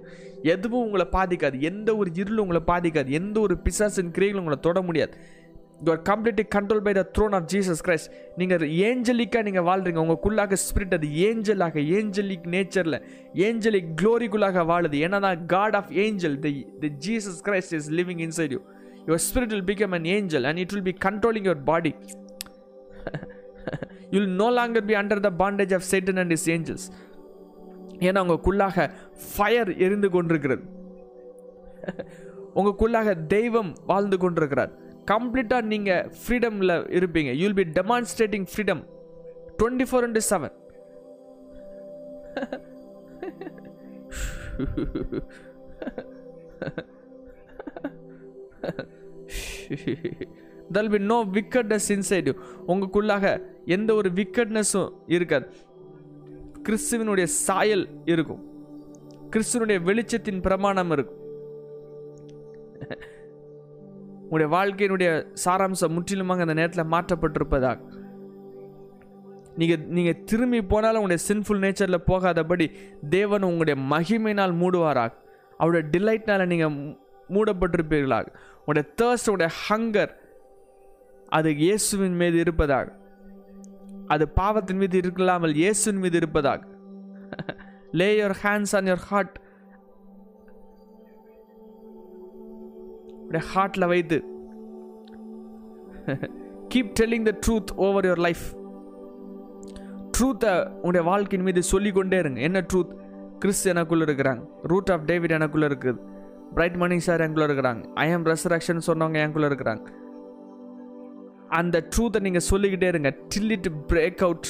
எதுவும் 0.53 0.85
உங்களை 0.85 1.05
பாதிக்காது. 1.17 1.57
எந்த 1.71 1.89
ஒரு 2.01 2.11
இருளும் 2.21 2.43
உங்களை 2.45 2.61
பாதிக்காது. 2.73 3.09
எந்த 3.21 3.37
ஒரு 3.45 3.55
பிசாசின் 3.67 4.11
கிரியைகளும் 4.17 4.43
உங்களை 4.45 4.59
தொட 4.67 4.81
முடியாது. 4.87 5.13
You 5.85 5.91
are 5.95 6.01
completely 6.09 6.45
control 6.55 6.83
by 6.87 6.93
the 6.99 7.03
throne 7.17 7.35
of 7.37 7.47
Jesus 7.53 7.83
Christ 7.87 8.09
நீங்கள் 8.39 8.65
ஏஞ்சலிக்காக 8.87 9.43
நீங்கள் 9.49 9.65
வாழ்றீங்க. 9.69 9.99
உங்களுக்குள்ளாக 10.03 10.57
ஸ்பிரிட் 10.65 10.95
அது 10.97 11.07
ஏஞ்சலாக 11.27 11.83
ஏஞ்சலிக் 11.99 12.47
நேச்சரில் 12.55 12.99
ஏஞ்சலிக் 13.47 13.89
க்ளோரிக்குள்ளாக 14.01 14.65
வாழுது. 14.71 14.97
ஏன்னா 15.07 15.19
தான் 15.27 15.45
God 15.55 15.77
of 15.81 15.91
angel 16.05 16.37
the 16.45 16.53
the 16.83 16.91
Jesus 17.07 17.39
Christ 17.49 17.75
is 17.79 17.89
living 17.99 18.23
inside 18.27 18.53
you 18.57 18.61
your 19.07 19.23
spirit 19.29 19.53
will 19.55 19.67
become 19.71 19.95
an 19.99 20.09
angel 20.17 20.47
and 20.49 20.61
it 20.65 20.73
will 20.75 20.87
be 20.89 20.95
controlling 21.07 21.47
your 21.49 21.63
body 21.71 21.93
you'll 24.15 24.31
no 24.41 24.47
longer 24.57 24.85
be 24.89 24.95
under 25.01 25.23
the 25.27 25.31
bondage 25.43 25.73
of 25.77 25.87
Satan 25.91 26.19
and 26.23 26.33
is 26.37 26.47
angels 26.49 26.87
ஏன்னா 28.07 28.21
உங்களுக்குள்ளாக 28.23 28.85
fire 29.25 29.71
எரிந்து 29.85 30.09
கொண்டிருக்கிறது. 30.09 30.63
உங்களுக்குள்ளாக 32.55 33.09
தெய்வம் 33.27 33.71
வாழ்ந்து 33.85 34.17
கொண்டிருக்கிறார். 34.17 34.71
கம்ப்ளீட்டாக 35.11 35.69
நீங்கள் 35.73 36.09
ஃப்ரீடமில் 36.21 36.75
இருப்பீங்க. 36.97 37.31
You'll 37.41 37.57
be 37.59 37.65
demonstrating 37.79 38.47
freedom 38.53 38.83
twenty 39.59 39.87
four 39.89 40.05
into 40.07 40.23
seven 40.31 40.55
there'll 50.75 50.91
be 50.93 50.99
no 51.11 51.17
wickedness 51.37 51.89
inside 51.95 52.27
you 52.29 52.35
உங்களுக்குள்ளாக 52.67 53.25
எந்த 53.75 53.89
ஒரு 53.93 54.09
விக்கட்னஸும் 54.19 54.91
இருக்காது. 55.15 55.47
கிறிஸ்துவனுடைய 56.65 57.27
சாயல் 57.45 57.85
இருக்கும். 58.13 58.41
கிறிஸ்துவனுடைய 59.33 59.79
வெளிச்சத்தின் 59.89 60.41
பிரமாணம் 60.47 60.91
இருக்கும். 60.95 61.19
உங்களுடைய 64.23 64.49
வாழ்க்கையினுடைய 64.57 65.09
சாராம்சம் 65.45 65.95
முற்றிலுமாக 65.95 66.45
அந்த 66.45 66.53
நேரத்தில் 66.59 66.91
மாற்றப்பட்டிருப்பதாக. 66.93 67.77
நீங்கள் 69.59 69.83
நீங்கள் 69.95 70.19
திரும்பி 70.29 70.59
போனாலும் 70.73 71.01
உங்களுடைய 71.01 71.23
சின்ஃபுல் 71.29 71.63
நேச்சரில் 71.65 72.05
போகாதபடி 72.11 72.67
தேவன் 73.15 73.47
உங்களுடைய 73.49 73.77
மகிமையினால் 73.93 74.53
மூடுவாராக. 74.61 75.11
அவருடைய 75.57 75.83
டிலைட்னால் 75.93 76.49
நீங்கள் 76.51 76.75
மூடப்பட்டிருப்பீர்களாக. 77.35 78.27
உங்களுடைய 78.59 78.85
தேர்ஸ்ட் 79.01 79.29
உங்களுடைய 79.31 79.51
ஹங்கர் 79.65 80.13
அது 81.37 81.49
இயேசுவின் 81.65 82.17
மீது 82.21 82.37
இருப்பதாக. 82.43 82.87
அது 84.13 84.25
பாவத்தின் 84.39 84.79
மீது 84.81 84.95
இருக்கலாமல் 85.01 85.53
இயேசுவின் 85.61 86.01
மீது 86.03 86.17
இருப்பதாக. 86.21 86.61
Lay 87.99 88.07
your 88.19 88.37
hands 88.43 88.73
on 88.77 88.89
your 88.89 89.05
heart 89.09 89.37
உடைய 93.27 93.43
ஹார்ட்டில் 93.53 93.91
வைத்து. 93.93 94.17
Keep 96.73 96.91
telling 96.99 97.27
the 97.29 97.33
truth 97.45 97.71
over 97.85 98.07
your 98.09 98.23
life 98.27 98.45
ட்ரூத்தை 100.15 100.53
உங்களுடைய 100.75 101.03
வாழ்க்கையின் 101.11 101.45
மீது 101.47 101.61
சொல்லிக்கொண்டே 101.71 102.17
இருங்க. 102.23 102.39
என்ன 102.47 102.59
ட்ரூத் 102.71 102.91
கிறிஸ் 103.41 103.63
எனக்குள்ளே 103.71 104.05
இருக்கிறாங்க. 104.07 104.41
ரூட் 104.71 104.91
ஆஃப் 104.93 105.05
டேவிட் 105.09 105.35
எனக்குள்ளே 105.37 105.67
இருக்குது. 105.69 105.99
பிரைட் 106.55 106.77
மணி 106.81 106.97
சார் 107.07 107.23
எனக்குள்ளே 107.25 107.47
இருக்கிறாங்க. 107.49 107.81
ஐ 108.03 108.07
ஆம் 108.15 108.25
ரெசரக்ஷன் 108.31 108.87
சொன்னவங்க 108.89 109.17
எனக்குள்ளே 109.23 109.49
இருக்கிறாங்க. 109.51 109.83
அந்த 111.59 111.77
ட்ரூத்தை 111.93 112.19
நீங்கள் 112.25 112.47
சொல்லிக்கிட்டே 112.49 112.87
இருங்க. 112.93 113.09
Till 113.31 113.53
it 113.55 113.69
break 113.91 114.21
out 114.27 114.49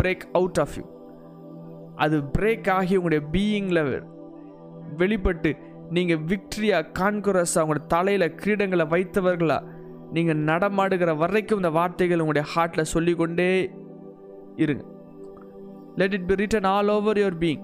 break 0.00 0.24
out 0.32 0.60
of 0.64 0.74
you 0.78 0.84
அது 2.04 2.16
பிரேக் 2.38 2.68
ஆகி 2.78 2.94
உங்களுடைய 3.00 3.22
பீயிங்கில் 3.34 3.84
வெளிப்பட்டு 5.00 5.50
நீங்கள் 5.96 6.22
விக்ட்ரியாக 6.30 6.90
கான்குரஸாக 6.98 7.64
உங்களுடைய 7.64 7.86
தலையில் 7.94 8.34
கிரீடங்களை 8.42 8.86
வைத்தவர்களாக 8.94 9.68
நீங்கள் 10.16 10.40
நடமாடுகிற 10.50 11.10
வரைக்கும் 11.22 11.60
இந்த 11.60 11.70
வார்த்தைகள் 11.78 12.22
உங்களுடைய 12.24 12.46
ஹார்ட்டில் 12.54 12.92
சொல்லிக்கொண்டே 12.94 13.50
இருங்க. 14.64 14.84
Let 16.00 16.14
it 16.16 16.26
be 16.30 16.34
written 16.40 16.68
all 16.74 16.90
over 16.96 17.20
your 17.22 17.38
being 17.42 17.62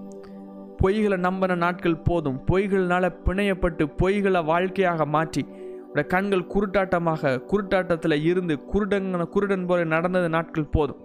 பொய்களை 0.82 1.16
நம்பின 1.26 1.56
நாட்கள் 1.64 2.02
போதும். 2.08 2.38
பொய்கள்னால 2.50 3.04
பிணையப்பட்டு 3.26 3.84
பொய்களை 4.02 4.40
வாழ்க்கையாக 4.52 5.06
மாற்றி 5.14 5.42
உடைய 5.90 6.06
கண்கள் 6.14 6.44
குருட்டாட்டமாக 6.54 7.32
குருட்டாட்டத்தில் 7.52 8.24
இருந்து 8.30 8.54
குருடங்க 8.72 9.28
குருடன் 9.34 9.66
போல 9.66 9.84
நடந்தது 9.94 10.28
நாட்கள் 10.28 10.72
போதும். 10.76 11.00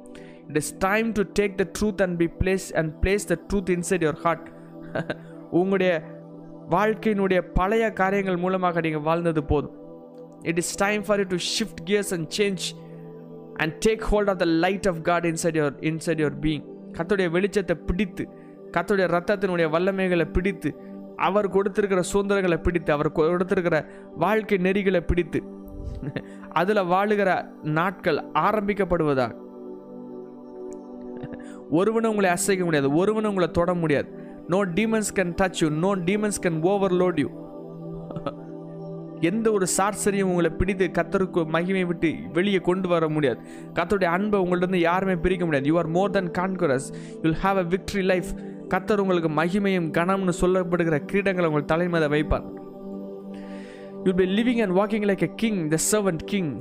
It 0.47 0.59
is 0.61 0.73
time 0.87 1.11
to 1.17 1.23
take 1.39 1.55
the 1.61 1.65
truth 1.77 2.01
and 2.05 2.17
be 2.21 2.27
place 2.41 2.67
and 2.79 2.91
place 3.03 3.25
the 3.31 3.37
truth 3.49 3.71
inside 3.75 4.03
your 4.05 4.19
heart 4.25 4.47
உங்களுடைய 5.59 5.93
வாழ்க்கையினுடைய 6.75 7.39
பழைய 7.59 7.85
காரியங்கள் 8.01 8.37
மூலமாக 8.43 8.81
நீங்கள் 8.85 9.05
வாழ்ந்தது 9.09 9.43
போதும். 9.43 9.75
It 10.49 10.59
is 10.63 10.75
time 10.77 11.01
for 11.07 11.19
you 11.19 11.25
to 11.33 11.39
shift 11.55 11.81
gears 11.89 12.13
and 12.17 12.29
change 12.37 12.65
and 13.63 13.75
take 13.85 14.03
hold 14.11 14.31
of 14.33 14.39
the 14.43 14.45
light 14.65 14.87
of 14.91 15.01
God 15.09 15.25
inside 15.31 15.57
your 15.61 15.77
inside 15.91 16.21
your 16.23 16.37
being 16.45 16.63
கத்துடைய 16.97 17.29
வெளிச்சத்தை 17.37 17.75
பிடித்து 17.85 18.25
கத்துடைய 18.75 19.07
ரத்தத்தினுடைய 19.15 19.67
வல்லமைகளை 19.75 20.25
பிடித்து 20.31 20.69
அவர் 21.17 21.53
கொடுத்துருக்கிற 21.55 21.99
சுதந்திரங்களை 21.99 22.57
பிடித்து 22.57 22.93
அவர் 22.93 23.11
கொடுத்துருக்கிற 23.11 23.85
வாழ்க்கை 24.15 24.57
நெறிகளை 24.57 24.99
பிடித்து 24.99 25.41
அதில் 26.49 26.89
வாழுகிற 26.91 27.45
நாட்கள் 27.61 28.19
ஆரம்பிக்கப்படுவதா 28.33 29.27
ஒருவனும் 31.69 32.11
உங்களை 32.11 32.29
அசைக்க 32.29 32.63
முடியாது 32.63 32.89
ஒருவனும் 32.93 33.29
உங்களை 33.29 33.51
தொட 33.51 33.73
முடியாது. 33.73 34.09
No 34.47 34.65
demons 34.65 35.11
can 35.15 35.33
touch 35.41 35.61
you 35.61 35.69
no 35.69 35.95
demons 36.09 36.41
can 36.41 36.59
overload 36.71 37.19
you 37.19 37.29
எந்த 39.29 39.51
ஒரு 39.51 39.67
சார்சரியும் 39.77 40.31
உங்களை 40.31 40.49
பிடித்து 40.49 40.85
கத்தருக்கு 40.97 41.41
மகிமை 41.47 41.83
விட்டு 41.85 42.09
வெளியே 42.33 42.57
கொண்டு 42.57 42.87
வர 42.87 43.07
முடியாது. 43.09 43.39
கத்தருடைய 43.73 44.09
அன்பை 44.15 44.39
உங்கள்ட்ட 44.45 44.75
யாருமே 44.75 45.15
பிரிக்க 45.15 45.45
முடியாது. 45.45 45.67
You 45.67 45.77
are 45.77 45.87
more 45.87 46.09
than 46.09 46.31
conquerors 46.39 46.87
you'll 47.21 47.37
have 47.43 47.57
a 47.57 47.63
victory 47.63 48.03
life 48.03 48.31
கத்தர் 48.73 49.03
உங்களுக்கு 49.03 49.31
மகிமையும் 49.39 49.89
கனம்னு 49.97 50.33
சொல்லப்படுகிற 50.41 50.97
கிரீடங்களை 51.09 51.47
உங்கள் 51.51 51.69
தலைமையை 51.71 52.09
வைப்பார். 52.15 52.45
You 54.05 54.13
be 54.21 54.25
living 54.37 54.61
and 54.63 54.75
walking 54.79 55.07
like 55.09 55.25
a 55.29 55.31
king 55.41 55.59
the 55.73 55.77
servant 55.91 56.23
king 56.31 56.51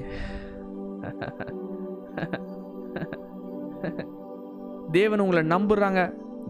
தேவன் 4.96 5.22
உங்களை 5.24 5.42
நம்புறாங்க. 5.54 6.00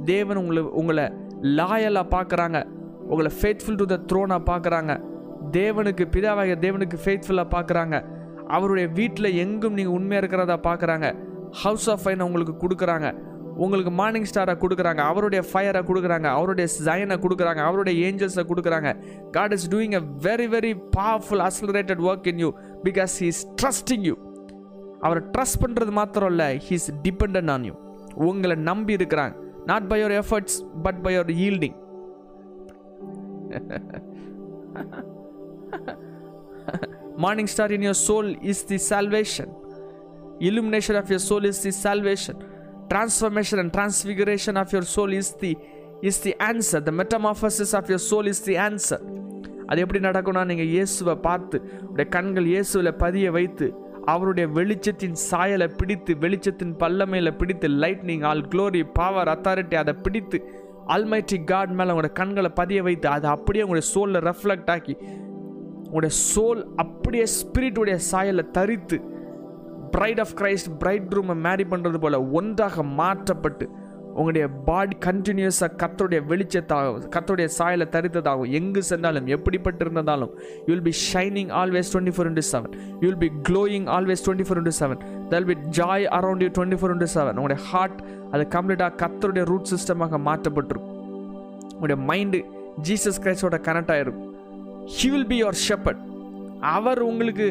தேவன் 0.04 0.40
உங்களை 0.40 0.62
உங்களை 0.80 1.04
லாயலாக 1.58 2.06
பார்க்குறாங்க. 2.14 2.58
உங்களை 3.10 3.30
ஃபேத்ஃபுல் 3.38 3.78
டு 3.80 3.86
த 3.92 3.98
த்ரோனாக 4.10 4.42
பார்க்குறாங்க. 4.50 4.92
தேவனுக்கு 5.58 6.04
பிதாவாக 6.14 6.56
தேவனுக்கு 6.64 6.98
ஃபேத்ஃபுல்லாக 7.04 7.52
பார்க்குறாங்க. 7.54 7.96
அவருடைய 8.56 8.86
வீட்டில் 8.98 9.36
எங்கும் 9.44 9.76
நீங்கள் 9.78 9.96
உண்மையாக 9.98 10.22
இருக்கிறதா 10.22 10.56
பார்க்குறாங்க. 10.68 11.06
ஹவுஸ் 11.62 11.86
ஆஃப் 11.92 12.02
ஃபைனை 12.04 12.26
உங்களுக்கு 12.28 12.54
கொடுக்குறாங்க. 12.62 13.08
உங்களுக்கு 13.62 13.92
மார்னிங் 13.98 14.26
ஸ்டாரை 14.30 14.54
கொடுக்குறாங்க 14.62 15.00
அவருடைய 15.10 15.40
ஃபயரை 15.48 15.80
கொடுக்குறாங்க 15.88 16.28
அவருடைய 16.36 16.66
ஜயனை 16.86 17.16
கொடுக்குறாங்க 17.24 17.60
அவருடைய 17.68 17.94
ஏஞ்சல்ஸை 18.06 18.44
கொடுக்குறாங்க. 18.50 18.90
God 19.36 19.54
is 19.56 19.66
doing 19.74 19.94
a 19.98 20.02
very 20.26 20.46
very 20.54 20.72
powerful 20.96 21.42
accelerated 21.48 22.02
work 22.08 22.28
in 22.32 22.40
you 22.44 22.50
because 22.88 23.14
he 23.22 23.28
is 23.34 23.42
trusting 23.62 24.04
you 24.08 24.16
அவரை 25.06 25.22
ட்ரஸ்ட் 25.36 25.60
பண்ணுறது 25.64 25.94
மாத்திரம் 26.00 26.30
இல்லை 26.34 26.50
he 26.66 26.74
is 26.80 26.90
depend 27.06 27.50
on 27.56 27.64
you 27.70 27.74
உங்களை 28.28 28.56
நம்பி 28.70 28.94
இருக்கிறாங்க. 29.00 29.34
Not 29.70 29.88
by 29.92 29.98
your 30.02 30.16
efforts 30.22 30.58
but 30.86 31.00
by 31.06 31.14
your 31.16 31.32
yielding 31.46 31.76
morning 37.26 37.50
star 37.54 37.74
in 37.78 37.86
your 37.88 37.98
soul 38.08 38.30
is 38.52 38.64
the 38.72 38.80
salvation 38.92 39.52
Illumination 40.48 40.94
of 41.00 41.08
your 41.12 41.20
soul 41.26 41.44
is 41.48 41.58
the 41.64 41.70
salvation. 41.70 42.36
Transformation 42.88 43.58
and 43.58 43.72
transfiguration 43.72 44.56
of 44.56 44.72
your 44.72 44.82
soul 44.86 45.12
is 45.12 45.30
the 45.36 45.52
is 46.02 46.20
the 46.22 46.32
answer 46.46 46.82
the 46.82 46.92
metamorphosis 47.00 47.72
of 47.78 47.90
your 47.90 48.06
soul 48.06 48.28
is 48.30 48.42
the 48.42 48.54
answer 48.64 49.02
அது 49.68 49.82
எப்படி 49.84 50.00
நடக்கும்னா 50.06 50.42
நீங்கள் 50.44 50.70
இயேசுவை 50.72 51.14
பார்த்து 51.26 51.56
உடைய 51.90 52.06
கண்கள் 52.08 52.48
இயேசுவில் 52.52 52.92
பதிய 52.96 53.26
வைத்து 53.30 53.66
அவருடைய 54.04 54.46
வெளிச்சத்தின் 54.56 55.16
சாயலை 55.28 55.68
பிடித்து 55.80 56.12
வெளிச்சத்தின் 56.24 56.74
பல்லமையில் 56.80 57.36
பிடித்து 57.40 57.68
lightning 57.84 58.24
all 58.30 58.44
glory 58.54 58.82
power 58.98 59.30
authority 59.34 59.78
அதை 59.82 59.94
பிடித்து 60.06 60.40
அல்மைட்டி 60.94 61.38
காட் 61.44 61.74
மேலே 61.78 61.92
உங்களோட 61.94 62.10
கண்களை 62.12 62.50
பதிய 62.60 62.80
வைத்து 62.82 63.08
அதை 63.08 63.28
அப்படியே 63.30 63.64
உங்களுடைய 63.64 63.88
சோலில் 63.94 64.22
ரெஃப்ளெக்ட் 64.30 64.70
ஆக்கி 64.70 64.94
உங்களுடைய 65.84 66.14
சோல் 66.26 66.62
அப்படியே 66.84 67.26
ஸ்பிரிட்டுடைய 67.38 67.96
சாயலை 68.10 68.46
தரித்து 68.52 68.98
பிரைட் 69.92 70.20
ஆஃப் 70.20 70.34
கிரைஸ்ட் 70.40 70.70
பிரைட் 70.78 71.14
ரூமை 71.14 71.36
மேரி 71.46 71.64
பண்ணுறது 71.70 71.98
போல் 71.98 72.18
ஒன்றாக 72.32 72.82
மாற்றப்பட்டு 73.00 73.66
உங்களுடைய 74.14 74.46
பாடி 74.64 74.96
கண்டினியூஸாக 75.04 75.76
கத்தருடைய 75.82 76.20
வெளிச்சத்தாகும் 76.28 77.04
கத்தருடைய 77.14 77.48
சாயலை 77.58 77.86
தரித்ததாகும் 77.90 78.50
எங்கு 78.50 78.82
சென்றாலும் 78.82 79.26
எப்படிப்பட்டு 79.26 79.84
இருந்ததாலும் 79.84 80.32
you'll 80.66 80.82
be 80.82 80.92
shining 81.12 81.52
always 81.60 81.92
twenty 81.92 82.14
four 82.16 82.28
into 82.30 82.44
seven 82.50 82.72
you'll 83.00 83.16
be 83.16 83.30
glowing 83.42 83.86
always 83.86 84.24
twenty 84.26 84.46
four 84.48 84.60
into 84.62 84.74
seven 84.80 85.00
there'll 85.28 85.44
be 85.44 85.56
joy 85.78 86.06
around 86.18 86.44
you 86.44 86.50
twenty 86.58 86.80
four 86.80 86.92
into 86.94 87.10
seven 87.14 87.36
உங்களுடைய 87.36 87.60
ஹார்ட் 87.70 88.00
அது 88.32 88.46
கம்ப்ளீட்டாக 88.50 88.92
கத்தருடைய 89.02 89.44
ரூட் 89.44 89.70
சிஸ்டமாக 89.74 90.20
மாற்றப்பட்டிருக்கும். 90.28 90.98
உங்களுடைய 91.74 91.98
மைண்டு 92.10 92.40
ஜீசஸ் 92.88 93.20
கிரைஸ்டோட 93.24 93.58
கனெக்ட் 93.68 93.92
ஆகிருக்கும் 93.94 94.28
he 94.96 95.08
will 95.10 95.26
be 95.26 95.38
your 95.42 95.60
shepherd 95.68 96.00
அவர் 96.76 97.00
உங்களுக்கு 97.02 97.48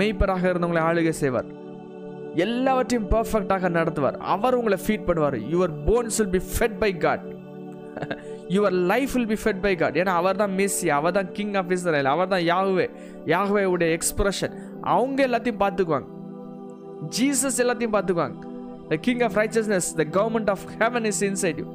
மெய்ப்பராக 0.00 0.42
இருந்தவங்களை 0.52 0.82
ஆளுகை 0.88 1.14
செய்வார். 1.22 1.48
எல்லாவற்றையும் 2.44 3.08
பர்ஃபெக்டாக 3.14 3.68
நடத்துவார். 3.78 4.16
அவர் 4.34 4.58
உங்களை 4.60 4.78
ஃபீட் 4.84 5.06
பண்ணுவார். 5.08 5.38
Your 5.52 5.74
bones 5.88 6.18
will 6.20 6.34
be 6.36 6.42
fed 6.52 6.78
by 6.84 6.92
God 7.04 7.24
your 8.54 8.74
life 8.92 9.12
will 9.16 9.28
be 9.32 9.38
fed 9.42 9.60
by 9.66 9.72
God 9.80 9.96
ஏன்னா 10.00 10.14
அவர் 10.20 10.40
தான் 10.40 10.54
மெஸ்ஸி 10.60 10.88
அவர் 10.96 11.14
தான் 11.18 11.28
கிங் 11.36 11.54
ஆஃப் 11.60 11.70
இஸ்ரேல் 11.76 12.08
அவர் 12.12 12.32
தான் 12.32 12.44
யாகுவே 12.52 12.86
யாகுவே 13.32 13.62
உடைய 13.74 13.90
எக்ஸ்பிரஷன் 13.98 14.54
அவங்க 14.94 15.20
எல்லாத்தையும் 15.28 15.60
பார்த்துக்குவாங்க. 15.62 16.08
ஜீசஸ் 17.16 17.60
எல்லாத்தையும் 17.64 17.94
பார்த்துக்குவாங்க. 17.94 18.36
The 18.90 18.98
king 19.06 19.22
of 19.26 19.36
righteousness 19.40 19.88
the 20.00 20.06
government 20.18 20.50
of 20.54 20.64
heaven 20.80 21.06
is 21.12 21.22
inside 21.30 21.60
you 21.62 21.66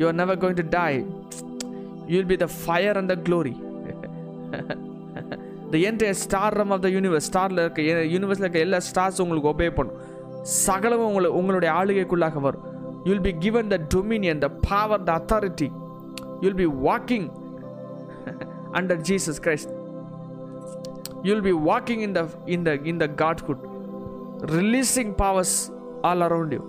you 0.00 0.04
are 0.10 0.18
never 0.22 0.40
going 0.42 0.58
to 0.62 0.66
die 0.78 0.90
you 2.10 2.14
will 2.18 2.32
be 2.34 2.40
the 2.44 2.48
fire 2.62 2.98
and 3.02 3.12
the 3.14 3.18
glory 3.28 3.54
the 5.74 5.78
entire 5.90 6.18
star 6.24 6.56
realm 6.60 6.72
of 6.76 6.82
the 6.86 6.88
universe 6.96 7.28
ஸ்டாரில் 7.30 7.60
இருக்க 7.64 7.82
யூனிவர்ஸில் 8.14 8.46
இருக்க 8.46 8.66
எல்லா 8.66 8.80
stars 8.88 9.20
உங்களுக்கு 9.24 9.52
obey 9.54 9.68
பண்ணும். 9.78 10.00
சகலமும் 10.66 11.08
உங்களை 11.10 11.28
உங்களுடைய 11.38 11.70
ஆளுகைக்குள்ளாக 11.80 12.40
வரும். 12.46 12.66
You'll 13.08 13.24
be 13.26 13.32
given 13.44 13.70
the 13.72 13.76
dominion 13.94 14.42
the 14.44 14.48
power 14.68 15.02
the 15.08 15.12
authority 15.20 15.68
you'll 16.44 16.58
be 16.60 16.66
walking 16.88 17.26
under 18.78 19.02
Jesus 19.08 19.40
Christ 19.46 19.72
you'll 21.28 21.44
be 21.48 21.54
walking 21.70 22.02
in 22.06 22.14
the 22.18 22.22
in 22.54 22.64
the 22.68 22.72
in 22.92 23.00
the 23.02 23.08
godhood 23.22 23.64
releasing 24.56 25.12
powers 25.22 25.56
all 26.10 26.24
around 26.28 26.54
you 26.58 26.62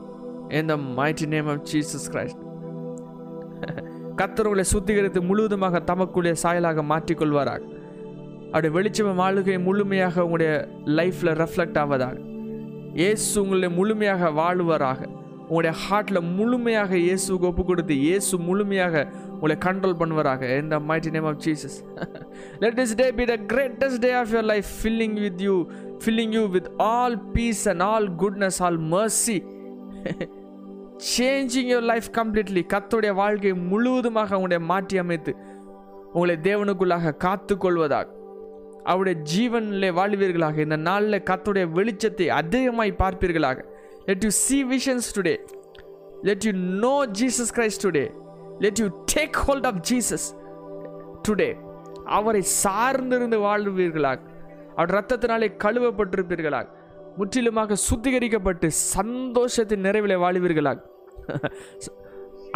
in 0.59 0.69
the 0.73 0.77
mighty 0.99 1.27
name 1.35 1.49
of 1.53 1.63
Jesus 1.73 2.07
Christ 2.15 2.41
கத்தர் 4.21 4.47
உங்களை 4.49 4.65
சுத்திகரித்து 4.73 5.21
முழுவதுமாக 5.29 5.83
தமக்குள்ளே 5.91 6.33
சாயலாக 6.43 6.83
மாற்றிக்கொள்வாராக. 6.91 7.61
அவருடைய 8.55 8.73
வெளிச்சம் 8.75 9.17
வாழ்கை 9.21 9.55
முழுமையாக 9.65 10.23
உங்களுடைய 10.25 10.51
லைஃப்பில் 10.97 11.31
ரெஃப்ளெக்ட் 11.39 11.79
ஆவதாக. 11.81 12.15
இயேசு 12.99 13.33
உங்களை 13.41 13.69
முழுமையாக 13.79 14.29
வாழ்வராக. 14.37 15.01
உங்களுடைய 15.47 15.73
ஹார்ட்டில் 15.81 16.19
முழுமையாக 16.37 16.91
இயேசுக்கு 17.07 17.47
ஒப்பு 17.49 17.63
கொடுத்து 17.69 17.95
இயேசு 18.05 18.37
முழுமையாக 18.45 19.01
உங்களை 19.33 19.57
கண்ட்ரோல் 19.65 19.97
பண்ணுவராக. 20.01 20.41
இந்த 20.61 20.79
the 21.07 21.11
name 21.15 21.27
of 21.31 21.43
of 21.47 21.75
let 22.63 22.79
this 22.85 22.95
day 23.01 23.09
be 23.19 23.25
the 23.31 23.35
the 23.49 23.99
day 24.05 24.13
of 24.21 24.33
of 24.39 24.47
life 24.53 24.71
filling 24.79 25.19
with 25.25 25.43
you 25.49 25.57
filling 26.05 26.33
you 26.39 26.45
with 26.55 26.71
all 26.87 27.19
peace 27.37 27.65
and 27.73 27.85
all 27.91 28.09
goodness 28.23 28.61
all 28.69 28.81
mercy 28.95 29.37
changing 31.13 31.71
your 31.73 31.89
life 31.93 32.11
completely 32.21 32.63
கத்துடைய 32.75 33.13
வாழ்க்கையை 33.23 33.57
முழுவதுமாக 33.71 34.37
உங்களுடைய 34.39 34.63
மாற்றி 34.73 34.97
அமைத்து 35.05 35.33
உங்களை 36.13 36.37
தேவனுக்குள்ளாக 36.49 37.17
காத்து 37.27 37.53
கொள்வதாக 37.57 38.14
அவருடைய 38.91 39.15
ஜீவனிலே 39.31 39.89
வாழ்வீர்களாக. 39.99 40.57
இந்த 40.65 40.77
நாளில் 40.87 41.25
கத்துடைய 41.29 41.65
வெளிச்சத்தை 41.77 42.27
அதிகமாய் 42.39 42.99
பார்ப்பீர்களாக. 43.01 43.59
Let 44.07 44.23
you 44.25 44.31
see 44.43 44.57
visions 44.73 45.09
today 45.17 45.35
let 46.29 46.45
you 46.47 46.51
know 46.85 46.95
Jesus 47.19 47.51
Christ 47.57 47.85
today 47.85 48.05
let 48.63 48.79
you 48.81 48.87
take 49.13 49.37
hold 49.45 49.67
of 49.71 49.79
Jesus 49.89 50.27
today 51.27 51.49
அவரை 52.17 52.41
சார்ந்திருந்து 52.63 53.37
வாழ்வீர்களாக. 53.47 54.19
அவர் 54.75 54.93
ரத்தத்தினாலே 54.95 55.47
கழுவப்பட்டிருப்பீர்களாக. 55.63 56.67
முற்றிலுமாக 57.19 57.75
சுத்திகரிக்கப்பட்டு 57.87 58.67
சந்தோஷத்தின் 58.95 59.85
நிறைவிலே 59.87 60.17
வாழ்வீர்களாக. 60.23 60.79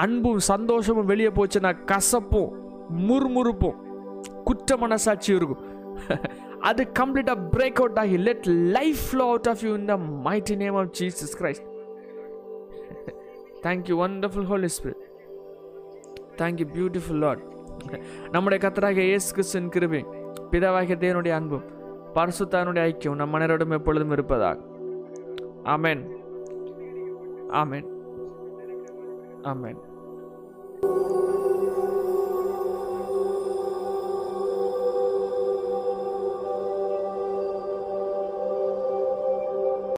அன்பும் 0.03 0.41
சந்தோஷமும் 0.51 1.09
வெளியே 1.11 1.31
போச்சுன்னா 1.37 1.71
கசப்பும் 1.91 2.51
முறுமுறுப்பும் 3.07 3.77
குற்ற 4.47 4.77
மனசாட்சி 4.83 5.29
இருக்கும். 5.37 5.63
அது 6.69 6.81
கம்ப்ளீட்டாக 6.99 7.43
பிரேக் 7.53 7.79
அவுட் 7.79 7.99
ஆகி 7.99 8.15
let 8.17 8.47
life 8.71 9.01
flow 9.09 9.25
out 9.25 9.47
of 9.47 9.61
you 9.63 9.71
in 9.73 9.85
the 9.85 9.95
mighty 10.23 10.55
name 10.55 10.75
of 10.75 10.89
Jesus 10.91 11.35
Christ 11.37 11.67
thank you 13.63 13.95
wonderful 13.99 14.47
holy 14.47 14.69
spirit 14.69 15.03
thank you 16.37 16.67
beautiful 16.73 17.19
Lord 17.19 17.43
நம்முடைய 18.31 18.59
கத்தராக 18.65 19.03
இயேசு 19.03 19.29
கிறிஸ்துவின் 19.33 19.71
கிருபி 19.71 20.01
பிதாவாகிய 20.51 20.97
தேவனுடைய 20.97 21.35
அன்பும் 21.35 21.67
பரசுத்தானுடைய 22.15 22.85
ஐக்கியம் 22.85 23.15
நம் 23.15 23.33
மனரோடும் 23.35 23.75
எப்பொழுதும் 23.77 24.11
இருப்பதாக. 24.11 24.57
ஆமேன் 25.65 26.03
ஆமென் 27.51 27.87
ஆமேன் 29.43 29.79